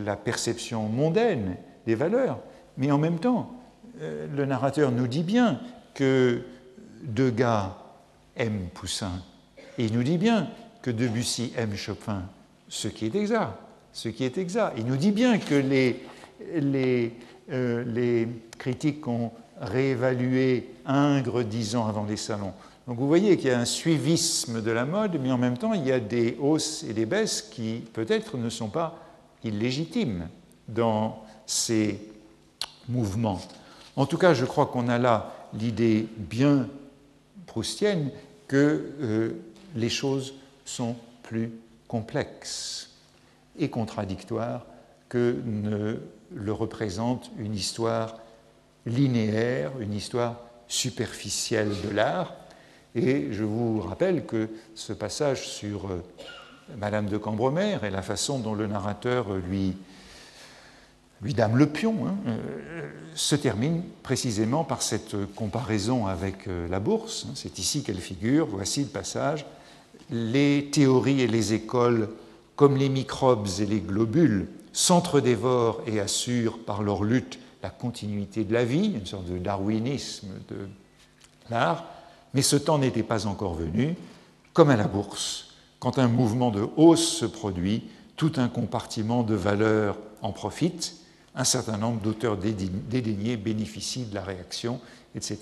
la 0.05 0.15
perception 0.15 0.87
mondaine 0.87 1.57
des 1.85 1.93
valeurs, 1.93 2.39
mais 2.77 2.89
en 2.89 2.97
même 2.97 3.19
temps, 3.19 3.53
le 4.01 4.45
narrateur 4.45 4.91
nous 4.91 5.07
dit 5.07 5.23
bien 5.23 5.59
que 5.93 6.41
Degas 7.03 7.75
aime 8.37 8.67
Poussin 8.73 9.11
et 9.77 9.85
il 9.85 9.93
nous 9.93 10.03
dit 10.03 10.17
bien 10.17 10.49
que 10.81 10.91
Debussy 10.91 11.51
aime 11.57 11.75
Chopin, 11.75 12.23
ce 12.75 12.89
qui 12.89 13.05
est 13.05 13.15
exact. 13.15 13.53
Ce 13.93 14.09
qui 14.09 14.25
est 14.25 14.37
exact. 14.37 14.73
Il 14.77 14.85
nous 14.85 14.97
dit 14.97 15.11
bien 15.11 15.37
que 15.37 15.63
euh, 17.49 17.83
les 17.85 18.27
critiques 18.57 19.07
ont 19.07 19.31
réévalué 19.61 20.71
Ingres 20.85 21.43
dix 21.43 21.77
ans 21.77 21.87
avant 21.87 22.03
les 22.03 22.17
salons. 22.17 22.51
Donc 22.85 22.97
vous 22.97 23.07
voyez 23.07 23.37
qu'il 23.37 23.47
y 23.47 23.53
a 23.53 23.59
un 23.59 23.65
suivisme 23.65 24.61
de 24.61 24.71
la 24.71 24.85
mode, 24.85 25.17
mais 25.21 25.31
en 25.31 25.37
même 25.37 25.57
temps 25.57 25.73
il 25.73 25.87
y 25.87 25.91
a 25.91 26.01
des 26.01 26.35
hausses 26.39 26.83
et 26.83 26.93
des 26.93 27.05
baisses 27.05 27.41
qui 27.41 27.81
peut-être 27.93 28.37
ne 28.37 28.49
sont 28.49 28.67
pas 28.67 28.99
illégitimes 29.43 30.27
dans 30.67 31.23
ces 31.45 31.99
mouvements. 32.89 33.41
En 33.95 34.05
tout 34.05 34.17
cas, 34.17 34.33
je 34.33 34.43
crois 34.43 34.65
qu'on 34.65 34.89
a 34.89 34.97
là 34.97 35.33
l'idée 35.53 36.07
bien 36.17 36.67
proustienne 37.45 38.11
que 38.49 38.91
euh, 39.01 39.31
les 39.75 39.89
choses 39.89 40.33
sont 40.65 40.97
plus 41.23 41.51
complexes 41.87 42.91
et 43.57 43.69
contradictoires 43.69 44.65
que 45.09 45.41
ne 45.45 45.99
le 46.33 46.51
représente 46.51 47.31
une 47.37 47.55
histoire 47.55 48.17
linéaire, 48.85 49.71
une 49.79 49.93
histoire 49.93 50.39
superficielle 50.67 51.71
de 51.83 51.89
l'art. 51.89 52.33
Et 52.95 53.31
je 53.31 53.43
vous 53.43 53.81
rappelle 53.81 54.25
que 54.25 54.49
ce 54.73 54.93
passage 54.93 55.47
sur 55.47 55.87
euh, 55.87 56.03
Madame 56.77 57.07
de 57.07 57.17
Cambremer 57.17 57.77
et 57.83 57.89
la 57.89 58.01
façon 58.01 58.39
dont 58.39 58.53
le 58.53 58.67
narrateur 58.67 59.33
lui, 59.33 59.75
lui 61.21 61.33
dame 61.33 61.57
le 61.57 61.67
pion 61.67 62.07
hein, 62.07 62.15
euh, 62.27 62.89
se 63.13 63.35
termine 63.35 63.83
précisément 64.01 64.63
par 64.63 64.81
cette 64.81 65.15
comparaison 65.35 66.07
avec 66.07 66.47
euh, 66.47 66.67
la 66.69 66.79
bourse. 66.79 67.27
C'est 67.35 67.59
ici 67.59 67.83
qu'elle 67.83 67.99
figure. 67.99 68.47
Voici 68.47 68.81
le 68.81 68.89
passage 68.89 69.45
les 70.09 70.69
théories 70.71 71.21
et 71.21 71.27
les 71.27 71.53
écoles, 71.53 72.09
comme 72.55 72.77
les 72.77 72.89
microbes 72.89 73.47
et 73.59 73.65
les 73.65 73.81
globules, 73.81 74.47
s'entredévorent 74.71 75.81
et 75.87 75.99
assurent 75.99 76.59
par 76.59 76.83
leur 76.83 77.03
lutte 77.03 77.39
la 77.63 77.69
continuité 77.69 78.43
de 78.43 78.53
la 78.53 78.65
vie, 78.65 78.93
une 78.93 79.05
sorte 79.05 79.25
de 79.25 79.37
darwinisme 79.37 80.27
de 80.49 80.67
l'art, 81.49 81.85
mais 82.33 82.41
ce 82.41 82.55
temps 82.55 82.77
n'était 82.77 83.03
pas 83.03 83.25
encore 83.25 83.55
venu, 83.55 83.95
comme 84.53 84.69
à 84.69 84.75
la 84.75 84.87
bourse. 84.87 85.55
Quand 85.79 85.97
un 85.97 86.07
mouvement 86.07 86.51
de 86.51 86.67
hausse 86.77 87.07
se 87.07 87.25
produit, 87.25 87.83
tout 88.15 88.33
un 88.37 88.47
compartiment 88.47 89.23
de 89.23 89.35
valeurs 89.35 89.97
en 90.21 90.31
profite, 90.31 90.95
un 91.35 91.43
certain 91.43 91.77
nombre 91.77 92.01
d'auteurs 92.01 92.37
dédaignés 92.37 93.37
bénéficient 93.37 94.05
de 94.05 94.15
la 94.15 94.23
réaction, 94.23 94.79
etc. 95.15 95.39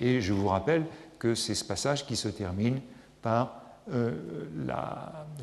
Et 0.00 0.20
je 0.20 0.32
vous 0.32 0.48
rappelle 0.48 0.84
que 1.18 1.34
c'est 1.34 1.54
ce 1.54 1.64
passage 1.64 2.06
qui 2.06 2.16
se 2.16 2.28
termine 2.28 2.80
par 3.22 3.61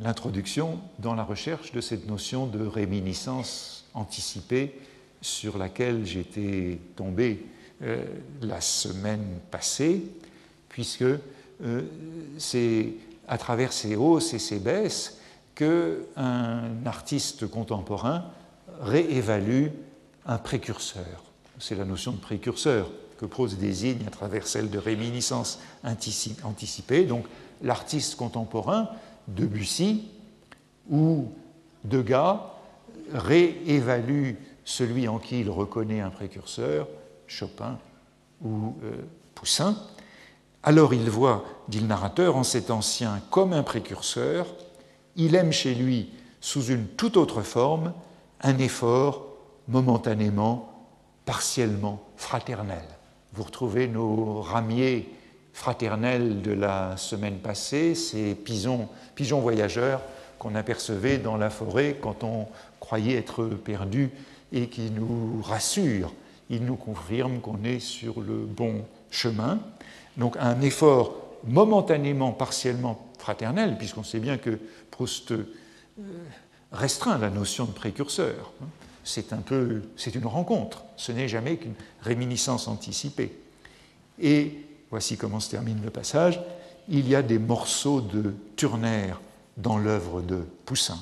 l'introduction 0.01 0.79
dans 0.99 1.13
la 1.13 1.23
recherche 1.23 1.71
de 1.71 1.81
cette 1.81 2.07
notion 2.07 2.47
de 2.47 2.65
réminiscence 2.65 3.85
anticipée 3.93 4.73
sur 5.21 5.57
laquelle 5.57 6.05
j'étais 6.05 6.79
tombé 6.95 7.45
euh, 7.81 8.03
la 8.41 8.61
semaine 8.61 9.39
passée, 9.51 10.03
puisque 10.69 11.03
euh, 11.03 11.81
c'est 12.37 12.93
à 13.27 13.37
travers 13.37 13.73
ces 13.73 13.95
hausses 13.95 14.33
et 14.33 14.39
ces 14.39 14.59
baisses 14.59 15.17
qu'un 15.55 16.85
artiste 16.85 17.49
contemporain 17.49 18.25
réévalue 18.81 19.67
un 20.25 20.37
précurseur. 20.37 21.23
C'est 21.59 21.75
la 21.75 21.85
notion 21.85 22.13
de 22.13 22.17
précurseur 22.17 22.89
que 23.17 23.25
Proust 23.25 23.57
désigne 23.57 24.05
à 24.07 24.09
travers 24.09 24.47
celle 24.47 24.69
de 24.69 24.77
réminiscence 24.77 25.59
anticipée. 25.83 27.03
Donc 27.03 27.25
l'artiste 27.61 28.15
contemporain, 28.15 28.89
Debussy 29.27 30.07
ou 30.89 31.31
Degas, 31.83 32.41
réévalue 33.13 34.33
celui 34.65 35.07
en 35.07 35.17
qui 35.17 35.39
il 35.39 35.49
reconnaît 35.49 36.01
un 36.01 36.09
précurseur, 36.09 36.87
Chopin 37.27 37.77
ou 38.43 38.75
euh, 38.83 38.91
Poussin. 39.35 39.75
Alors 40.63 40.93
il 40.93 41.09
voit, 41.09 41.45
dit 41.67 41.79
le 41.79 41.87
narrateur, 41.87 42.35
en 42.35 42.43
cet 42.43 42.69
ancien 42.69 43.21
comme 43.29 43.53
un 43.53 43.63
précurseur, 43.63 44.47
il 45.15 45.35
aime 45.35 45.51
chez 45.51 45.73
lui, 45.73 46.09
sous 46.41 46.65
une 46.65 46.85
toute 46.85 47.17
autre 47.17 47.41
forme, 47.41 47.93
un 48.41 48.57
effort 48.57 49.25
momentanément, 49.67 50.69
partiellement 51.25 52.01
fraternel. 52.15 52.83
Vous 53.33 53.43
retrouvez 53.43 53.87
nos 53.87 54.41
ramiers 54.41 55.09
fraternels 55.53 56.41
de 56.41 56.51
la 56.51 56.95
semaine 56.97 57.39
passée, 57.39 57.95
ces 57.95 58.35
pigeons, 58.35 58.87
pigeons 59.15 59.39
voyageurs 59.39 60.01
qu'on 60.37 60.55
apercevait 60.55 61.17
dans 61.17 61.37
la 61.37 61.49
forêt 61.49 61.97
quand 62.01 62.23
on 62.23 62.47
croyait 62.79 63.17
être 63.17 63.45
perdu 63.45 64.09
et 64.51 64.67
qui 64.67 64.89
nous 64.89 65.41
rassurent. 65.43 66.13
Ils 66.49 66.63
nous 66.63 66.77
confirment 66.77 67.41
qu'on 67.41 67.63
est 67.63 67.79
sur 67.79 68.21
le 68.21 68.45
bon 68.45 68.85
chemin. 69.11 69.59
Donc 70.17 70.35
un 70.39 70.61
effort 70.61 71.15
momentanément, 71.45 72.31
partiellement 72.31 73.09
fraternel, 73.19 73.77
puisqu'on 73.77 74.03
sait 74.03 74.19
bien 74.19 74.37
que 74.37 74.59
Proust 74.91 75.31
euh, 75.31 75.45
restreint 76.71 77.17
la 77.17 77.29
notion 77.29 77.65
de 77.65 77.71
précurseur. 77.71 78.53
C'est 79.03 79.33
un 79.33 79.37
peu, 79.37 79.83
c'est 79.95 80.15
une 80.15 80.25
rencontre. 80.25 80.83
Ce 80.97 81.11
n'est 81.11 81.27
jamais 81.27 81.57
qu'une 81.57 81.73
réminiscence 82.01 82.67
anticipée. 82.67 83.37
Et 84.21 84.57
Voici 84.91 85.17
comment 85.17 85.39
se 85.39 85.49
termine 85.49 85.81
le 85.83 85.89
passage. 85.89 86.39
Il 86.87 87.07
y 87.07 87.15
a 87.15 87.21
des 87.21 87.39
morceaux 87.39 88.01
de 88.01 88.33
Turner 88.55 89.13
dans 89.57 89.77
l'œuvre 89.77 90.21
de 90.21 90.37
Poussin, 90.65 90.97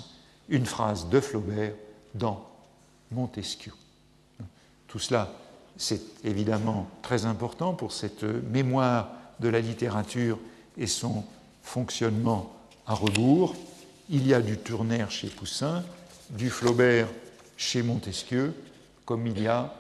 une 0.49 0.65
phrase 0.65 1.07
de 1.09 1.19
Flaubert 1.19 1.73
dans 2.13 2.45
Montesquieu. 3.11 3.73
Tout 4.87 4.99
cela, 4.99 5.31
c'est 5.77 6.01
évidemment 6.25 6.87
très 7.01 7.25
important 7.25 7.73
pour 7.73 7.91
cette 7.91 8.23
mémoire 8.23 9.09
de 9.39 9.47
la 9.47 9.61
littérature 9.61 10.39
et 10.77 10.87
son 10.87 11.23
fonctionnement 11.61 12.51
à 12.85 12.93
rebours. 12.93 13.55
Il 14.09 14.25
y 14.27 14.33
a 14.33 14.41
du 14.41 14.57
Turner 14.57 15.05
chez 15.09 15.27
Poussin, 15.27 15.83
du 16.29 16.49
Flaubert 16.49 17.07
chez 17.57 17.83
Montesquieu, 17.83 18.53
comme 19.05 19.27
il 19.27 19.41
y 19.41 19.47
a 19.47 19.73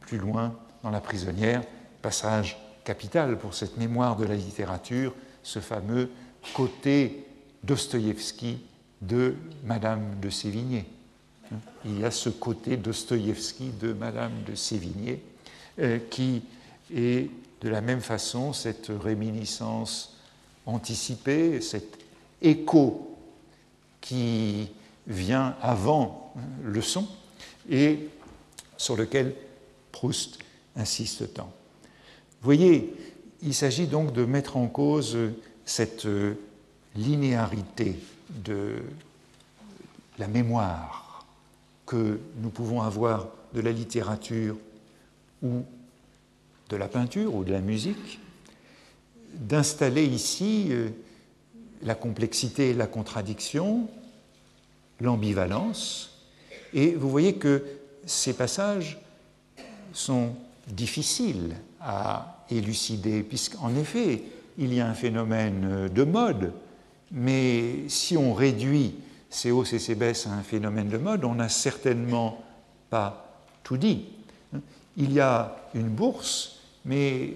plus 0.00 0.18
loin 0.18 0.54
dans 0.82 0.90
La 0.90 1.00
prisonnière, 1.00 1.62
passage 2.00 2.56
capital 2.84 3.38
pour 3.38 3.54
cette 3.54 3.76
mémoire 3.76 4.16
de 4.16 4.24
la 4.24 4.34
littérature, 4.34 5.14
ce 5.42 5.58
fameux 5.60 6.10
côté 6.54 7.24
Dostoïevski 7.64 8.58
de 9.00 9.34
Madame 9.64 10.18
de 10.20 10.30
Sévigné. 10.30 10.86
Il 11.84 12.00
y 12.00 12.04
a 12.04 12.10
ce 12.10 12.28
côté 12.28 12.76
Dostoïevski 12.76 13.70
de 13.80 13.92
Madame 13.92 14.32
de 14.46 14.54
Sévigné 14.54 15.22
euh, 15.78 15.98
qui 16.10 16.42
est 16.94 17.30
de 17.60 17.68
la 17.68 17.80
même 17.80 18.00
façon 18.00 18.52
cette 18.52 18.90
réminiscence 19.02 20.16
anticipée, 20.66 21.60
cet 21.60 21.98
écho 22.40 23.16
qui 24.00 24.68
vient 25.06 25.56
avant 25.60 26.34
le 26.62 26.80
son 26.80 27.06
et 27.68 28.08
sur 28.76 28.96
lequel 28.96 29.34
Proust 29.92 30.38
insiste 30.74 31.34
tant. 31.34 31.52
Vous 32.42 32.46
voyez, 32.46 32.92
il 33.40 33.54
s'agit 33.54 33.86
donc 33.86 34.12
de 34.12 34.24
mettre 34.24 34.56
en 34.56 34.66
cause 34.66 35.16
cette 35.64 36.08
linéarité 36.96 37.94
de 38.44 38.82
la 40.18 40.26
mémoire 40.26 41.24
que 41.86 42.18
nous 42.38 42.50
pouvons 42.50 42.82
avoir 42.82 43.28
de 43.54 43.60
la 43.60 43.70
littérature 43.70 44.56
ou 45.40 45.62
de 46.68 46.76
la 46.76 46.88
peinture 46.88 47.32
ou 47.32 47.44
de 47.44 47.52
la 47.52 47.60
musique, 47.60 48.18
d'installer 49.34 50.04
ici 50.04 50.66
euh, 50.70 50.88
la 51.82 51.94
complexité 51.94 52.70
et 52.70 52.74
la 52.74 52.88
contradiction, 52.88 53.88
l'ambivalence, 55.00 56.26
et 56.74 56.94
vous 56.94 57.08
voyez 57.08 57.34
que 57.34 57.64
ces 58.04 58.32
passages 58.32 58.98
sont 59.92 60.34
difficiles 60.68 61.56
à 61.80 62.44
élucider, 62.50 63.22
puisqu'en 63.22 63.74
effet, 63.74 64.22
il 64.58 64.72
y 64.74 64.80
a 64.80 64.88
un 64.88 64.94
phénomène 64.94 65.88
de 65.88 66.04
mode, 66.04 66.52
mais 67.10 67.88
si 67.88 68.16
on 68.16 68.34
réduit 68.34 68.94
ces 69.30 69.50
hausses 69.50 69.72
et 69.72 69.78
ces 69.78 69.94
baisses 69.94 70.26
à 70.26 70.32
un 70.32 70.42
phénomène 70.42 70.88
de 70.88 70.98
mode, 70.98 71.24
on 71.24 71.34
n'a 71.34 71.48
certainement 71.48 72.42
pas 72.90 73.42
tout 73.62 73.76
dit. 73.76 74.04
Il 74.96 75.12
y 75.12 75.20
a 75.20 75.56
une 75.74 75.88
bourse, 75.88 76.60
mais 76.84 77.34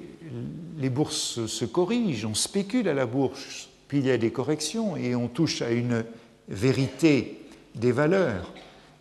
les 0.79 0.91
bourses 0.91 1.47
se 1.47 1.65
corrigent, 1.65 2.27
on 2.27 2.35
spécule 2.35 2.89
à 2.89 2.95
la 2.95 3.07
bourse, 3.07 3.69
puis 3.89 3.99
il 3.99 4.07
y 4.07 4.11
a 4.11 4.19
des 4.19 4.31
corrections 4.31 4.97
et 4.97 5.15
on 5.15 5.29
touche 5.29 5.63
à 5.63 5.71
une 5.71 6.05
vérité 6.49 7.41
des 7.75 7.93
valeurs. 7.93 8.53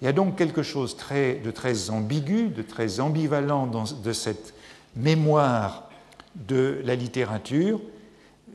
Il 0.02 0.06
y 0.06 0.08
a 0.08 0.14
donc 0.14 0.38
quelque 0.38 0.64
chose 0.64 0.96
de 0.98 1.52
très 1.52 1.90
ambigu, 1.90 2.50
de 2.50 2.62
très 2.62 3.00
ambivalent 3.00 3.66
dans, 3.66 3.84
de 3.84 4.14
cette 4.14 4.54
mémoire 4.96 5.90
de 6.36 6.82
la 6.84 6.96
littérature. 6.96 7.82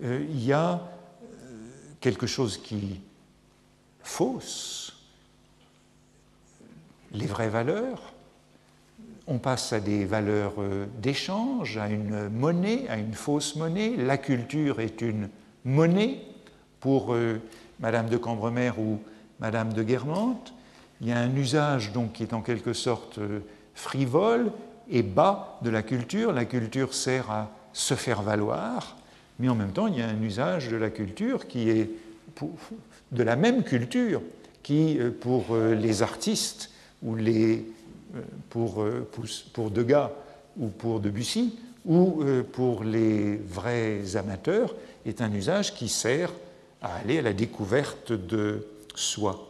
Euh, 0.03 0.24
il 0.29 0.44
y 0.44 0.53
a 0.53 0.72
euh, 0.72 1.57
quelque 2.00 2.26
chose 2.26 2.59
qui 2.59 3.00
fausse 4.03 4.96
les 7.12 7.26
vraies 7.26 7.48
valeurs. 7.48 8.12
On 9.26 9.38
passe 9.38 9.72
à 9.72 9.81
des 9.81 10.05
valeurs 10.05 10.55
euh, 10.59 10.87
d'échange, 10.98 11.79
à 11.79 11.88
une 11.88 12.29
monnaie, 12.29 12.87
à 12.88 12.98
une 12.98 13.14
fausse 13.14 13.57
monnaie. 13.57 13.96
La 13.96 14.18
culture 14.18 14.81
est 14.81 15.00
une 15.00 15.29
monnaie 15.64 16.22
pour 16.81 17.14
Madame 17.79 18.09
de 18.09 18.16
Cambremer 18.16 18.72
ou 18.79 18.98
Madame 19.38 19.74
de 19.74 19.83
Guermantes. 19.83 20.55
Il 21.00 21.08
y 21.08 21.12
a 21.12 21.18
un 21.18 21.34
usage 21.34 21.92
donc 21.92 22.12
qui 22.12 22.22
est 22.22 22.34
en 22.34 22.42
quelque 22.42 22.72
sorte 22.72 23.18
euh, 23.18 23.40
frivole 23.74 24.52
et 24.90 25.02
bas 25.02 25.58
de 25.62 25.70
la 25.70 25.82
culture. 25.82 26.32
La 26.32 26.44
culture 26.44 26.92
sert 26.94 27.30
à 27.30 27.50
se 27.72 27.94
faire 27.94 28.22
valoir, 28.22 28.96
mais 29.38 29.48
en 29.48 29.54
même 29.54 29.72
temps, 29.72 29.86
il 29.86 29.98
y 29.98 30.02
a 30.02 30.08
un 30.08 30.22
usage 30.22 30.68
de 30.68 30.76
la 30.76 30.90
culture 30.90 31.46
qui 31.46 31.70
est 31.70 31.90
de 33.12 33.22
la 33.22 33.36
même 33.36 33.62
culture 33.62 34.20
qui, 34.62 34.98
euh, 34.98 35.10
pour 35.10 35.46
euh, 35.52 35.74
les 35.74 36.02
artistes 36.02 36.70
ou 37.02 37.16
les, 37.16 37.64
pour, 38.50 38.84
pour 39.54 39.70
Degas 39.70 40.10
ou 40.58 40.66
pour 40.68 41.00
Debussy, 41.00 41.58
ou 41.86 42.22
pour 42.52 42.84
les 42.84 43.36
vrais 43.36 44.16
amateurs, 44.16 44.74
est 45.06 45.22
un 45.22 45.32
usage 45.32 45.74
qui 45.74 45.88
sert 45.88 46.30
à 46.82 46.96
aller 46.96 47.20
à 47.20 47.22
la 47.22 47.32
découverte 47.32 48.12
de 48.12 48.66
soi. 48.94 49.49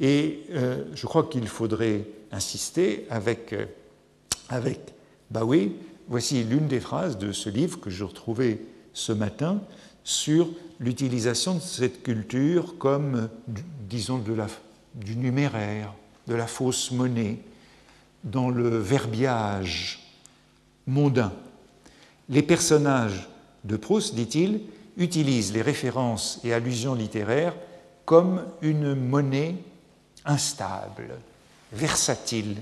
Et 0.00 0.44
euh, 0.50 0.84
je 0.94 1.06
crois 1.06 1.24
qu'il 1.24 1.48
faudrait 1.48 2.04
insister 2.30 3.06
avec, 3.10 3.52
euh, 3.52 3.66
avec 4.48 4.80
Bowie. 5.30 5.72
Voici 6.08 6.44
l'une 6.44 6.68
des 6.68 6.80
phrases 6.80 7.18
de 7.18 7.32
ce 7.32 7.50
livre 7.50 7.80
que 7.80 7.90
je 7.90 8.04
retrouvais 8.04 8.60
ce 8.92 9.12
matin 9.12 9.60
sur 10.04 10.48
l'utilisation 10.80 11.54
de 11.54 11.60
cette 11.60 12.02
culture 12.02 12.78
comme, 12.78 13.28
disons, 13.88 14.18
de 14.18 14.32
la, 14.32 14.46
du 14.94 15.16
numéraire, 15.16 15.92
de 16.26 16.34
la 16.34 16.46
fausse 16.46 16.92
monnaie, 16.92 17.38
dans 18.24 18.50
le 18.50 18.78
verbiage 18.78 20.14
mondain. 20.86 21.32
Les 22.28 22.42
personnages 22.42 23.28
de 23.64 23.76
Proust, 23.76 24.14
dit-il, 24.14 24.60
utilisent 24.96 25.52
les 25.52 25.62
références 25.62 26.40
et 26.44 26.52
allusions 26.52 26.94
littéraires 26.94 27.54
comme 28.04 28.42
une 28.62 28.94
monnaie 28.94 29.56
instable, 30.28 31.18
versatile 31.72 32.56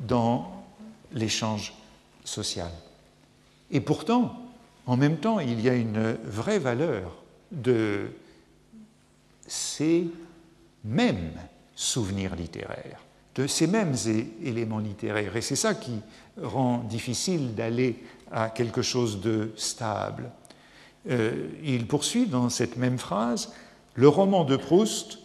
dans 0.00 0.64
l'échange 1.12 1.74
social. 2.24 2.70
Et 3.70 3.80
pourtant, 3.80 4.34
en 4.86 4.96
même 4.96 5.18
temps, 5.18 5.40
il 5.40 5.60
y 5.60 5.68
a 5.68 5.74
une 5.74 6.16
vraie 6.24 6.58
valeur 6.58 7.14
de 7.52 8.06
ces 9.46 10.06
mêmes 10.84 11.32
souvenirs 11.74 12.34
littéraires, 12.36 13.00
de 13.34 13.46
ces 13.46 13.66
mêmes 13.66 13.94
éléments 14.42 14.78
littéraires. 14.78 15.36
Et 15.36 15.40
c'est 15.40 15.56
ça 15.56 15.74
qui 15.74 16.00
rend 16.40 16.78
difficile 16.78 17.54
d'aller 17.54 18.02
à 18.30 18.50
quelque 18.50 18.82
chose 18.82 19.20
de 19.20 19.52
stable. 19.56 20.30
Euh, 21.10 21.48
il 21.62 21.86
poursuit 21.86 22.26
dans 22.26 22.48
cette 22.48 22.76
même 22.76 22.98
phrase, 22.98 23.52
le 23.94 24.08
roman 24.08 24.44
de 24.44 24.56
Proust 24.56 25.18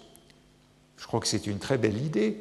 je 0.98 1.08
crois 1.08 1.20
que 1.20 1.28
c'est 1.28 1.48
une 1.48 1.60
très 1.60 1.78
belle 1.78 1.98
idée, 1.98 2.38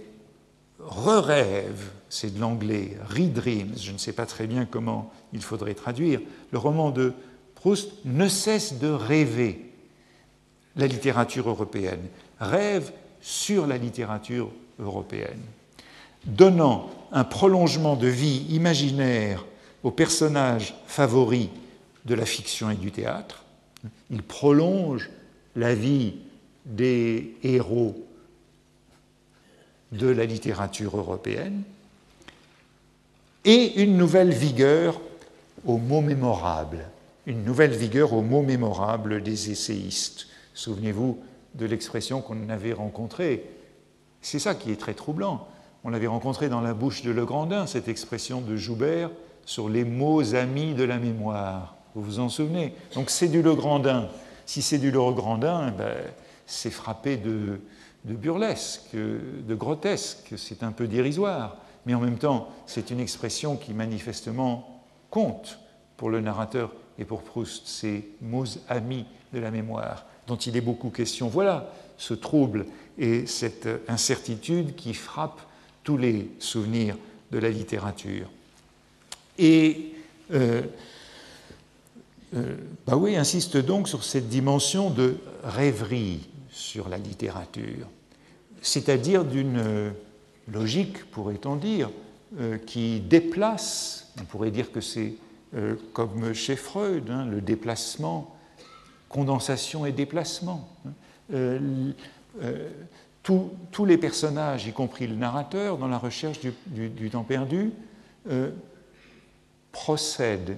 re-rêve, 0.78 1.90
c'est 2.08 2.34
de 2.34 2.40
l'anglais, 2.40 2.96
redreams, 3.08 3.72
je 3.76 3.92
ne 3.92 3.98
sais 3.98 4.12
pas 4.12 4.26
très 4.26 4.46
bien 4.46 4.66
comment 4.66 5.12
il 5.32 5.42
faudrait 5.42 5.74
traduire, 5.74 6.20
le 6.50 6.58
roman 6.58 6.90
de 6.90 7.12
Proust 7.54 7.92
ne 8.04 8.28
cesse 8.28 8.78
de 8.78 8.88
rêver. 8.88 9.70
La 10.74 10.86
littérature 10.86 11.48
européenne, 11.48 12.08
rêve 12.40 12.92
sur 13.20 13.66
la 13.66 13.78
littérature 13.78 14.50
européenne, 14.80 15.40
donnant 16.24 16.90
un 17.12 17.24
prolongement 17.24 17.94
de 17.94 18.08
vie 18.08 18.46
imaginaire 18.50 19.44
aux 19.82 19.90
personnages 19.90 20.74
favoris 20.86 21.50
de 22.04 22.14
la 22.14 22.26
fiction 22.26 22.70
et 22.70 22.74
du 22.74 22.90
théâtre. 22.90 23.44
Il 24.10 24.22
prolonge 24.22 25.10
la 25.54 25.74
vie 25.74 26.14
des 26.64 27.36
héros 27.42 28.06
de 29.92 30.08
la 30.08 30.24
littérature 30.24 30.96
européenne, 30.96 31.62
et 33.44 33.82
une 33.82 33.96
nouvelle 33.96 34.32
vigueur 34.32 35.00
aux 35.66 35.78
mots 35.78 36.00
mémorables, 36.00 36.88
une 37.26 37.44
nouvelle 37.44 37.72
vigueur 37.72 38.12
aux 38.12 38.22
mots 38.22 38.42
mémorables 38.42 39.22
des 39.22 39.50
essayistes. 39.50 40.28
Souvenez-vous 40.54 41.18
de 41.54 41.66
l'expression 41.66 42.20
qu'on 42.20 42.48
avait 42.48 42.72
rencontrée. 42.72 43.44
C'est 44.20 44.38
ça 44.38 44.54
qui 44.54 44.70
est 44.70 44.80
très 44.80 44.94
troublant. 44.94 45.46
On 45.84 45.90
l'avait 45.90 46.06
rencontré 46.06 46.48
dans 46.48 46.60
la 46.60 46.74
bouche 46.74 47.02
de 47.02 47.10
Legrandin, 47.10 47.66
cette 47.66 47.88
expression 47.88 48.40
de 48.40 48.56
Joubert 48.56 49.10
sur 49.44 49.68
les 49.68 49.84
mots 49.84 50.34
amis 50.34 50.74
de 50.74 50.84
la 50.84 50.98
mémoire. 50.98 51.76
Vous 51.94 52.02
vous 52.02 52.20
en 52.20 52.28
souvenez? 52.28 52.74
Donc 52.94 53.10
c'est 53.10 53.28
du 53.28 53.42
Legrandin. 53.42 54.08
Si 54.46 54.62
c'est 54.62 54.78
du 54.78 54.90
Legrandin, 54.90 55.72
ben, 55.72 55.96
c'est 56.46 56.70
frappé 56.70 57.16
de, 57.16 57.60
de 58.04 58.14
burlesque, 58.14 58.94
de 58.94 59.54
grotesque, 59.54 60.34
c'est 60.36 60.62
un 60.62 60.72
peu 60.72 60.88
dérisoire, 60.88 61.56
mais 61.86 61.94
en 61.94 62.00
même 62.00 62.18
temps, 62.18 62.48
c'est 62.66 62.90
une 62.90 63.00
expression 63.00 63.56
qui 63.56 63.74
manifestement 63.74 64.82
compte 65.10 65.58
pour 65.96 66.10
le 66.10 66.20
narrateur 66.20 66.72
et 66.98 67.04
pour 67.04 67.22
Proust, 67.22 67.66
ces 67.66 68.08
mots 68.20 68.44
amis 68.68 69.04
de 69.32 69.38
la 69.38 69.50
mémoire, 69.50 70.04
dont 70.26 70.36
il 70.36 70.56
est 70.56 70.60
beaucoup 70.60 70.90
question. 70.90 71.28
Voilà 71.28 71.72
ce 71.96 72.14
trouble 72.14 72.66
et 72.98 73.26
cette 73.26 73.68
incertitude 73.88 74.74
qui 74.74 74.94
frappe 74.94 75.40
tous 75.84 75.96
les 75.96 76.30
souvenirs 76.38 76.96
de 77.30 77.38
la 77.38 77.50
littérature. 77.50 78.28
Et 79.38 79.92
euh, 80.32 80.62
euh 82.34 82.56
insiste 83.16 83.56
donc 83.56 83.88
sur 83.88 84.04
cette 84.04 84.28
dimension 84.28 84.90
de 84.90 85.16
rêverie 85.44 86.28
sur 86.52 86.88
la 86.88 86.98
littérature, 86.98 87.88
c'est-à-dire 88.60 89.24
d'une 89.24 89.92
logique, 90.48 91.10
pourrait-on 91.10 91.56
dire, 91.56 91.90
euh, 92.40 92.56
qui 92.58 93.00
déplace, 93.00 94.10
on 94.20 94.24
pourrait 94.24 94.50
dire 94.50 94.72
que 94.72 94.80
c'est 94.80 95.14
euh, 95.54 95.74
comme 95.92 96.32
chez 96.32 96.56
Freud, 96.56 97.10
hein, 97.10 97.26
le 97.26 97.40
déplacement, 97.40 98.34
condensation 99.08 99.84
et 99.84 99.92
déplacement. 99.92 100.68
Hein. 100.86 100.92
Euh, 101.34 101.92
tous 103.22 103.84
les 103.84 103.98
personnages, 103.98 104.66
y 104.66 104.72
compris 104.72 105.06
le 105.06 105.14
narrateur, 105.14 105.76
dans 105.78 105.88
la 105.88 105.98
recherche 105.98 106.40
du 106.66 107.10
temps 107.10 107.22
perdu, 107.22 107.70
procèdent 109.70 110.56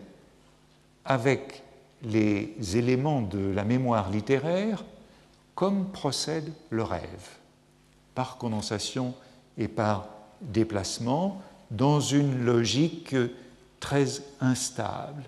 avec 1.04 1.62
les 2.04 2.54
éléments 2.74 3.20
de 3.20 3.50
la 3.50 3.64
mémoire 3.64 4.10
littéraire 4.10 4.84
comme 5.54 5.90
procède 5.90 6.52
le 6.70 6.82
rêve. 6.82 7.38
par 8.14 8.38
condensation 8.38 9.12
et 9.58 9.66
par 9.66 10.06
déplacement, 10.40 11.42
dans 11.72 11.98
une 12.00 12.44
logique 12.44 13.16
très 13.80 14.22
instable. 14.40 15.24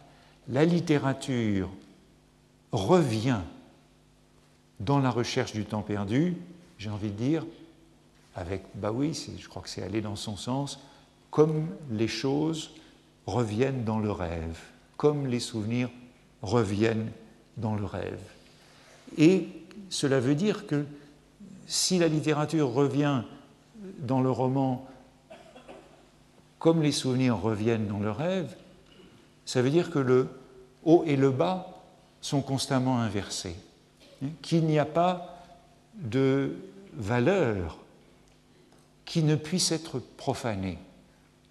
La 0.48 0.64
littérature 0.64 1.68
revient 2.70 3.40
dans 4.78 5.00
la 5.00 5.10
recherche 5.10 5.52
du 5.52 5.64
temps 5.64 5.82
perdu, 5.82 6.36
j'ai 6.78 6.90
envie 6.90 7.10
de 7.10 7.16
dire, 7.16 7.46
avec 8.36 8.62
Bowie, 8.74 9.14
je 9.38 9.48
crois 9.48 9.62
que 9.62 9.68
c'est 9.68 9.82
aller 9.82 10.00
dans 10.00 10.16
son 10.16 10.36
sens, 10.36 10.78
comme 11.30 11.68
les 11.90 12.08
choses 12.08 12.70
reviennent 13.26 13.84
dans 13.84 13.98
le 13.98 14.12
rêve, 14.12 14.60
comme 14.96 15.26
les 15.26 15.40
souvenirs 15.40 15.90
reviennent 16.42 17.10
dans 17.56 17.74
le 17.74 17.84
rêve. 17.84 18.20
Et 19.18 19.48
cela 19.88 20.20
veut 20.20 20.34
dire 20.34 20.66
que 20.66 20.84
si 21.66 21.98
la 21.98 22.08
littérature 22.08 22.72
revient 22.72 23.22
dans 24.00 24.20
le 24.20 24.30
roman 24.30 24.86
comme 26.58 26.82
les 26.82 26.92
souvenirs 26.92 27.40
reviennent 27.40 27.86
dans 27.86 28.00
le 28.00 28.10
rêve, 28.10 28.56
ça 29.44 29.62
veut 29.62 29.70
dire 29.70 29.90
que 29.90 29.98
le 29.98 30.28
haut 30.84 31.04
et 31.06 31.16
le 31.16 31.30
bas 31.30 31.82
sont 32.20 32.40
constamment 32.40 32.98
inversés, 32.98 33.56
hein, 34.22 34.28
qu'il 34.42 34.64
n'y 34.64 34.78
a 34.78 34.84
pas 34.84 35.44
de 35.94 36.56
valeur 36.94 37.78
qui 39.04 39.22
ne 39.22 39.36
puisse 39.36 39.70
être 39.70 40.00
profanée. 40.16 40.78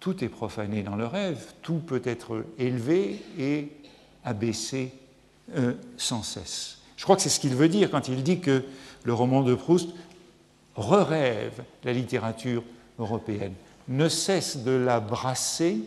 Tout 0.00 0.22
est 0.22 0.28
profané 0.28 0.82
dans 0.82 0.96
le 0.96 1.06
rêve, 1.06 1.54
tout 1.62 1.78
peut 1.78 2.02
être 2.04 2.44
élevé 2.58 3.22
et 3.38 3.72
abaissé 4.24 4.92
euh, 5.56 5.74
sans 5.96 6.22
cesse. 6.22 6.82
Je 6.96 7.04
crois 7.04 7.16
que 7.16 7.22
c'est 7.22 7.28
ce 7.28 7.40
qu'il 7.40 7.54
veut 7.54 7.68
dire 7.68 7.90
quand 7.90 8.08
il 8.08 8.22
dit 8.22 8.40
que 8.40 8.62
le 9.04 9.12
roman 9.12 9.42
de 9.42 9.54
Proust 9.54 9.88
re-rêve 10.76 11.62
la 11.84 11.92
littérature 11.92 12.62
européenne, 12.98 13.54
ne 13.88 14.08
cesse 14.08 14.58
de 14.58 14.72
la 14.72 15.00
brasser, 15.00 15.78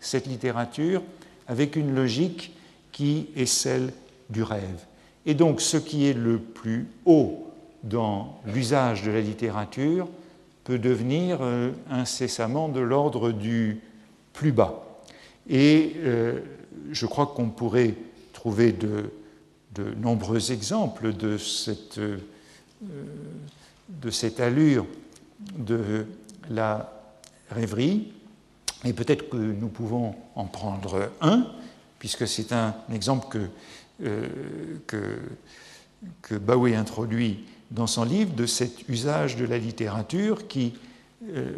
cette 0.00 0.26
littérature, 0.26 1.02
avec 1.46 1.76
une 1.76 1.94
logique 1.94 2.52
qui 2.92 3.28
est 3.36 3.46
celle 3.46 3.92
du 4.30 4.42
rêve. 4.42 4.84
Et 5.26 5.34
donc 5.34 5.60
ce 5.60 5.76
qui 5.76 6.06
est 6.06 6.14
le 6.14 6.38
plus 6.38 6.86
haut 7.06 7.46
dans 7.82 8.40
l'usage 8.46 9.02
de 9.02 9.10
la 9.10 9.20
littérature 9.20 10.08
peut 10.64 10.78
devenir 10.78 11.38
euh, 11.40 11.70
incessamment 11.90 12.68
de 12.68 12.80
l'ordre 12.80 13.30
du 13.30 13.80
plus 14.32 14.52
bas. 14.52 14.82
Et 15.48 15.92
euh, 15.98 16.40
je 16.90 17.06
crois 17.06 17.26
qu'on 17.26 17.50
pourrait 17.50 17.94
trouver 18.32 18.72
de, 18.72 19.10
nombreux 19.82 20.52
exemples 20.52 21.12
de 21.12 21.38
cette, 21.38 21.98
euh, 21.98 22.18
de 23.88 24.10
cette 24.10 24.40
allure 24.40 24.86
de 25.56 26.06
la 26.50 26.92
rêverie. 27.50 28.12
Et 28.84 28.92
peut-être 28.92 29.28
que 29.30 29.36
nous 29.36 29.68
pouvons 29.68 30.14
en 30.34 30.44
prendre 30.44 31.10
un, 31.20 31.46
puisque 31.98 32.28
c'est 32.28 32.52
un 32.52 32.74
exemple 32.92 33.28
que, 33.30 33.46
euh, 34.04 34.28
que, 34.86 35.18
que, 36.22 36.34
Bowie 36.34 36.74
introduit 36.74 37.44
dans 37.70 37.86
son 37.86 38.04
livre, 38.04 38.34
de 38.34 38.46
cet 38.46 38.88
usage 38.88 39.36
de 39.36 39.46
la 39.46 39.58
littérature 39.58 40.46
qui, 40.48 40.74
euh, 41.30 41.50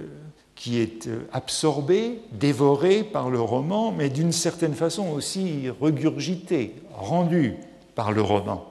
qui 0.54 0.78
est 0.78 1.08
absorbé, 1.32 2.20
dévoré 2.32 3.02
par 3.02 3.28
le 3.28 3.40
roman, 3.40 3.92
mais 3.92 4.08
d'une 4.08 4.32
certaine 4.32 4.74
façon 4.74 5.08
aussi 5.08 5.68
regurgité, 5.80 6.74
rendu 6.92 7.56
par 7.96 8.12
le 8.12 8.22
roman. 8.22 8.70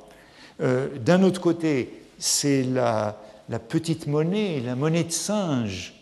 Euh, 0.61 0.88
d'un 0.99 1.23
autre 1.23 1.41
côté, 1.41 1.91
c'est 2.17 2.63
la, 2.63 3.17
petite 3.67 4.07
monnaie, 4.07 4.61
la 4.61 4.76
monnaie 4.76 5.03
de 5.03 5.11
singe 5.11 5.93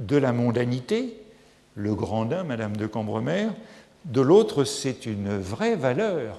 de 0.00 0.16
la 0.16 0.32
mondanité, 0.32 1.16
le 1.76 1.94
grandin, 1.94 2.42
Madame 2.42 2.76
de 2.76 2.86
Cambremer, 2.88 3.48
de 4.06 4.20
l'autre, 4.20 4.64
c'est 4.64 5.06
une 5.06 5.38
vraie 5.38 5.76
valeur 5.76 6.38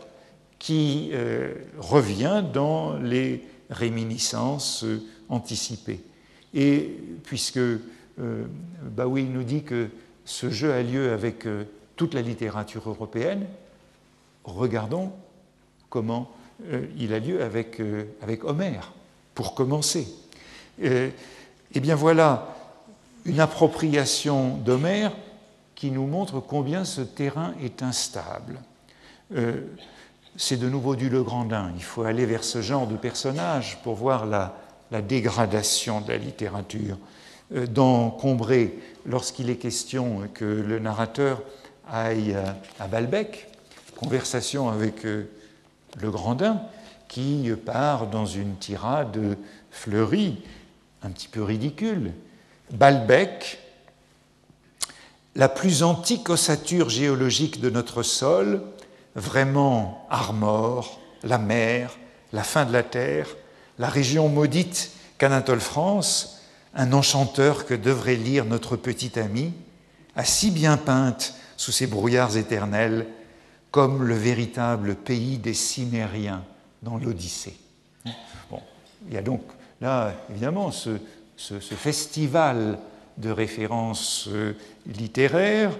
qui 0.60 1.12
euh, 1.14 1.54
revient 1.78 2.44
dans 2.52 2.98
les 2.98 3.44
réminiscences 3.70 4.84
euh, 4.84 5.02
anticipées. 5.30 6.02
Et 6.54 6.98
puisque 7.24 7.62
Bowie 8.18 9.24
nous 9.24 9.44
dit 9.44 9.64
que 9.64 9.88
ce 10.26 10.50
jeu 10.50 10.74
a 10.74 10.84
lieu 10.84 11.14
avec 11.14 11.48
toute 11.96 12.14
la 12.14 12.22
littérature 12.22 12.90
européenne, 12.90 13.46
regardons 14.44 15.14
comment 15.92 16.32
il 16.98 17.14
a 17.14 17.20
lieu 17.20 17.44
avec, 17.44 17.82
avec 18.24 18.44
Homère, 18.44 18.94
pour 19.36 19.54
commencer. 19.54 20.08
eh 20.82 21.12
bien 21.76 21.96
voilà 21.96 22.56
une 23.26 23.40
appropriation 23.40 24.58
d'Homère 24.58 25.12
qui 25.76 25.92
nous 25.92 26.06
montre 26.06 26.40
combien 26.40 26.86
ce 26.86 27.02
terrain 27.02 27.54
est 27.64 27.82
instable. 27.84 28.60
Euh, 29.36 29.62
c'est 30.38 30.58
de 30.58 30.70
nouveau 30.70 30.96
du 30.96 31.10
Legrandin. 31.10 31.72
Il 31.76 31.84
faut 31.84 32.04
aller 32.04 32.26
vers 32.26 32.44
ce 32.44 32.62
genre 32.62 32.88
de 32.88 32.96
personnage 32.96 33.80
pour 33.84 33.96
voir 33.96 34.26
la, 34.26 34.54
dégradation 35.02 36.02
de 36.02 36.10
la 36.10 36.18
littérature. 36.18 36.98
Euh, 37.56 37.66
dans 37.66 38.12
Combré, 38.12 38.78
lorsqu'il 39.06 39.50
est 39.50 39.56
question 39.56 40.30
que 40.34 40.46
le 40.46 40.80
narrateur 40.80 41.42
aille 41.90 42.36
à, 42.80 42.88
Balbec, 42.88 43.48
conversation 43.98 44.70
avec 44.70 45.06
euh, 45.06 45.30
le 46.00 46.12
Grandin, 46.12 46.62
qui 47.08 47.52
part 47.66 48.08
dans 48.08 48.26
une 48.26 48.56
tirade 48.56 49.38
fleurie, 49.70 50.42
un 51.04 51.10
petit 51.10 51.28
peu 51.28 51.44
ridicule, 51.44 52.14
Balbec, 52.72 53.60
la 55.36 55.50
plus 55.50 55.84
antique 55.84 56.30
ossature 56.30 56.90
géologique 56.90 57.60
de 57.60 57.70
notre 57.70 58.04
sol, 58.04 58.62
vraiment 59.16 60.08
Armor, 60.10 61.00
la 61.24 61.38
mer, 61.38 61.98
la 62.34 62.44
fin 62.44 62.66
de 62.66 62.74
la 62.74 62.84
terre, 62.84 63.28
la 63.78 63.90
région 63.90 64.30
maudite 64.30 64.92
qu'Anatole 65.18 65.60
France, 65.60 66.42
un 66.74 66.94
enchanteur 66.94 67.66
que 67.66 67.74
devrait 67.74 68.16
lire 68.16 68.46
notre 68.46 68.76
petit 68.76 69.20
ami, 69.20 69.54
a 70.16 70.24
si 70.24 70.52
bien 70.52 70.78
peinte 70.78 71.34
sous 71.58 71.72
ses 71.72 71.88
brouillards 71.88 72.38
éternels 72.38 73.08
comme 73.72 74.04
le 74.04 74.16
véritable 74.16 74.96
pays 74.96 75.38
des 75.38 75.54
Cimériens 75.54 76.44
dans 76.84 76.98
l'Odyssée. 76.98 77.58
Bon, 78.50 78.60
il 79.08 79.14
y 79.14 79.18
a 79.18 79.22
donc 79.22 79.42
là, 79.80 80.14
évidemment, 80.30 80.72
ce, 80.72 81.00
festival 81.38 82.78
de 83.18 83.30
références 83.30 84.28
euh, 84.30 84.54
littéraires, 84.86 85.72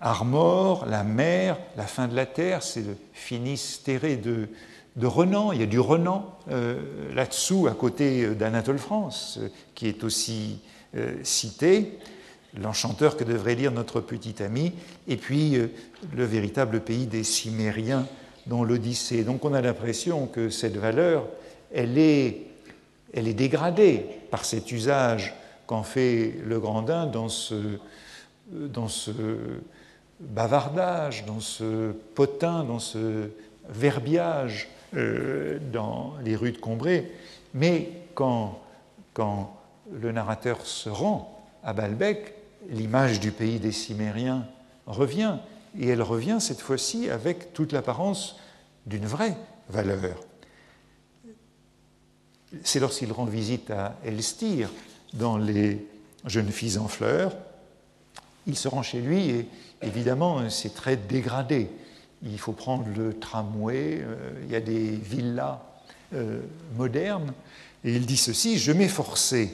Armor, 0.00 0.86
la 0.86 1.02
mer, 1.02 1.58
la 1.76 1.84
fin 1.86 2.08
de 2.08 2.14
la 2.14 2.26
terre, 2.26 2.62
c'est 2.62 2.82
le 2.82 2.96
Finistéré 3.12 4.16
de, 4.16 4.48
de 4.96 5.06
Renan. 5.06 5.52
Il 5.52 5.60
y 5.60 5.62
a 5.62 5.66
du 5.66 5.80
Renan 5.80 6.38
euh, 6.50 7.14
là-dessous, 7.14 7.66
à 7.66 7.74
côté 7.74 8.34
d'Anatole 8.34 8.78
France, 8.78 9.38
euh, 9.40 9.48
qui 9.74 9.88
est 9.88 10.04
aussi 10.04 10.60
cité. 11.22 12.00
L'enchanteur 12.58 13.16
que 13.16 13.24
devrait 13.24 13.54
lire 13.54 13.72
notre 13.72 14.00
petit 14.00 14.42
ami, 14.42 14.72
et 15.06 15.16
puis 15.16 15.56
le 16.16 16.24
véritable 16.24 16.80
pays 16.80 17.06
des 17.06 17.22
Cimériens 17.22 18.06
dans 18.46 18.64
l'Odyssée. 18.64 19.22
Donc 19.22 19.44
on 19.44 19.54
a 19.54 19.60
l'impression 19.60 20.26
que 20.26 20.50
cette 20.50 20.76
valeur, 20.76 21.26
elle 21.72 21.96
est 21.98 22.50
elle 23.12 23.28
est 23.28 23.34
dégradée 23.34 24.06
par 24.30 24.44
cet 24.44 24.70
usage 24.72 25.34
qu'en 25.66 25.82
fait 25.82 26.34
le 26.44 26.60
Grandin 26.60 27.06
dans 27.06 27.28
ce, 27.28 27.78
dans 28.50 28.88
ce 28.88 29.12
bavardage, 30.20 31.24
dans 31.26 31.40
ce 31.40 31.92
potin, 32.14 32.64
dans 32.64 32.78
ce 32.78 33.30
verbiage 33.68 34.68
euh, 34.96 35.58
dans 35.72 36.14
les 36.24 36.36
rues 36.36 36.52
de 36.52 36.58
Combray. 36.58 37.10
Mais 37.54 37.90
quand, 38.14 38.60
quand 39.14 39.56
le 39.92 40.12
narrateur 40.12 40.64
se 40.64 40.88
rend 40.88 41.44
à 41.62 41.72
Balbec, 41.72 42.34
l'image 42.68 43.20
du 43.20 43.32
pays 43.32 43.58
des 43.58 43.72
Cimériens 43.72 44.46
revient, 44.86 45.36
et 45.78 45.88
elle 45.88 46.02
revient 46.02 46.38
cette 46.40 46.60
fois-ci 46.60 47.08
avec 47.10 47.52
toute 47.52 47.72
l'apparence 47.72 48.36
d'une 48.86 49.06
vraie 49.06 49.36
valeur 49.68 50.16
c'est 52.62 52.80
lorsqu'il 52.80 53.12
rend 53.12 53.24
visite 53.24 53.70
à 53.70 53.96
Elstir 54.04 54.70
dans 55.12 55.38
Les 55.38 55.86
jeunes 56.26 56.50
filles 56.50 56.78
en 56.78 56.88
fleurs. 56.88 57.36
Il 58.46 58.56
se 58.56 58.68
rend 58.68 58.82
chez 58.82 59.00
lui 59.00 59.30
et 59.30 59.46
évidemment 59.82 60.48
c'est 60.50 60.74
très 60.74 60.96
dégradé. 60.96 61.68
Il 62.22 62.38
faut 62.38 62.52
prendre 62.52 62.86
le 62.94 63.18
tramway, 63.18 64.00
euh, 64.02 64.32
il 64.44 64.50
y 64.50 64.56
a 64.56 64.60
des 64.60 64.90
villas 64.90 65.60
euh, 66.12 66.40
modernes. 66.76 67.32
Et 67.84 67.94
il 67.94 68.04
dit 68.04 68.18
ceci, 68.18 68.58
je 68.58 68.72
m'efforçais 68.72 69.50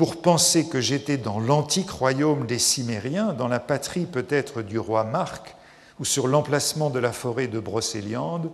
pour 0.00 0.22
penser 0.22 0.66
que 0.66 0.80
j'étais 0.80 1.18
dans 1.18 1.38
l'antique 1.38 1.90
royaume 1.90 2.46
des 2.46 2.58
Cimériens, 2.58 3.34
dans 3.34 3.48
la 3.48 3.60
patrie 3.60 4.06
peut-être 4.06 4.62
du 4.62 4.78
roi 4.78 5.04
Marc, 5.04 5.54
ou 5.98 6.06
sur 6.06 6.26
l'emplacement 6.26 6.88
de 6.88 6.98
la 6.98 7.12
forêt 7.12 7.48
de 7.48 7.60
Brocéliande, 7.60 8.50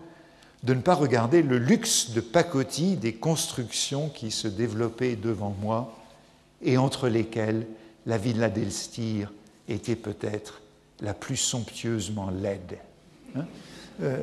de 0.65 0.75
ne 0.75 0.81
pas 0.81 0.97
regarder 0.97 1.43
le 1.43 1.59
luxe 1.59 2.11
de 2.11 2.21
pacotille 2.21 2.97
des 2.97 3.15
constructions 3.15 4.09
qui 4.09 4.33
se 4.33 4.49
développaient 4.49 5.15
devant 5.15 5.55
moi 5.63 5.95
et 6.63 6.79
entre 6.79 7.07
lesquelles 7.07 7.69
la 8.07 8.19
villa 8.19 8.49
d'Elstir 8.49 9.33
était 9.69 9.95
peut-être 9.95 10.63
la 11.01 11.15
plus 11.15 11.37
somptueusement 11.37 12.31
laide. 12.31 12.79
Hein. 13.37 13.45
Euh, 14.03 14.21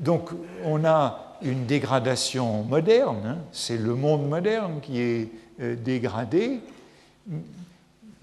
donc 0.00 0.30
on 0.64 0.84
a 0.84 1.38
une 1.40 1.66
dégradation 1.66 2.64
moderne, 2.64 3.26
hein. 3.26 3.38
c'est 3.52 3.78
le 3.78 3.94
monde 3.94 4.28
moderne 4.28 4.80
qui 4.82 5.00
est 5.00 5.30
euh, 5.60 5.76
dégradé, 5.76 6.60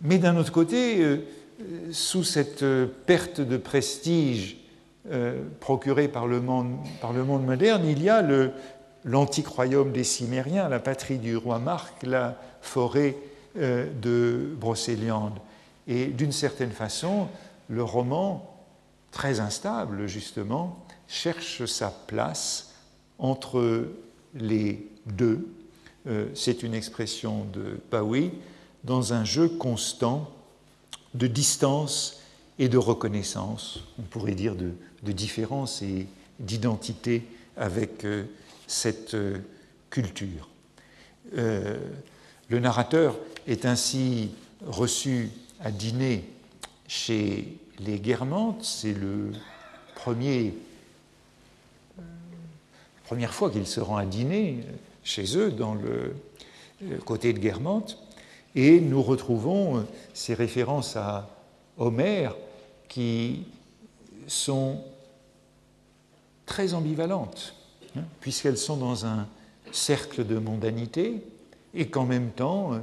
mais 0.02 0.18
d'un 0.18 0.38
autre 0.38 0.52
côté, 0.52 1.02
euh, 1.02 1.18
sous 1.92 2.24
cette 2.24 2.64
perte 3.06 3.42
de 3.42 3.58
prestige 3.58 4.58
procurée 5.60 6.08
par 6.08 6.28
le, 6.28 6.40
monde, 6.40 6.78
moderne, 7.46 7.86
il 7.86 8.04
y 8.04 8.10
a 8.10 8.24
l'antique 9.04 9.48
royaume 9.48 9.92
des 9.92 10.04
Cimériens, 10.04 10.70
la 10.70 10.80
patrie 10.80 11.18
du 11.18 11.36
roi 11.36 11.58
Marc, 11.58 12.04
la 12.04 12.38
forêt 12.62 13.18
de 13.56 14.56
Brocéliande. 14.58 15.40
Et 15.88 16.06
d'une 16.06 16.32
certaine 16.32 16.72
façon, 16.72 17.28
le 17.70 17.84
roman, 17.84 18.58
très 19.12 19.40
instable 19.40 20.08
justement, 20.08 20.78
cherche 21.08 21.66
sa 21.66 21.90
place 21.90 22.74
entre 23.18 23.88
les 24.36 24.88
deux. 25.06 25.48
Euh, 26.08 26.28
c'est 26.34 26.64
une 26.64 26.74
expression 26.74 27.46
de 27.54 27.80
Bowie, 27.92 28.32
dans 28.84 29.14
un 29.14 29.26
jeu 29.26 29.50
constant 29.50 30.32
de 31.14 31.28
distance 31.28 32.22
et 32.58 32.70
de 32.70 32.78
reconnaissance, 32.78 33.84
on 34.00 34.04
pourrait 34.04 34.36
dire 34.36 34.56
de, 34.56 34.72
différence 35.12 35.82
et 35.82 36.08
d'identité 36.40 37.24
avec 37.58 38.06
euh, 38.06 38.26
cette 38.68 39.14
euh, 39.14 39.40
culture. 39.90 40.48
le 41.34 42.60
narrateur 42.60 43.18
est 43.48 43.66
ainsi 43.66 44.32
reçu 44.66 45.30
à 45.60 45.72
dîner 45.72 46.24
chez 46.88 47.58
les 47.80 48.00
Guermantes, 48.00 48.64
c'est 48.64 48.94
le 48.94 49.32
premier, 49.96 50.54
première 53.06 53.34
fois 53.34 53.50
qu'il 53.50 53.66
se 53.66 53.80
rend 53.80 53.98
à 53.98 54.06
dîner 54.06 54.64
chez 55.10 55.38
eux 55.38 55.52
dans 55.52 55.74
le, 55.74 56.14
côté 57.04 57.34
de 57.34 57.40
Guermantes, 57.40 57.98
et 58.56 58.80
nous 58.80 59.02
retrouvons 59.02 59.78
euh, 59.78 59.82
ces 60.14 60.34
références 60.34 60.96
à 60.96 61.30
Homère 61.78 62.36
qui 62.88 63.44
sont 64.28 64.82
très 66.46 66.74
ambivalentes, 66.74 67.56
hein, 67.98 68.04
puisqu'elles 68.22 68.58
sont 68.58 68.78
dans 68.78 69.06
un 69.06 69.28
cercle 69.72 70.26
de 70.26 70.38
mondanité 70.38 71.22
et 71.74 71.88
qu'en 71.88 72.06
même 72.06 72.30
temps, 72.30 72.74
euh, 72.74 72.80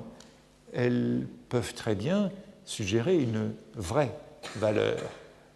elles 0.75 1.27
peuvent 1.49 1.75
très 1.75 1.95
bien 1.95 2.31
suggérer 2.65 3.17
une 3.17 3.53
vraie 3.77 4.13
valeur 4.57 4.99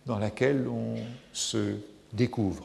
dans 0.07 0.18
laquelle 0.18 0.66
on 0.68 0.95
se 1.33 1.75
découvre. 2.12 2.64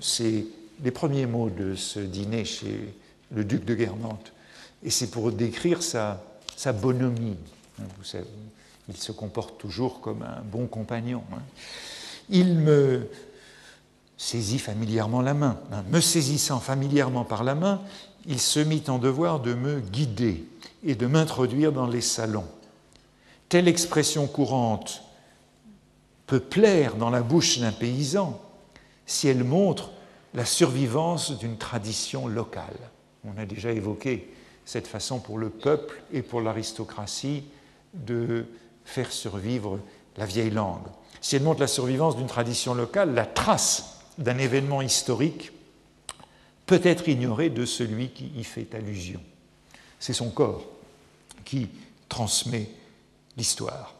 C'est 0.00 0.46
les 0.82 0.90
premiers 0.90 1.26
mots 1.26 1.50
de 1.50 1.74
ce 1.74 2.00
dîner 2.00 2.44
chez 2.44 2.94
le 3.34 3.44
duc 3.44 3.64
de 3.64 3.74
Guermantes. 3.74 4.32
Et 4.82 4.90
c'est 4.90 5.10
pour 5.10 5.32
décrire 5.32 5.82
sa, 5.82 6.20
bonhomie. 6.80 7.36
Savez, 8.02 8.24
il 8.88 8.96
se 8.96 9.12
comporte 9.12 9.58
toujours 9.58 10.00
comme 10.00 10.22
un 10.22 10.42
bon 10.42 10.66
compagnon. 10.66 11.22
Hein. 11.32 11.42
Il 12.30 12.54
me 12.54 13.08
saisit 14.16 14.58
familièrement 14.58 15.22
la 15.22 15.34
main. 15.34 15.60
Hein. 15.72 15.84
Me 15.90 16.00
saisissant 16.00 16.60
familièrement 16.60 17.24
par 17.24 17.44
la 17.44 17.54
main, 17.54 17.80
il 18.26 18.40
se 18.40 18.60
mit 18.60 18.82
en 18.88 18.98
devoir 18.98 19.40
de 19.40 19.54
me 19.54 19.80
guider 19.80 20.44
et 20.84 20.94
de 20.94 21.06
m'introduire 21.06 21.72
dans 21.72 21.86
les 21.86 22.00
salons 22.00 22.46
telle 23.54 23.68
expression 23.68 24.26
courante 24.26 25.02
peut 26.26 26.40
plaire 26.40 26.96
dans 26.96 27.10
la 27.10 27.22
bouche 27.22 27.60
d'un 27.60 27.70
paysan 27.70 28.40
si 29.06 29.28
elle 29.28 29.44
montre 29.44 29.90
la 30.34 30.44
survivance 30.44 31.38
d'une 31.38 31.56
tradition 31.56 32.26
locale. 32.26 32.90
On 33.24 33.38
a 33.40 33.46
déjà 33.46 33.72
évoqué 33.72 34.32
cette 34.64 34.86
façon 34.86 35.18
pour 35.18 35.38
le 35.38 35.50
peuple 35.50 36.02
et 36.12 36.22
pour 36.22 36.40
l'aristocratie 36.40 37.44
de 37.92 38.46
faire 38.84 39.12
survivre 39.12 39.80
la 40.16 40.26
vieille 40.26 40.50
langue. 40.50 40.86
Si 41.20 41.36
elle 41.36 41.42
montre 41.42 41.60
la 41.60 41.66
survivance 41.66 42.16
d'une 42.16 42.26
tradition 42.26 42.74
locale, 42.74 43.14
la 43.14 43.26
trace 43.26 44.00
d'un 44.18 44.38
événement 44.38 44.82
historique 44.82 45.52
peut 46.66 46.80
être 46.82 47.08
ignorée 47.08 47.50
de 47.50 47.64
celui 47.64 48.10
qui 48.10 48.30
y 48.36 48.44
fait 48.44 48.74
allusion. 48.74 49.20
C'est 49.98 50.12
son 50.12 50.30
corps 50.30 50.64
qui 51.44 51.68
transmet 52.08 52.68
l'histoire. 53.36 53.94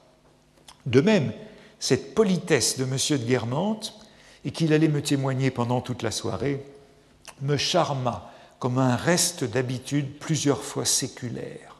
De 0.87 1.01
même, 1.01 1.33
cette 1.79 2.15
politesse 2.15 2.79
de 2.79 2.85
M. 2.85 2.97
de 3.19 3.27
Guermantes, 3.27 3.95
et 4.45 4.51
qu'il 4.51 4.73
allait 4.73 4.89
me 4.89 5.03
témoigner 5.03 5.51
pendant 5.51 5.81
toute 5.81 6.03
la 6.03 6.11
soirée, 6.11 6.65
me 7.41 7.57
charma 7.57 8.31
comme 8.65 8.79
un 8.79 8.97
reste 8.97 9.45
d'habitude 9.45 10.19
plusieurs 10.19 10.63
fois 10.63 10.87
séculaire, 10.87 11.77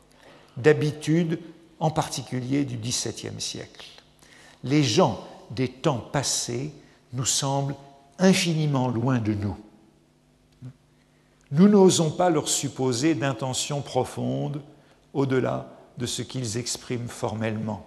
d'habitude 0.59 1.41
en 1.81 1.91
particulier 1.91 2.67
du 2.67 2.77
XVIIe 2.77 3.41
siècle. 3.41 3.87
Les 4.65 4.83
gens 4.83 5.27
des 5.51 5.69
temps 5.69 6.05
passés 6.13 6.75
nous 7.15 7.25
semblent 7.25 7.75
infiniment 8.19 8.89
loin 8.89 9.19
de 9.19 9.33
nous. 9.33 9.57
Nous 11.53 11.69
n'osons 11.69 12.11
pas 12.11 12.29
leur 12.29 12.51
supposer 12.51 13.15
d'intentions 13.15 13.81
profondes 13.81 14.61
au-delà 15.15 15.71
de 15.97 16.05
ce 16.05 16.21
qu'ils 16.21 16.59
expriment 16.59 17.09
formellement. 17.09 17.87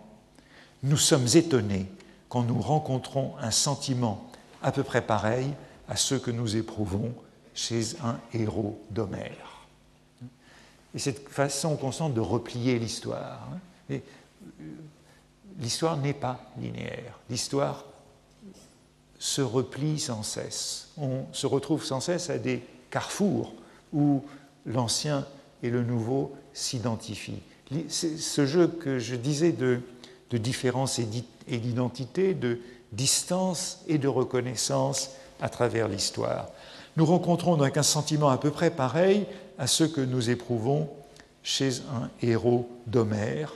Nous 0.81 0.97
sommes 0.97 1.27
étonnés 1.35 1.85
quand 2.29 2.41
nous 2.41 2.59
rencontrons 2.59 3.35
un 3.39 3.51
sentiment 3.51 4.27
à 4.63 4.71
peu 4.71 4.81
près 4.81 5.03
pareil 5.03 5.53
à 5.87 5.95
ceux 5.95 6.17
que 6.17 6.31
nous 6.31 6.55
éprouvons 6.55 7.13
chez 7.57 7.97
un 8.03 8.17
héros 8.33 8.81
d'Homère. 8.91 9.65
Et 10.95 10.99
cette 10.99 11.27
façon 11.27 11.75
constante 11.75 12.13
de 12.13 12.21
replier 12.21 12.79
l'histoire. 12.79 13.49
Hein. 13.51 13.59
Euh, 13.91 13.99
l'histoire 15.59 15.97
n'est 15.97 16.13
pas 16.13 16.39
linéaire. 16.57 17.19
L'histoire 17.29 17.83
se 19.19 19.41
replie 19.41 19.99
sans 19.99 20.23
cesse. 20.23 20.89
On 20.97 21.25
se 21.33 21.47
retrouve 21.47 21.83
sans 21.83 21.99
cesse 21.99 22.29
à 22.29 22.37
des 22.37 22.63
carrefours 22.89 23.53
où 23.91 24.23
l'ancien 24.65 25.27
et 25.61 25.69
le 25.69 25.83
nouveau 25.83 26.33
s'identifient 26.53 27.41
ce 27.89 28.45
jeu 28.45 28.67
que 28.67 28.99
je 28.99 29.15
disais 29.15 29.51
de, 29.51 29.81
différence 30.31 30.99
et 30.99 31.57
d'identité, 31.57 32.33
de 32.33 32.59
distance 32.91 33.79
et 33.87 33.97
de 33.97 34.07
reconnaissance 34.07 35.11
à 35.41 35.49
travers 35.49 35.87
l'histoire. 35.87 36.49
Nous 36.97 37.05
rencontrons 37.05 37.57
donc 37.57 37.77
un 37.77 37.83
sentiment 37.83 38.29
à 38.29 38.39
peu 38.39 38.49
près 38.49 38.71
pareil 38.71 39.27
à 39.59 39.67
ce 39.67 39.83
que 39.83 40.01
nous 40.01 40.31
éprouvons 40.31 40.89
chez 41.43 41.81
un 41.93 42.09
héros 42.23 42.67
d'Homère, 42.87 43.55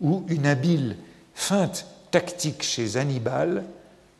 ou 0.00 0.24
une 0.28 0.46
habile 0.46 0.96
feinte 1.34 1.86
tactique 2.10 2.62
chez 2.62 2.96
Hannibal 2.96 3.64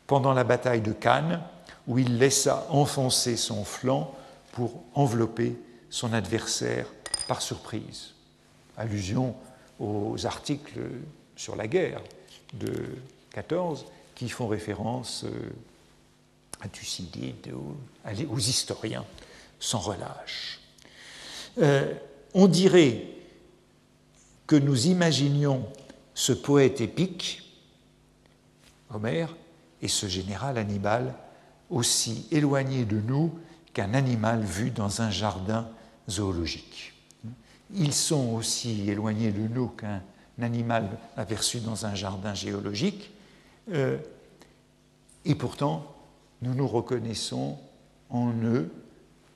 pendant 0.05 0.33
la 0.33 0.43
bataille 0.43 0.81
de 0.81 0.91
Cannes, 0.91 1.41
où 1.87 1.97
il 1.97 2.19
laissa 2.19 2.67
enfoncer 2.69 3.35
son 3.35 3.65
flanc 3.65 4.13
pour 4.51 4.83
envelopper 4.93 5.59
son 5.89 6.13
adversaire 6.13 6.85
par 7.27 7.41
surprise. 7.41 8.13
Allusion 8.77 9.33
aux 9.79 10.27
articles 10.27 10.79
sur 11.35 11.55
la 11.55 11.67
guerre 11.67 12.01
de 12.53 12.71
14 13.31 13.85
qui 14.13 14.29
font 14.29 14.47
référence 14.47 15.23
euh, 15.23 15.49
à 16.61 16.67
Thucydide, 16.67 17.53
aux, 17.53 18.37
historiens 18.37 19.05
sans 19.59 19.79
relâche. 19.79 20.59
Euh, 21.59 21.93
on 22.33 22.47
dirait 22.47 23.05
que 24.47 24.55
nous 24.55 24.87
imaginions 24.87 25.65
ce 26.13 26.33
poète 26.33 26.81
épique, 26.81 27.39
Homère, 28.93 29.35
et 29.81 29.87
ce 29.87 30.07
général 30.07 30.57
Hannibal 30.57 31.15
aussi 31.69 32.27
éloigné 32.31 32.85
de 32.85 32.99
nous 32.99 33.37
qu'un 33.73 33.93
animal 33.93 34.43
vu 34.43 34.69
dans 34.69 35.01
un 35.01 35.09
jardin 35.09 35.69
zoologique 36.09 36.91
ils 37.75 37.93
sont 37.93 38.33
aussi 38.33 38.89
éloignés 38.89 39.31
de 39.31 39.47
nous 39.47 39.67
qu'un 39.67 40.01
animal 40.41 40.89
aperçu 41.17 41.59
dans 41.59 41.85
un 41.85 41.95
jardin 41.95 42.33
géologique, 42.33 43.11
euh, 43.71 43.97
et 45.25 45.35
pourtant 45.35 45.85
nous 46.41 46.53
nous 46.53 46.67
reconnaissons 46.67 47.57
en 48.09 48.31
eux 48.43 48.71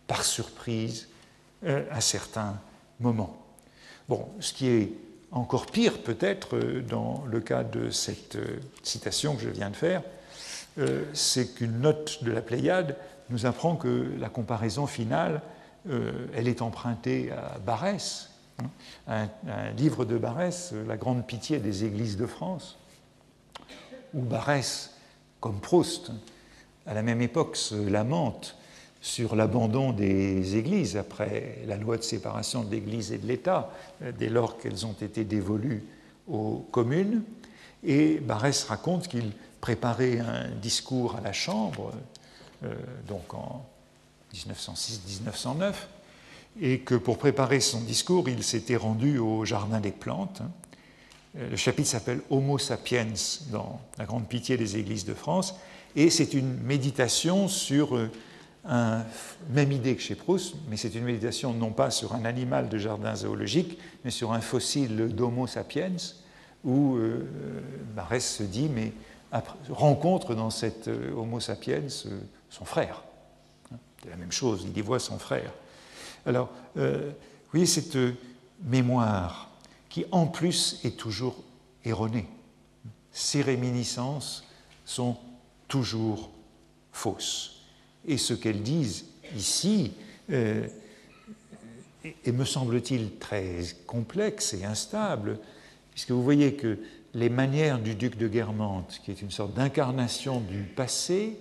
par 0.08 0.24
surprise 0.24 1.08
euh, 1.66 1.86
à 1.92 2.02
certains 2.02 2.60
moments. 3.00 3.38
Bon, 4.10 4.28
ce 4.40 4.54
qui 4.54 4.68
est 4.68 4.92
encore 5.32 5.66
pire 5.68 6.04
peut-être 6.04 6.56
euh, 6.56 6.82
dans 6.82 7.24
le 7.28 7.40
cas 7.40 7.64
de 7.64 7.90
cette 7.90 8.38
citation 8.84 9.36
que 9.36 9.42
je 9.42 9.50
viens 9.50 9.70
de 9.70 9.76
faire, 9.76 10.02
c'est 11.14 11.56
qu'une 11.56 11.80
note 11.80 12.22
de 12.26 12.34
la 12.34 12.42
Pléiade 12.42 12.98
nous 13.30 13.46
apprend 13.46 13.78
que 13.78 14.12
la 14.20 14.28
comparaison 14.28 14.88
finale 14.88 15.42
euh, 15.90 16.28
elle 16.34 16.48
est 16.48 16.62
empruntée 16.62 17.32
à 17.32 17.60
Barès, 17.60 18.32
un, 19.08 19.28
livre 19.78 20.06
de 20.06 20.18
Barès, 20.18 20.74
La 20.88 20.98
grande 20.98 21.28
pitié 21.28 21.60
des 21.60 21.84
églises 21.84 22.18
de 22.18 22.26
France, 22.26 22.78
où 24.14 24.22
Barès, 24.22 24.92
comme 25.40 25.60
Proust, 25.60 26.12
à 26.86 26.94
la 26.94 27.02
même 27.02 27.22
époque, 27.22 27.56
se 27.56 27.76
lamente 27.76 28.56
sur 29.02 29.36
l'abandon 29.36 29.92
des 29.92 30.56
églises 30.56 30.98
après 30.98 31.60
la 31.68 31.78
loi 31.78 31.98
de 31.98 32.04
séparation 32.04 32.64
de 32.64 32.72
l'Église 32.72 33.12
et 33.12 33.20
de 33.20 33.28
l'État, 33.28 33.72
dès 34.18 34.30
lors 34.30 34.58
qu'elles 34.58 34.86
ont 34.86 34.96
été 35.00 35.24
dévolues 35.24 35.84
aux 36.28 36.66
communes. 36.72 37.24
Et 37.84 38.18
Barès 38.20 38.64
raconte 38.64 39.08
qu'il 39.08 39.32
préparait 39.62 40.20
un 40.20 40.50
discours 40.50 41.16
à 41.16 41.22
la 41.22 41.34
Chambre, 41.34 41.94
euh, 42.64 42.74
donc 43.08 43.34
en 43.34 43.66
1906-1909, 44.34 45.74
et 46.62 46.80
que 46.80 46.96
pour 46.96 47.18
préparer 47.18 47.60
son 47.60 47.82
discours, 47.82 48.28
il 48.30 48.44
s'était 48.44 48.76
rendu 48.76 49.18
au 49.18 49.46
Jardin 49.46 49.80
des 49.80 49.92
Plantes. 49.92 50.42
Euh, 51.38 51.50
le 51.50 51.58
chapitre 51.58 51.90
s'appelle 51.90 52.22
Homo 52.30 52.58
sapiens 52.58 53.08
dans 53.52 53.80
La 53.98 54.06
Grande 54.06 54.28
Pitié 54.28 54.58
des 54.58 54.78
Églises 54.78 55.06
de 55.06 55.14
France, 55.14 55.56
et 55.96 56.10
c'est 56.10 56.34
une 56.34 56.58
méditation 56.62 57.48
sur 57.48 57.96
euh, 57.96 58.12
un, 58.66 59.04
même 59.50 59.72
idée 59.72 59.96
que 59.96 60.02
chez 60.02 60.16
Proust, 60.16 60.56
mais 60.70 60.78
c'est 60.78 60.96
une 60.96 61.06
méditation 61.06 61.54
non 61.54 61.72
pas 61.72 61.92
sur 61.92 62.14
un 62.14 62.26
animal 62.26 62.70
de 62.70 62.78
jardin 62.78 63.16
zoologique, 63.16 63.80
mais 64.04 64.12
sur 64.12 64.34
un 64.34 64.42
fossile 64.42 65.10
d'Homo 65.16 65.48
sapiens, 65.48 65.96
où 66.64 66.96
euh, 66.96 67.28
Barès 67.96 68.38
se 68.38 68.44
dit, 68.44 68.70
mais 68.70 68.92
rencontre 69.70 70.34
dans 70.34 70.50
cet 70.50 70.88
Homo 70.88 71.40
sapiens 71.40 71.84
son 72.50 72.66
frère. 72.66 73.04
C'est 74.02 74.10
la 74.10 74.16
même 74.16 74.32
chose, 74.32 74.66
il 74.70 74.78
y 74.78 74.82
voit 74.82 75.00
son 75.00 75.20
frère. 75.20 75.52
Alors, 76.26 76.50
euh, 76.78 77.10
vous 77.10 77.52
voyez 77.52 77.66
cette 77.66 77.98
mémoire 78.64 79.50
qui, 79.90 80.06
en 80.12 80.28
plus, 80.28 80.80
est 80.84 80.98
toujours 80.98 81.36
erronée. 81.84 82.28
Ces 83.12 83.42
réminiscences 83.42 84.46
sont 84.86 85.18
toujours 85.68 86.32
fausses. 86.92 87.62
Et 88.08 88.18
ce 88.18 88.34
qu'elles 88.34 88.64
disent 88.64 89.06
ici 89.36 89.94
euh, 90.32 90.68
est, 92.04 92.32
me 92.32 92.46
semble-t-il, 92.46 93.18
très 93.18 93.62
complexe 93.88 94.54
et 94.54 94.64
instable, 94.64 95.40
puisque 95.92 96.12
vous 96.12 96.24
voyez 96.24 96.54
que 96.56 96.78
les 97.14 97.30
manières 97.30 97.80
du 97.80 97.96
duc 97.96 98.18
de 98.18 98.28
Guermantes, 98.28 99.00
qui 99.04 99.12
est 99.12 99.22
une 99.22 99.32
sorte 99.32 99.54
d'incarnation 99.54 100.42
du 100.42 100.64
passé, 100.64 101.38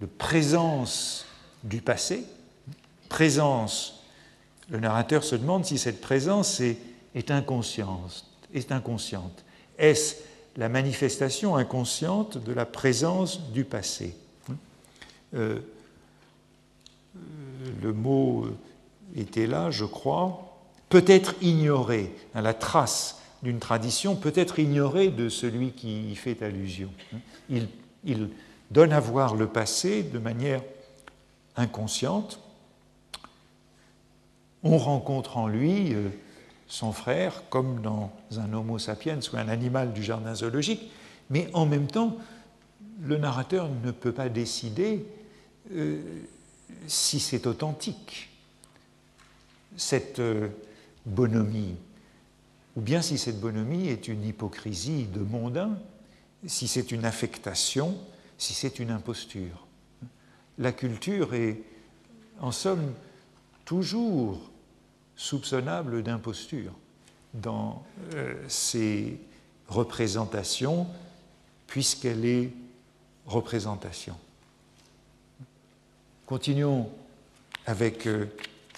de 0.00 0.06
présence 0.06 1.26
du 1.62 1.80
passé, 1.80 2.24
présence 3.08 4.04
le 4.68 4.80
narrateur 4.80 5.24
se 5.24 5.36
demande 5.36 5.64
si 5.64 5.78
cette 5.78 6.00
présence 6.00 6.60
est, 6.60 7.30
inconsciente. 7.30 8.24
Est 8.54 8.72
inconsciente. 8.72 9.44
Est-ce 9.78 10.16
la 10.56 10.68
manifestation 10.68 11.56
inconsciente 11.56 12.38
de 12.38 12.52
la 12.52 12.64
présence 12.64 13.50
du 13.52 13.64
passé 13.64 14.16
euh, 15.34 15.58
Le 17.82 17.92
mot 17.92 18.46
était 19.16 19.46
là, 19.46 19.70
je 19.70 19.84
crois. 19.84 20.58
Peut-être 20.88 21.34
ignoré, 21.42 22.14
hein, 22.34 22.42
la 22.42 22.54
trace 22.54 23.20
d'une 23.42 23.58
tradition 23.58 24.16
peut 24.16 24.32
être 24.36 24.58
ignorée 24.58 25.08
de 25.08 25.28
celui 25.28 25.72
qui 25.72 26.10
y 26.10 26.14
fait 26.14 26.42
allusion. 26.42 26.90
Il, 27.50 27.68
il 28.04 28.30
donne 28.70 28.92
à 28.92 29.00
voir 29.00 29.34
le 29.34 29.46
passé 29.46 30.02
de 30.02 30.18
manière 30.18 30.62
inconsciente, 31.56 32.40
on 34.62 34.78
rencontre 34.78 35.36
en 35.36 35.46
lui 35.46 35.94
euh, 35.94 36.08
son 36.66 36.92
frère 36.92 37.42
comme 37.50 37.80
dans 37.82 38.12
un 38.36 38.52
Homo 38.52 38.78
sapiens 38.78 39.18
ou 39.32 39.36
un 39.36 39.48
animal 39.48 39.92
du 39.92 40.02
jardin 40.02 40.34
zoologique, 40.34 40.90
mais 41.30 41.48
en 41.52 41.66
même 41.66 41.86
temps, 41.86 42.16
le 43.02 43.16
narrateur 43.16 43.68
ne 43.84 43.90
peut 43.90 44.12
pas 44.12 44.28
décider 44.28 45.06
euh, 45.72 46.00
si 46.86 47.20
c'est 47.20 47.46
authentique, 47.46 48.30
cette 49.76 50.18
euh, 50.20 50.48
bonhomie, 51.06 51.76
ou 52.76 52.80
bien 52.80 53.02
si 53.02 53.18
cette 53.18 53.40
bonhomie 53.40 53.88
est 53.88 54.08
une 54.08 54.24
hypocrisie 54.24 55.04
de 55.06 55.20
mondain, 55.20 55.78
si 56.46 56.68
c'est 56.68 56.92
une 56.92 57.04
affectation, 57.04 57.96
si 58.38 58.52
c'est 58.54 58.78
une 58.78 58.90
imposture. 58.90 59.66
La 60.58 60.72
culture 60.72 61.34
est, 61.34 61.62
en 62.40 62.52
somme, 62.52 62.92
toujours 63.64 64.50
soupçonnable 65.16 66.02
d'imposture 66.02 66.72
dans 67.34 67.84
euh, 68.14 68.34
ces 68.48 69.18
représentations, 69.68 70.86
puisqu'elle 71.66 72.24
est 72.24 72.52
représentation. 73.26 74.16
Continuons 76.26 76.90
avec 77.66 78.06
euh, 78.06 78.26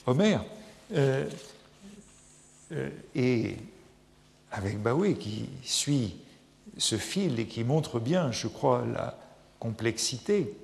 Homère 0.07 0.45
euh, 0.95 1.28
et 3.14 3.57
avec 4.51 4.80
Baoué 4.80 5.14
qui 5.14 5.49
suit 5.62 6.16
ce 6.78 6.97
fil 6.97 7.39
et 7.39 7.47
qui 7.47 7.64
montre 7.64 8.01
bien, 8.01 8.32
je 8.32 8.49
crois, 8.49 8.84
la 8.87 9.18
complexité. 9.59 10.57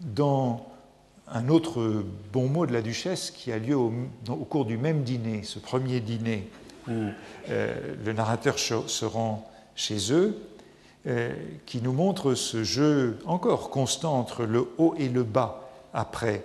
Dans 0.00 0.71
un 1.28 1.48
autre 1.48 2.04
bon 2.32 2.48
mot 2.48 2.66
de 2.66 2.72
la 2.72 2.82
duchesse 2.82 3.30
qui 3.30 3.52
a 3.52 3.58
lieu 3.58 3.76
au, 3.76 3.92
cours 4.48 4.64
du 4.64 4.76
même 4.76 5.02
dîner, 5.02 5.42
ce 5.42 5.58
premier 5.58 6.00
dîner 6.00 6.48
où 6.88 7.08
euh, 7.48 7.94
le 8.04 8.12
narrateur 8.12 8.58
se 8.58 9.04
rend 9.04 9.48
chez 9.74 10.12
eux, 10.12 10.36
euh, 11.06 11.34
qui 11.66 11.82
nous 11.82 11.92
montre 11.92 12.34
ce 12.34 12.62
jeu 12.62 13.18
encore 13.26 13.70
constant 13.70 14.18
entre 14.18 14.44
le 14.44 14.68
haut 14.78 14.94
et 14.98 15.08
le 15.08 15.24
bas 15.24 15.68
après, 15.92 16.44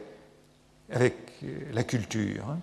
avec 0.91 1.15
euh, 1.43 1.59
la 1.73 1.83
culture. 1.83 2.43
Hein. 2.49 2.57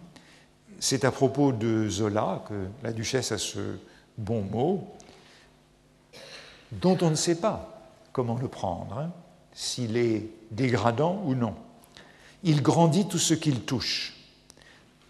C'est 0.81 1.05
à 1.05 1.13
propos 1.13 1.53
de 1.53 1.89
Zola 1.89 2.45
que 2.49 2.67
la 2.83 2.93
duchesse 2.93 3.31
a 3.31 3.39
ce 3.39 3.79
bon 4.19 4.43
mot, 4.43 4.89
dont 6.73 6.99
on 7.01 7.11
ne 7.11 7.15
sait 7.15 7.41
pas 7.41 7.93
comment 8.13 8.39
le 8.41 8.49
prendre, 8.49 8.99
hein, 8.99 9.13
s'il 9.53 9.97
est 9.97 10.27
dégradant 10.51 11.23
ou 11.25 11.37
non. 11.37 11.55
Il 12.45 12.63
grandit 12.63 13.09
tout 13.09 13.19
ce 13.19 13.35
qu'il 13.35 13.61
touche. 13.63 14.15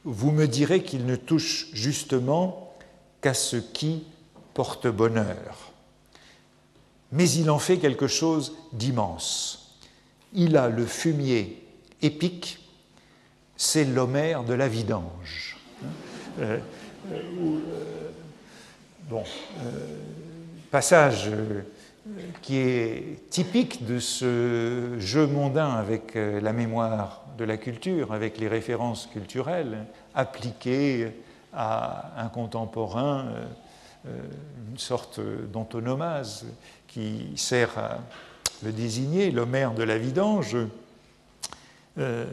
Vous 0.05 0.30
me 0.30 0.47
direz 0.47 0.82
qu'il 0.82 1.05
ne 1.07 1.16
touche 1.16 1.68
justement 1.72 2.74
qu'à 3.20 3.35
ce 3.35 3.57
qui 3.57 4.05
porte 4.55 4.87
bonheur. 4.87 5.72
Mais 7.12 7.30
il 7.30 7.51
en 7.51 7.59
fait 7.59 7.78
quelque 7.78 8.07
chose 8.07 8.57
d'immense. 8.72 9.78
Il 10.32 10.57
a 10.57 10.68
le 10.68 10.85
fumier 10.85 11.62
épique, 12.03 12.59
c'est 13.57 13.85
l'Homère 13.85 14.45
de 14.45 14.53
la 14.53 14.68
vidange. 14.68 15.57
Euh, 16.41 16.59
euh, 17.12 17.20
euh, 17.41 18.11
bon, 19.09 19.22
passage 20.70 21.30
qui 22.43 22.59
est 22.59 23.30
typique 23.30 23.87
de 23.87 23.99
ce 23.99 24.99
jeu 24.99 25.26
mondain 25.26 25.70
avec 25.70 26.14
la 26.14 26.53
mémoire 26.53 27.24
de 27.37 27.45
la 27.45 27.57
culture, 27.57 28.12
avec 28.12 28.39
les 28.39 28.49
références 28.49 29.09
culturelles 29.12 29.85
appliquées 30.14 31.12
à 31.53 32.22
un 32.22 32.28
contemporain, 32.28 33.26
euh, 33.26 33.45
euh, 34.07 34.20
une 34.70 34.78
sorte 34.78 35.20
d'antonomase 35.53 36.47
qui 36.89 37.32
sert 37.37 37.78
à 37.78 37.99
le 38.62 38.72
désigner, 38.72 39.30
l'Homère 39.30 39.72
de 39.72 39.82
la 39.82 39.99
vidange. 39.99 40.57
Euh, 41.99 42.26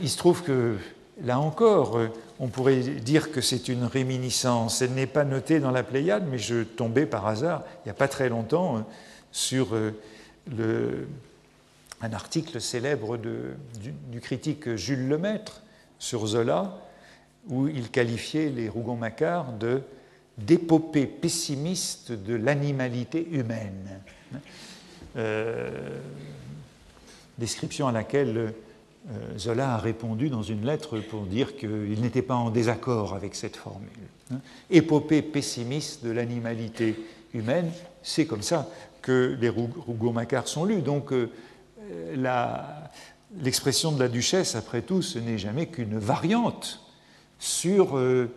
il 0.00 0.08
se 0.08 0.18
trouve 0.18 0.42
que 0.42 0.76
là 1.22 1.38
encore, 1.40 1.98
on 2.38 2.48
pourrait 2.48 2.80
dire 2.80 3.32
que 3.32 3.40
c'est 3.40 3.68
une 3.68 3.84
réminiscence. 3.84 4.82
Elle 4.82 4.92
n'est 4.92 5.06
pas 5.06 5.24
notée 5.24 5.60
dans 5.60 5.70
la 5.70 5.82
Pléiade, 5.82 6.26
mais 6.30 6.38
je 6.38 6.62
tombais 6.62 7.06
par 7.06 7.26
hasard, 7.26 7.62
il 7.76 7.88
n'y 7.88 7.90
a 7.90 7.94
pas 7.94 8.08
très 8.08 8.28
longtemps, 8.28 8.84
sur 9.32 9.68
le, 10.56 11.08
un 12.00 12.12
article 12.12 12.60
célèbre 12.60 13.16
du, 13.16 14.20
critique 14.20 14.74
Jules 14.76 15.08
Lemaître 15.08 15.62
sur 15.98 16.26
Zola, 16.26 16.78
où 17.48 17.68
il 17.68 17.90
qualifiait 17.90 18.50
les 18.50 18.68
Rougon-Macquart 18.68 19.52
de 19.52 19.82
d'épopée 20.38 21.06
pessimiste 21.06 22.12
de 22.12 22.34
l'animalité 22.34 23.26
humaine. 23.32 24.00
Euh, 25.16 25.98
description 27.38 27.88
à 27.88 27.92
laquelle 27.92 28.54
euh, 29.10 29.38
Zola 29.38 29.74
a 29.74 29.78
répondu 29.78 30.28
dans 30.28 30.42
une 30.42 30.64
lettre 30.64 31.00
pour 31.00 31.22
dire 31.22 31.56
qu'il 31.56 32.00
n'était 32.00 32.22
pas 32.22 32.36
en 32.36 32.50
désaccord 32.50 33.14
avec 33.14 33.34
cette 33.34 33.56
formule. 33.56 33.88
Épopée 34.70 35.22
pessimiste 35.22 36.04
de 36.04 36.10
l'animalité 36.10 36.94
humaine, 37.34 37.70
c'est 38.02 38.26
comme 38.26 38.42
ça 38.42 38.68
que 39.02 39.36
les 39.40 39.48
Rougon-Macquart 39.48 40.46
sont 40.46 40.64
lus. 40.64 40.82
Donc, 40.82 41.12
euh, 41.12 41.30
l'expression 43.36 43.92
de 43.92 44.00
la 44.00 44.08
duchesse, 44.08 44.54
après 44.54 44.82
tout, 44.82 45.02
ce 45.02 45.18
n'est 45.18 45.38
jamais 45.38 45.66
qu'une 45.66 45.98
variante 45.98 46.80
sur 47.38 47.96
euh, 47.96 48.30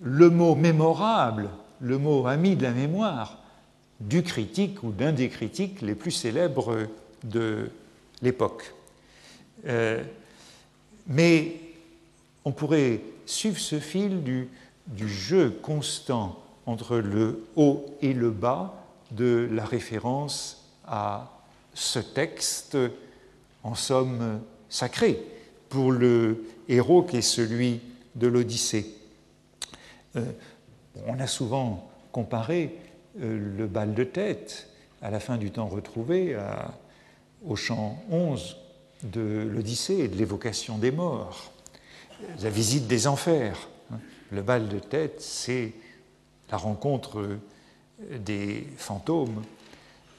le 0.00 0.30
mot 0.30 0.54
mémorable, 0.54 1.50
le 1.80 1.98
mot 1.98 2.26
ami 2.26 2.56
de 2.56 2.62
la 2.62 2.72
mémoire 2.72 3.38
du 4.00 4.22
critique 4.22 4.82
ou 4.82 4.92
d'un 4.92 5.12
des 5.12 5.28
critiques 5.28 5.82
les 5.82 5.94
plus 5.94 6.12
célèbres 6.12 6.86
de 7.24 7.70
l'époque. 8.22 8.74
Euh, 9.66 10.02
mais 11.08 11.56
on 12.44 12.52
pourrait 12.52 13.00
suivre 13.26 13.58
ce 13.58 13.80
fil 13.80 14.22
du, 14.22 14.48
du, 14.86 15.08
jeu 15.08 15.50
constant 15.62 16.38
entre 16.66 16.98
le 16.98 17.44
haut 17.56 17.86
et 18.02 18.12
le 18.12 18.30
bas 18.30 18.74
de 19.10 19.48
la 19.50 19.64
référence 19.64 20.64
à 20.86 21.37
ce 21.78 21.98
texte, 22.00 22.76
en 23.62 23.74
somme 23.74 24.40
sacré, 24.68 25.22
pour 25.68 25.92
le 25.92 26.44
héros 26.68 27.02
qui 27.02 27.18
est 27.18 27.22
celui 27.22 27.80
de 28.16 28.26
l'Odyssée. 28.26 28.94
Euh, 30.16 30.24
on 31.06 31.20
a 31.20 31.26
souvent 31.26 31.88
comparé 32.10 32.74
euh, 33.20 33.56
le 33.56 33.66
bal 33.66 33.94
de 33.94 34.04
tête 34.04 34.68
à 35.02 35.10
la 35.10 35.20
fin 35.20 35.36
du 35.36 35.52
temps 35.52 35.68
retrouvé 35.68 36.36
au 37.46 37.54
chant 37.54 38.02
11 38.10 38.56
de 39.04 39.48
l'Odyssée 39.48 39.98
et 39.98 40.08
de 40.08 40.16
l'évocation 40.16 40.76
des 40.76 40.90
morts, 40.90 41.52
la 42.42 42.50
visite 42.50 42.88
des 42.88 43.06
enfers. 43.06 43.68
Le 44.32 44.42
bal 44.42 44.68
de 44.68 44.80
tête, 44.80 45.20
c'est 45.20 45.72
la 46.50 46.56
rencontre 46.56 47.38
des 48.10 48.66
fantômes 48.76 49.42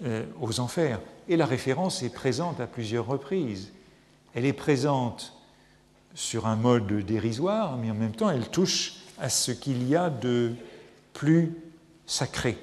euh, 0.05 0.23
aux 0.39 0.61
enfers. 0.61 1.01
Et 1.29 1.37
la 1.37 1.45
référence 1.45 2.01
est 2.01 2.13
présente 2.13 2.59
à 2.59 2.65
plusieurs 2.65 3.05
reprises. 3.05 3.71
Elle 4.33 4.45
est 4.45 4.53
présente 4.53 5.33
sur 6.15 6.47
un 6.47 6.55
mode 6.55 6.91
dérisoire, 7.05 7.77
mais 7.77 7.91
en 7.91 7.93
même 7.93 8.13
temps, 8.13 8.31
elle 8.31 8.49
touche 8.49 8.95
à 9.19 9.29
ce 9.29 9.51
qu'il 9.51 9.87
y 9.87 9.95
a 9.95 10.09
de 10.09 10.53
plus 11.13 11.55
sacré. 12.07 12.57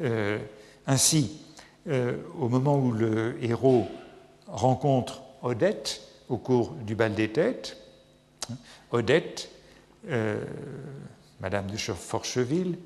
Euh, 0.00 0.38
ainsi, 0.86 1.40
euh, 1.88 2.18
au 2.38 2.50
moment 2.50 2.78
où 2.78 2.92
le 2.92 3.42
héros 3.42 3.88
rencontre 4.46 5.22
Odette 5.42 6.02
au 6.28 6.36
cours 6.36 6.72
du 6.72 6.94
bal 6.94 7.14
des 7.14 7.32
têtes, 7.32 7.78
Odette, 8.90 9.48
euh, 10.08 10.44
Madame 11.40 11.70
de 11.70 11.76
Forcheville, 11.78 12.76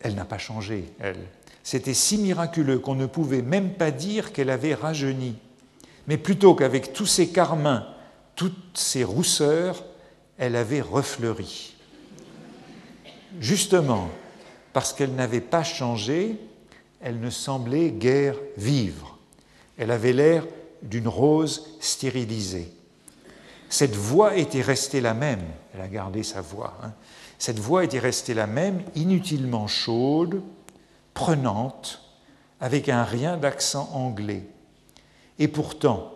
elle 0.00 0.16
n'a 0.16 0.24
pas 0.24 0.38
changé, 0.38 0.92
elle. 0.98 1.24
C'était 1.64 1.94
si 1.94 2.18
miraculeux 2.18 2.78
qu'on 2.78 2.94
ne 2.94 3.06
pouvait 3.06 3.42
même 3.42 3.72
pas 3.72 3.90
dire 3.90 4.32
qu'elle 4.32 4.50
avait 4.50 4.74
rajeuni. 4.74 5.34
Mais 6.06 6.18
plutôt 6.18 6.54
qu'avec 6.54 6.92
tous 6.92 7.06
ses 7.06 7.28
carmins, 7.28 7.88
toutes 8.36 8.76
ses 8.76 9.02
rousseurs, 9.02 9.82
elle 10.36 10.56
avait 10.56 10.82
refleuri. 10.82 11.74
Justement, 13.40 14.10
parce 14.74 14.92
qu'elle 14.92 15.14
n'avait 15.14 15.40
pas 15.40 15.64
changé, 15.64 16.38
elle 17.00 17.18
ne 17.18 17.30
semblait 17.30 17.90
guère 17.90 18.36
vivre. 18.58 19.16
Elle 19.78 19.90
avait 19.90 20.12
l'air 20.12 20.46
d'une 20.82 21.08
rose 21.08 21.76
stérilisée. 21.80 22.70
Cette 23.70 23.96
voix 23.96 24.36
était 24.36 24.60
restée 24.60 25.00
la 25.00 25.14
même, 25.14 25.42
elle 25.74 25.80
a 25.80 25.88
gardé 25.88 26.22
sa 26.22 26.42
voix, 26.42 26.78
hein. 26.82 26.92
cette 27.38 27.58
voix 27.58 27.84
était 27.84 27.98
restée 27.98 28.34
la 28.34 28.46
même, 28.46 28.82
inutilement 28.94 29.66
chaude, 29.66 30.42
prenante, 31.14 32.00
avec 32.60 32.88
un 32.88 33.04
rien 33.04 33.36
d'accent 33.36 33.90
anglais. 33.92 34.44
Et 35.38 35.48
pourtant, 35.48 36.12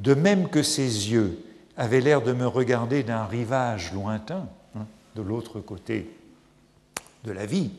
de 0.00 0.14
même 0.14 0.48
que 0.48 0.62
ses 0.62 1.10
yeux 1.10 1.44
avaient 1.76 2.00
l'air 2.00 2.22
de 2.22 2.32
me 2.32 2.46
regarder 2.46 3.02
d'un 3.02 3.24
rivage 3.24 3.92
lointain, 3.92 4.48
hein, 4.76 4.86
de 5.14 5.22
l'autre 5.22 5.60
côté 5.60 6.10
de 7.24 7.32
la 7.32 7.46
vie, 7.46 7.70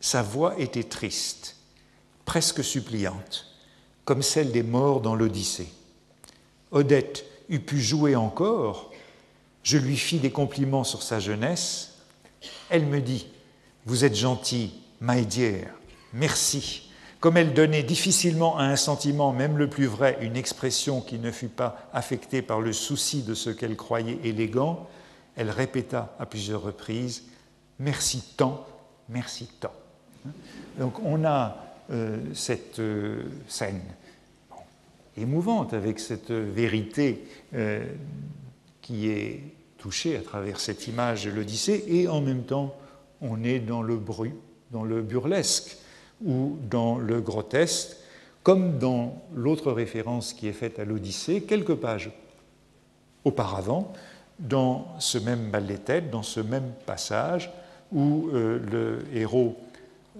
sa 0.00 0.22
voix 0.22 0.58
était 0.58 0.84
triste, 0.84 1.56
presque 2.24 2.64
suppliante, 2.64 3.46
comme 4.04 4.22
celle 4.22 4.52
des 4.52 4.62
morts 4.62 5.00
dans 5.00 5.14
l'Odyssée. 5.14 5.72
Odette 6.70 7.24
eût 7.48 7.60
pu 7.60 7.80
jouer 7.80 8.16
encore, 8.16 8.90
je 9.62 9.76
lui 9.76 9.96
fis 9.96 10.18
des 10.18 10.30
compliments 10.30 10.84
sur 10.84 11.02
sa 11.02 11.20
jeunesse. 11.20 11.98
Elle 12.70 12.86
me 12.86 13.00
dit 13.00 13.26
Vous 13.84 14.04
êtes 14.04 14.16
gentil, 14.16 14.72
my 15.00 15.26
merci. 16.12 16.90
Comme 17.20 17.36
elle 17.36 17.52
donnait 17.52 17.82
difficilement 17.82 18.56
à 18.56 18.64
un 18.64 18.76
sentiment, 18.76 19.32
même 19.32 19.58
le 19.58 19.68
plus 19.68 19.86
vrai, 19.86 20.16
une 20.22 20.36
expression 20.36 21.02
qui 21.02 21.18
ne 21.18 21.30
fut 21.30 21.48
pas 21.48 21.88
affectée 21.92 22.40
par 22.40 22.60
le 22.60 22.72
souci 22.72 23.22
de 23.22 23.34
ce 23.34 23.50
qu'elle 23.50 23.76
croyait 23.76 24.18
élégant, 24.24 24.88
elle 25.36 25.50
répéta 25.50 26.14
à 26.18 26.26
plusieurs 26.26 26.62
reprises 26.62 27.24
Merci 27.80 28.22
tant, 28.36 28.66
merci 29.08 29.48
tant. 29.58 29.72
Donc 30.78 31.00
on 31.02 31.24
a 31.24 31.56
euh, 31.90 32.18
cette 32.34 32.78
euh, 32.78 33.22
scène 33.48 33.80
émouvante 35.16 35.72
avec 35.72 35.98
cette 35.98 36.30
vérité 36.30 37.24
euh, 37.54 37.82
qui 38.82 39.08
est 39.08 39.42
touchée 39.78 40.14
à 40.16 40.20
travers 40.20 40.60
cette 40.60 40.86
image 40.88 41.24
de 41.24 41.30
l'Odyssée 41.30 41.84
et 41.88 42.06
en 42.06 42.20
même 42.20 42.42
temps 42.42 42.76
on 43.22 43.42
est 43.44 43.60
dans 43.60 43.80
le 43.80 43.96
bruit, 43.96 44.34
dans 44.72 44.84
le 44.84 45.00
burlesque 45.00 45.78
ou 46.24 46.58
dans 46.70 46.98
le 46.98 47.20
grotesque, 47.20 47.96
comme 48.42 48.78
dans 48.78 49.22
l'autre 49.34 49.72
référence 49.72 50.32
qui 50.32 50.48
est 50.48 50.52
faite 50.52 50.78
à 50.78 50.84
l'Odyssée, 50.84 51.42
quelques 51.42 51.74
pages 51.74 52.10
auparavant, 53.24 53.92
dans 54.38 54.86
ce 54.98 55.18
même 55.18 55.50
bal 55.50 55.66
des 55.66 55.78
têtes, 55.78 56.10
dans 56.10 56.22
ce 56.22 56.40
même 56.40 56.72
passage 56.86 57.50
où 57.92 58.30
le 58.32 59.04
héros 59.12 59.56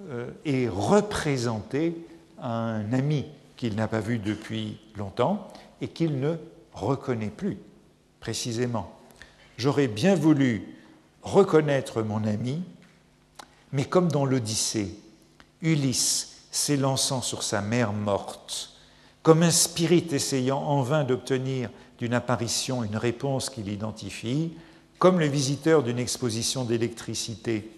euh, 0.08 0.30
est 0.44 0.68
représenté 0.68 1.94
à 2.40 2.50
un 2.50 2.92
ami 2.92 3.26
qu'il 3.56 3.74
n'a 3.74 3.86
pas 3.86 4.00
vu 4.00 4.18
depuis 4.18 4.78
longtemps 4.96 5.48
et 5.80 5.88
qu'il 5.88 6.20
ne 6.20 6.36
reconnaît 6.72 7.30
plus, 7.30 7.58
précisément. 8.18 8.90
J'aurais 9.58 9.88
bien 9.88 10.14
voulu 10.14 10.76
reconnaître 11.22 12.02
mon 12.02 12.24
ami, 12.24 12.62
mais 13.72 13.84
comme 13.84 14.10
dans 14.10 14.24
l'Odyssée, 14.24 14.94
Ulysse 15.62 16.46
s'élançant 16.50 17.22
sur 17.22 17.42
sa 17.42 17.60
mère 17.60 17.92
morte, 17.92 18.72
comme 19.22 19.42
un 19.42 19.50
spirit 19.50 20.06
essayant 20.10 20.60
en 20.60 20.82
vain 20.82 21.04
d'obtenir 21.04 21.70
d'une 21.98 22.14
apparition 22.14 22.82
une 22.82 22.96
réponse 22.96 23.50
qu'il 23.50 23.68
identifie, 23.68 24.52
comme 24.98 25.20
le 25.20 25.26
visiteur 25.26 25.82
d'une 25.82 25.98
exposition 25.98 26.64
d'électricité 26.64 27.70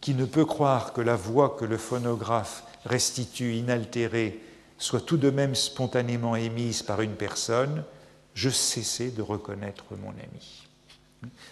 qui 0.00 0.14
ne 0.14 0.24
peut 0.24 0.44
croire 0.44 0.92
que 0.92 1.00
la 1.00 1.16
voix 1.16 1.56
que 1.58 1.64
le 1.64 1.76
phonographe 1.76 2.64
restitue 2.84 3.54
inaltérée 3.54 4.40
soit 4.78 5.00
tout 5.00 5.16
de 5.16 5.30
même 5.30 5.54
spontanément 5.54 6.36
émise 6.36 6.82
par 6.82 7.00
une 7.00 7.14
personne, 7.14 7.82
je 8.34 8.48
cessais 8.48 9.10
de 9.10 9.22
reconnaître 9.22 9.84
mon 10.00 10.10
ami. 10.10 10.66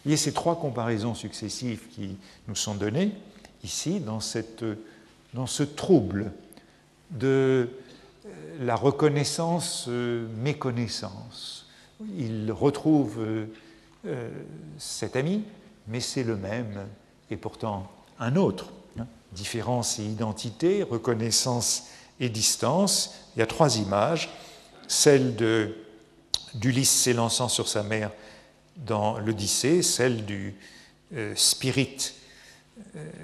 Il 0.04 0.12
y 0.12 0.14
a 0.14 0.16
ces 0.16 0.32
trois 0.32 0.60
comparaisons 0.60 1.14
successives 1.14 1.88
qui 1.90 2.16
nous 2.46 2.54
sont 2.54 2.76
données 2.76 3.12
ici 3.64 3.98
dans, 3.98 4.20
cette, 4.20 4.64
dans 5.36 5.46
ce 5.46 5.62
trouble 5.62 6.32
de 7.10 7.68
la 8.58 8.74
reconnaissance 8.74 9.86
méconnaissance. 9.86 11.66
Il 12.16 12.50
retrouve 12.50 13.46
euh, 14.06 14.30
cet 14.78 15.14
ami, 15.14 15.44
mais 15.88 16.00
c'est 16.00 16.22
le 16.22 16.36
même, 16.36 16.86
et 17.30 17.36
pourtant 17.36 17.90
un 18.18 18.36
autre. 18.36 18.72
Hein. 18.98 19.06
Différence 19.32 19.98
et 19.98 20.04
identité, 20.04 20.82
reconnaissance 20.82 21.88
et 22.18 22.30
distance. 22.30 23.14
Il 23.34 23.40
y 23.40 23.42
a 23.42 23.46
trois 23.46 23.78
images. 23.78 24.30
Celle 24.88 25.34
d'Ulysse 26.54 26.90
s'élançant 26.90 27.48
sur 27.48 27.68
sa 27.68 27.82
mère 27.82 28.10
dans 28.76 29.18
l'Odyssée, 29.18 29.82
celle 29.82 30.24
du 30.24 30.54
euh, 31.14 31.34
spirit 31.36 31.96
euh, 31.98 32.25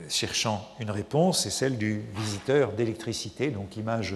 cherchant 0.09 0.69
une 0.81 0.91
réponse 0.91 1.47
et 1.47 1.51
celle 1.51 1.79
du 1.79 2.03
visiteur 2.17 2.73
d'électricité, 2.73 3.51
donc 3.51 3.77
image 3.77 4.15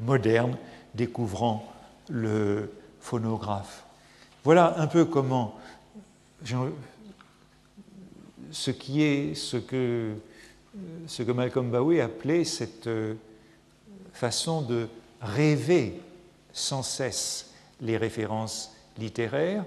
moderne 0.00 0.56
découvrant 0.94 1.70
le 2.08 2.72
phonographe. 3.00 3.84
Voilà 4.44 4.78
un 4.78 4.86
peu 4.86 5.04
comment 5.04 5.58
ce 8.50 8.70
qui 8.70 9.02
est 9.02 9.34
ce 9.34 9.56
que, 9.56 10.14
ce 11.06 11.22
que 11.22 11.32
Malcolm 11.32 11.70
Bowie 11.70 12.00
appelait 12.00 12.44
cette 12.44 12.86
euh, 12.86 13.14
façon 14.12 14.62
de 14.62 14.88
rêver 15.20 16.00
sans 16.52 16.82
cesse 16.82 17.52
les 17.80 17.96
références 17.96 18.74
littéraires 18.98 19.64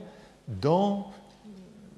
dans 0.47 1.11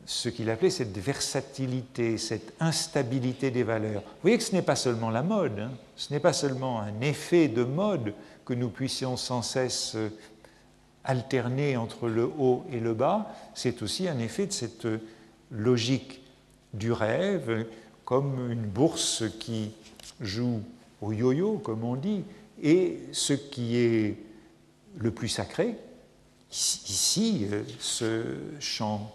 ce 0.06 0.30
qu'il 0.30 0.50
appelait 0.50 0.70
cette 0.70 0.98
versatilité, 0.98 2.18
cette 2.18 2.54
instabilité 2.60 3.52
des 3.52 3.64
valeurs. 3.64 4.02
Vous 4.02 4.22
voyez 4.24 4.38
que 4.38 4.44
ce 4.44 4.54
n'est 4.54 4.62
pas 4.62 4.76
seulement 4.76 5.10
la 5.10 5.24
mode, 5.24 5.60
hein. 5.60 5.72
ce 5.96 6.14
n'est 6.14 6.20
pas 6.20 6.34
seulement 6.34 6.82
un 6.82 7.02
effet 7.02 7.48
de 7.48 7.64
mode 7.64 8.14
que 8.46 8.54
nous 8.54 8.70
puissions 8.70 9.16
sans 9.18 9.42
cesse 9.42 9.94
euh, 9.96 10.10
alterner 11.04 11.78
entre 11.78 12.08
le 12.08 12.26
haut 12.26 12.66
et 12.72 12.80
le 12.80 12.94
bas, 12.94 13.34
c'est 13.54 13.82
aussi 13.82 14.08
un 14.08 14.20
effet 14.20 14.48
de 14.48 14.54
cette 14.54 14.88
logique 15.52 16.22
du 16.74 16.92
rêve, 16.92 17.68
comme 18.06 18.52
une 18.52 18.66
bourse 18.66 19.24
qui 19.40 19.72
joue 20.20 20.62
au 21.02 21.12
yo-yo, 21.12 21.58
comme 21.60 21.84
on 21.84 21.96
dit, 21.96 22.24
et 22.62 23.00
ce 23.12 23.34
qui 23.34 23.78
est 23.78 24.18
le 24.98 25.12
plus 25.12 25.28
sacré, 25.28 25.76
ici, 26.52 27.48
euh, 27.52 27.64
ce 27.80 28.24
chant 28.60 29.12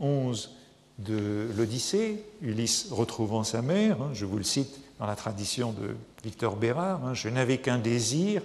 11 0.00 0.50
de 0.98 1.48
l'Odyssée, 1.56 2.22
Ulysse 2.42 2.88
retrouvant 2.90 3.44
sa 3.44 3.62
mère, 3.62 4.00
hein, 4.02 4.10
je 4.12 4.26
vous 4.26 4.36
le 4.36 4.44
cite 4.44 4.80
dans 4.98 5.06
la 5.06 5.16
tradition 5.16 5.72
de 5.72 5.96
Victor 6.24 6.56
Bérard, 6.56 7.04
hein, 7.04 7.14
je 7.14 7.28
n'avais 7.28 7.58
qu'un 7.58 7.78
désir, 7.78 8.42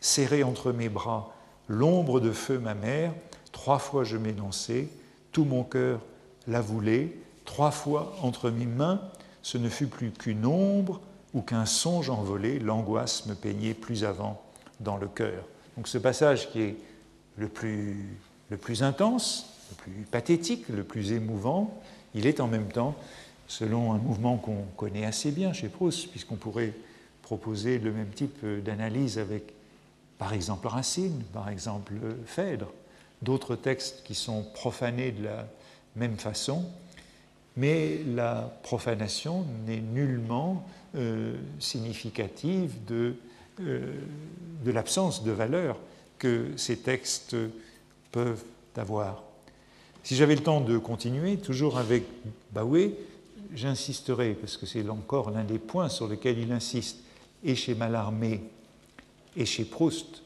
serré 0.00 0.42
entre 0.42 0.72
mes 0.72 0.88
bras 0.88 1.34
l'ombre 1.68 2.20
de 2.20 2.32
feu 2.32 2.58
ma 2.58 2.74
mère, 2.74 3.12
trois 3.52 3.78
fois 3.78 4.04
je 4.04 4.16
m'énonçai, 4.16 4.88
tout 5.30 5.44
mon 5.44 5.64
cœur 5.64 6.00
la 6.46 6.60
voulait, 6.60 7.16
trois 7.44 7.70
fois 7.70 8.16
entre 8.22 8.50
mes 8.50 8.66
mains, 8.66 9.00
ce 9.42 9.58
ne 9.58 9.68
fut 9.68 9.86
plus 9.86 10.10
qu'une 10.10 10.46
ombre 10.46 11.00
ou 11.34 11.40
qu'un 11.40 11.66
songe 11.66 12.10
envolé, 12.10 12.58
l'angoisse 12.58 13.26
me 13.26 13.34
peignait 13.34 13.74
plus 13.74 14.04
avant 14.04 14.42
dans 14.80 14.96
le 14.96 15.08
cœur. 15.08 15.44
Donc 15.76 15.88
ce 15.88 15.98
passage 15.98 16.50
qui 16.50 16.60
est 16.60 16.76
le 17.36 17.48
plus 17.48 18.82
intense, 18.82 19.51
le 19.72 19.76
plus 19.82 20.06
pathétique, 20.10 20.68
le 20.68 20.84
plus 20.84 21.12
émouvant, 21.12 21.80
il 22.14 22.26
est 22.26 22.40
en 22.40 22.46
même 22.46 22.68
temps, 22.68 22.94
selon 23.46 23.92
un 23.92 23.98
mouvement 23.98 24.36
qu'on 24.36 24.64
connaît 24.76 25.04
assez 25.04 25.30
bien 25.30 25.52
chez 25.52 25.68
Proust, 25.68 26.10
puisqu'on 26.10 26.36
pourrait 26.36 26.72
proposer 27.22 27.78
le 27.78 27.92
même 27.92 28.10
type 28.10 28.44
d'analyse 28.44 29.18
avec, 29.18 29.54
par 30.18 30.32
exemple, 30.32 30.68
Racine, 30.68 31.22
par 31.32 31.48
exemple, 31.48 31.94
Phèdre, 32.26 32.72
d'autres 33.22 33.56
textes 33.56 34.02
qui 34.04 34.14
sont 34.14 34.44
profanés 34.54 35.12
de 35.12 35.24
la 35.24 35.48
même 35.96 36.16
façon, 36.16 36.64
mais 37.56 38.00
la 38.06 38.52
profanation 38.62 39.44
n'est 39.66 39.80
nullement 39.80 40.66
euh, 40.94 41.36
significative 41.58 42.72
de, 42.86 43.14
euh, 43.60 43.94
de 44.64 44.70
l'absence 44.70 45.22
de 45.22 45.30
valeur 45.30 45.78
que 46.18 46.52
ces 46.56 46.78
textes 46.78 47.36
peuvent 48.10 48.44
avoir. 48.76 49.22
Si 50.04 50.16
j'avais 50.16 50.34
le 50.34 50.42
temps 50.42 50.60
de 50.60 50.78
continuer, 50.78 51.36
toujours 51.36 51.78
avec 51.78 52.04
Baoué, 52.52 52.96
j'insisterai, 53.54 54.34
parce 54.34 54.56
que 54.56 54.66
c'est 54.66 54.88
encore 54.88 55.30
l'un 55.30 55.44
des 55.44 55.58
points 55.58 55.88
sur 55.88 56.08
lesquels 56.08 56.38
il 56.38 56.50
insiste, 56.50 56.98
et 57.44 57.54
chez 57.54 57.74
Mallarmé 57.74 58.42
et 59.36 59.44
chez 59.44 59.64
Proust, 59.64 60.22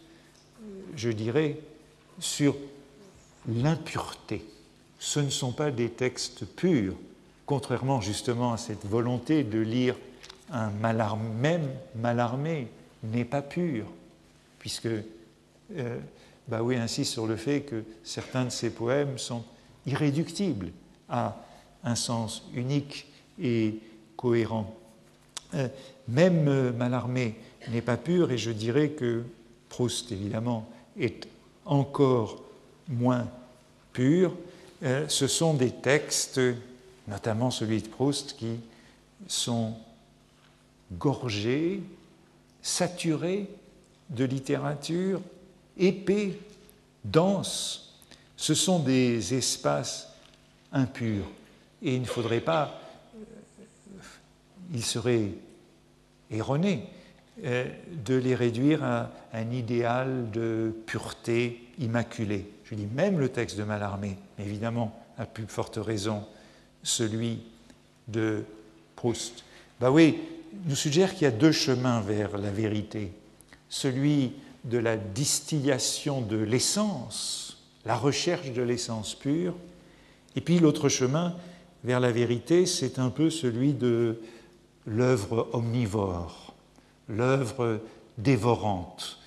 je 0.96 1.10
dirais, 1.10 1.58
sur 2.18 2.56
l'impureté. 3.48 4.44
Ce 4.98 5.20
ne 5.20 5.30
sont 5.30 5.52
pas 5.52 5.70
des 5.70 5.90
textes 5.90 6.46
purs, 6.46 6.94
contrairement 7.44 8.00
justement 8.00 8.52
à 8.52 8.56
cette 8.56 8.86
volonté 8.86 9.44
de 9.44 9.58
lire 9.58 9.96
un 10.50 10.70
Mallarmé, 10.70 11.28
même 11.40 11.68
Mallarmé 11.96 12.68
n'est 13.04 13.24
pas 13.24 13.42
pur, 13.42 13.86
puisque 14.58 14.88
euh, 15.76 15.98
Baoué 16.48 16.76
insiste 16.76 17.12
sur 17.12 17.26
le 17.26 17.36
fait 17.36 17.62
que 17.62 17.84
certains 18.04 18.46
de 18.46 18.50
ses 18.50 18.70
poèmes 18.70 19.18
sont 19.18 19.44
irréductibles 19.86 20.70
à 21.08 21.36
un 21.84 21.94
sens 21.94 22.42
unique 22.54 23.06
et 23.40 23.78
cohérent. 24.16 24.74
Euh, 25.54 25.68
même 26.08 26.48
euh, 26.48 26.72
Mallarmé 26.72 27.36
n'est 27.70 27.82
pas 27.82 27.96
pur, 27.96 28.30
et 28.30 28.38
je 28.38 28.50
dirais 28.50 28.90
que 28.90 29.22
Proust, 29.68 30.12
évidemment, 30.12 30.68
est 30.98 31.28
encore 31.64 32.42
moins 32.88 33.28
pur. 33.92 34.34
Euh, 34.82 35.06
ce 35.08 35.26
sont 35.26 35.54
des 35.54 35.70
textes, 35.70 36.40
notamment 37.08 37.50
celui 37.50 37.82
de 37.82 37.88
Proust, 37.88 38.36
qui 38.36 38.58
sont 39.26 39.74
gorgés, 40.92 41.82
saturés 42.62 43.48
de 44.10 44.24
littérature, 44.24 45.20
épais, 45.78 46.38
denses. 47.04 47.85
Ce 48.36 48.54
sont 48.54 48.78
des 48.78 49.34
espaces 49.34 50.12
impurs. 50.72 51.30
Et 51.82 51.94
il 51.94 52.02
ne 52.02 52.06
faudrait 52.06 52.40
pas, 52.40 52.80
euh, 53.16 54.00
il 54.72 54.84
serait 54.84 55.30
erroné 56.30 56.88
euh, 57.44 57.66
de 58.04 58.14
les 58.14 58.34
réduire 58.34 58.82
à 58.82 59.10
un 59.32 59.50
idéal 59.50 60.30
de 60.30 60.74
pureté 60.86 61.62
immaculée. 61.78 62.50
Je 62.64 62.74
dis 62.74 62.86
même 62.86 63.18
le 63.18 63.28
texte 63.28 63.56
de 63.58 63.62
Mallarmé, 63.62 64.16
mais 64.38 64.44
évidemment, 64.44 64.98
à 65.18 65.26
plus 65.26 65.46
forte 65.46 65.76
raison, 65.76 66.24
celui 66.82 67.40
de 68.08 68.44
Proust. 68.96 69.44
Bah 69.80 69.90
oui, 69.90 70.18
nous 70.64 70.74
suggère 70.74 71.12
qu'il 71.12 71.22
y 71.22 71.26
a 71.26 71.30
deux 71.30 71.52
chemins 71.52 72.00
vers 72.00 72.38
la 72.38 72.50
vérité. 72.50 73.12
Celui 73.68 74.32
de 74.64 74.78
la 74.78 74.96
distillation 74.96 76.22
de 76.22 76.36
l'essence, 76.36 77.45
la 77.86 77.96
recherche 77.96 78.52
de 78.52 78.62
l'essence 78.62 79.14
pure, 79.14 79.54
et 80.34 80.40
puis 80.40 80.58
l'autre 80.58 80.88
chemin 80.88 81.34
vers 81.84 82.00
la 82.00 82.10
vérité, 82.10 82.66
c'est 82.66 82.98
un 82.98 83.10
peu 83.10 83.30
celui 83.30 83.72
de 83.72 84.20
l'œuvre 84.86 85.48
omnivore, 85.52 86.54
l'œuvre 87.08 87.80
dévorante. 88.18 89.18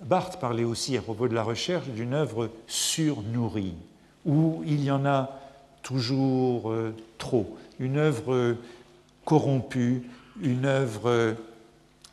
Barthes 0.00 0.38
parlait 0.38 0.64
aussi 0.64 0.96
à 0.96 1.02
propos 1.02 1.28
de 1.28 1.34
la 1.34 1.42
recherche 1.42 1.88
d'une 1.88 2.14
œuvre 2.14 2.50
surnourrie, 2.68 3.74
où 4.24 4.62
il 4.64 4.84
y 4.84 4.90
en 4.90 5.04
a 5.04 5.40
toujours 5.82 6.70
euh, 6.70 6.94
trop, 7.18 7.56
une 7.80 7.96
œuvre 7.96 8.56
corrompue, 9.24 10.08
une 10.40 10.66
œuvre 10.66 11.34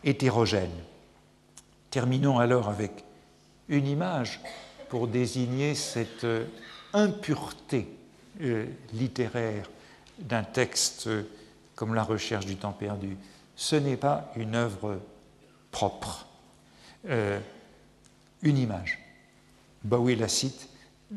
hétérogène. 0.03 0.69
Terminons 1.91 2.39
alors 2.39 2.69
avec 2.69 3.03
une 3.69 3.87
image 3.87 4.39
pour 4.91 5.07
désigner 5.07 5.73
cette 5.73 6.27
impureté 6.91 7.87
euh, 8.41 8.65
littéraire 8.91 9.69
d'un 10.19 10.43
texte 10.43 11.07
comme 11.75 11.95
La 11.95 12.03
recherche 12.03 12.45
du 12.45 12.57
temps 12.57 12.73
perdu, 12.73 13.15
ce 13.55 13.77
n'est 13.77 13.95
pas 13.95 14.33
une 14.35 14.53
œuvre 14.53 14.99
propre. 15.71 16.27
Euh, 17.09 17.39
une 18.41 18.57
image. 18.57 18.99
Bowie 19.85 20.17
la 20.17 20.27
cite, 20.27 20.67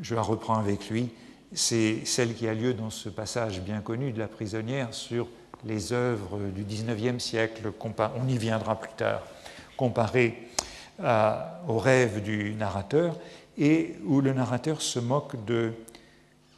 je 0.00 0.14
la 0.14 0.22
reprends 0.22 0.58
avec 0.58 0.88
lui, 0.88 1.10
c'est 1.52 2.04
celle 2.04 2.36
qui 2.36 2.46
a 2.46 2.54
lieu 2.54 2.74
dans 2.74 2.90
ce 2.90 3.08
passage 3.08 3.60
bien 3.60 3.80
connu 3.80 4.12
de 4.12 4.20
la 4.20 4.28
prisonnière 4.28 4.94
sur 4.94 5.26
les 5.64 5.92
œuvres 5.92 6.38
du 6.54 6.62
XIXe 6.62 7.22
siècle, 7.22 7.72
on 7.82 8.28
y 8.28 8.38
viendra 8.38 8.78
plus 8.78 8.92
tard, 8.96 9.22
comparé 9.76 10.48
au 11.66 11.78
rêve 11.78 12.22
du 12.22 12.54
narrateur, 12.54 13.16
et 13.58 13.94
où 14.04 14.20
le 14.20 14.32
narrateur 14.32 14.82
se 14.82 14.98
moque 14.98 15.42
de 15.44 15.72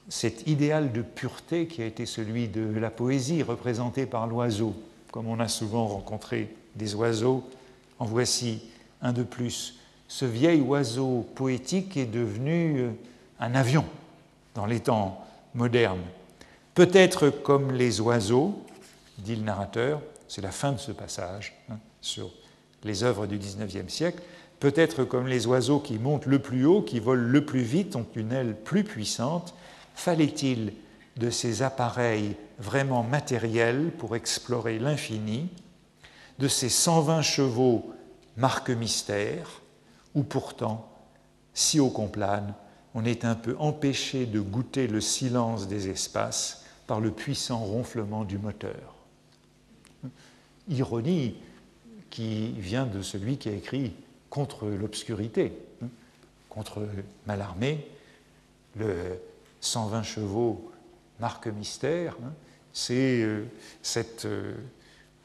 cet 0.09 0.47
idéal 0.47 0.92
de 0.92 1.03
pureté 1.03 1.66
qui 1.66 1.82
a 1.82 1.86
été 1.86 2.07
celui 2.07 2.49
de 2.49 2.78
la 2.78 2.90
poésie 2.90 3.42
représentée 3.42 4.07
par 4.07 4.26
l'oiseau. 4.26 4.74
Comme 5.11 5.26
on 5.26 5.40
a 5.40 5.49
souvent 5.49 5.86
rencontré 5.86 6.55
des 6.76 6.94
oiseaux, 6.94 7.44
en 7.99 8.05
voici 8.05 8.62
un 9.03 9.12
de 9.12 9.22
plus. 9.22 9.78
Ce 10.09 10.24
vieil 10.24 10.61
oiseau 10.61 11.26
poétique 11.34 11.97
est 11.97 12.07
devenu 12.07 12.80
euh, 12.80 12.90
un 13.40 13.55
avion 13.55 13.84
dans 14.55 14.66
les 14.66 14.80
temps 14.80 15.24
modernes. 15.55 16.03
Peut-être 16.74 17.30
comme 17.30 17.72
les 17.72 18.01
oiseaux, 18.01 18.62
dit 19.18 19.36
le 19.36 19.42
narrateur, 19.42 20.01
c'est 20.28 20.42
la 20.42 20.53
fin 20.53 20.72
de 20.72 20.78
ce 20.78 20.92
passage 20.92 21.55
hein, 21.70 21.78
sur 22.01 22.30
les 22.84 23.03
œuvres 23.03 23.26
du 23.26 23.38
XIXe 23.38 23.92
siècle, 23.92 24.22
peut-être 24.61 25.05
comme 25.05 25.27
les 25.27 25.47
oiseaux 25.47 25.81
qui 25.81 25.99
montent 25.99 26.27
le 26.27 26.39
plus 26.39 26.65
haut, 26.67 26.83
qui 26.83 27.01
volent 27.01 27.29
le 27.29 27.45
plus 27.45 27.63
vite, 27.63 27.97
ont 27.97 28.07
une 28.15 28.33
aile 28.33 28.57
plus 28.65 28.85
puissante, 28.85 29.55
Fallait-il 29.97 30.75
de 31.17 31.31
ces 31.31 31.63
appareils 31.63 32.37
vraiment 32.59 33.03
matériels 33.03 33.91
pour 33.99 34.15
explorer 34.15 34.79
l'infini, 34.79 35.49
de 36.39 36.49
ces 36.49 36.69
120 36.69 37.23
chevaux 37.23 37.95
marque 38.37 38.69
mystère, 38.69 39.63
où 40.15 40.23
pourtant, 40.23 40.87
si 41.55 41.81
haut 41.81 41.89
qu'on 41.89 42.09
plane, 42.09 42.55
on 42.95 43.07
est 43.07 43.25
un 43.25 43.35
peu 43.35 43.57
empêché 43.59 44.27
de 44.27 44.39
goûter 44.39 44.87
le 44.87 45.01
silence 45.01 45.67
des 45.67 45.89
espaces 45.89 46.65
par 46.87 47.01
le 47.01 47.11
puissant 47.11 47.61
ronflement 47.61 48.25
du 48.25 48.37
moteur. 48.37 48.95
Ironie 50.69 51.37
qui 52.11 52.53
vient 52.53 52.87
de 52.87 53.01
celui 53.01 53.39
qui 53.39 53.49
a 53.49 53.53
écrit 53.53 53.95
contre 54.37 54.66
l'obscurité, 54.66 55.51
contre 56.51 56.87
Malarmé, 57.26 57.87
le 58.78 59.18
120 59.62 60.03
chevaux, 60.03 60.70
marque 61.20 61.47
mystère, 61.47 62.14
hein, 62.22 62.34
c'est 62.74 63.22
euh, 63.22 63.47
cet 63.80 64.26
euh, 64.26 64.53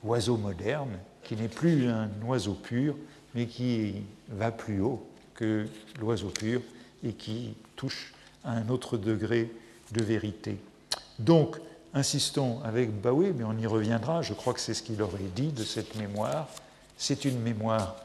oiseau 0.05 0.37
moderne 0.37 0.97
qui 1.23 1.35
n'est 1.35 1.49
plus 1.49 1.89
un 1.89 2.09
oiseau 2.25 2.53
pur, 2.53 2.95
mais 3.35 3.47
qui 3.47 3.95
va 4.29 4.49
plus 4.49 4.79
haut 4.79 5.05
que 5.33 5.67
l'oiseau 5.99 6.29
pur, 6.29 6.61
et 7.03 7.11
qui 7.11 7.55
touche 7.75 8.13
à 8.45 8.53
un 8.53 8.69
autre 8.69 8.95
degré 8.95 9.51
de 9.91 10.01
vérité. 10.01 10.55
Donc, 11.19 11.57
insistons 11.93 12.63
avec 12.63 12.89
Baoué, 13.01 13.33
mais 13.37 13.43
on 13.43 13.57
y 13.57 13.67
reviendra, 13.67 14.21
je 14.21 14.33
crois 14.33 14.53
que 14.53 14.61
c'est 14.61 14.73
ce 14.73 14.83
qu'il 14.83 15.01
aurait 15.01 15.19
dit 15.35 15.51
de 15.51 15.65
cette 15.65 15.97
mémoire. 15.97 16.47
C'est 16.95 17.25
une 17.25 17.41
mémoire 17.41 17.97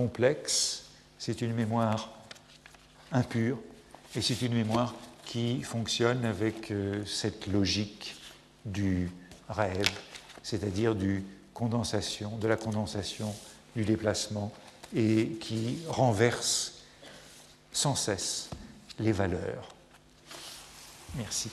complexe, 0.00 0.84
c'est 1.18 1.42
une 1.42 1.52
mémoire 1.52 2.10
impure, 3.12 3.58
et 4.16 4.22
c'est 4.22 4.40
une 4.40 4.54
mémoire 4.54 4.94
qui 5.26 5.62
fonctionne 5.62 6.24
avec 6.24 6.70
euh, 6.70 7.04
cette 7.04 7.46
logique 7.46 8.16
du 8.64 9.10
rêve, 9.50 9.90
c'est-à-dire 10.42 10.94
du 10.94 11.22
condensation, 11.52 12.38
de 12.38 12.48
la 12.48 12.56
condensation, 12.56 13.34
du 13.76 13.84
déplacement, 13.84 14.50
et 14.96 15.32
qui 15.38 15.80
renverse 15.86 16.80
sans 17.72 17.94
cesse 17.94 18.48
les 18.98 19.12
valeurs. 19.12 19.68
Merci. 21.16 21.50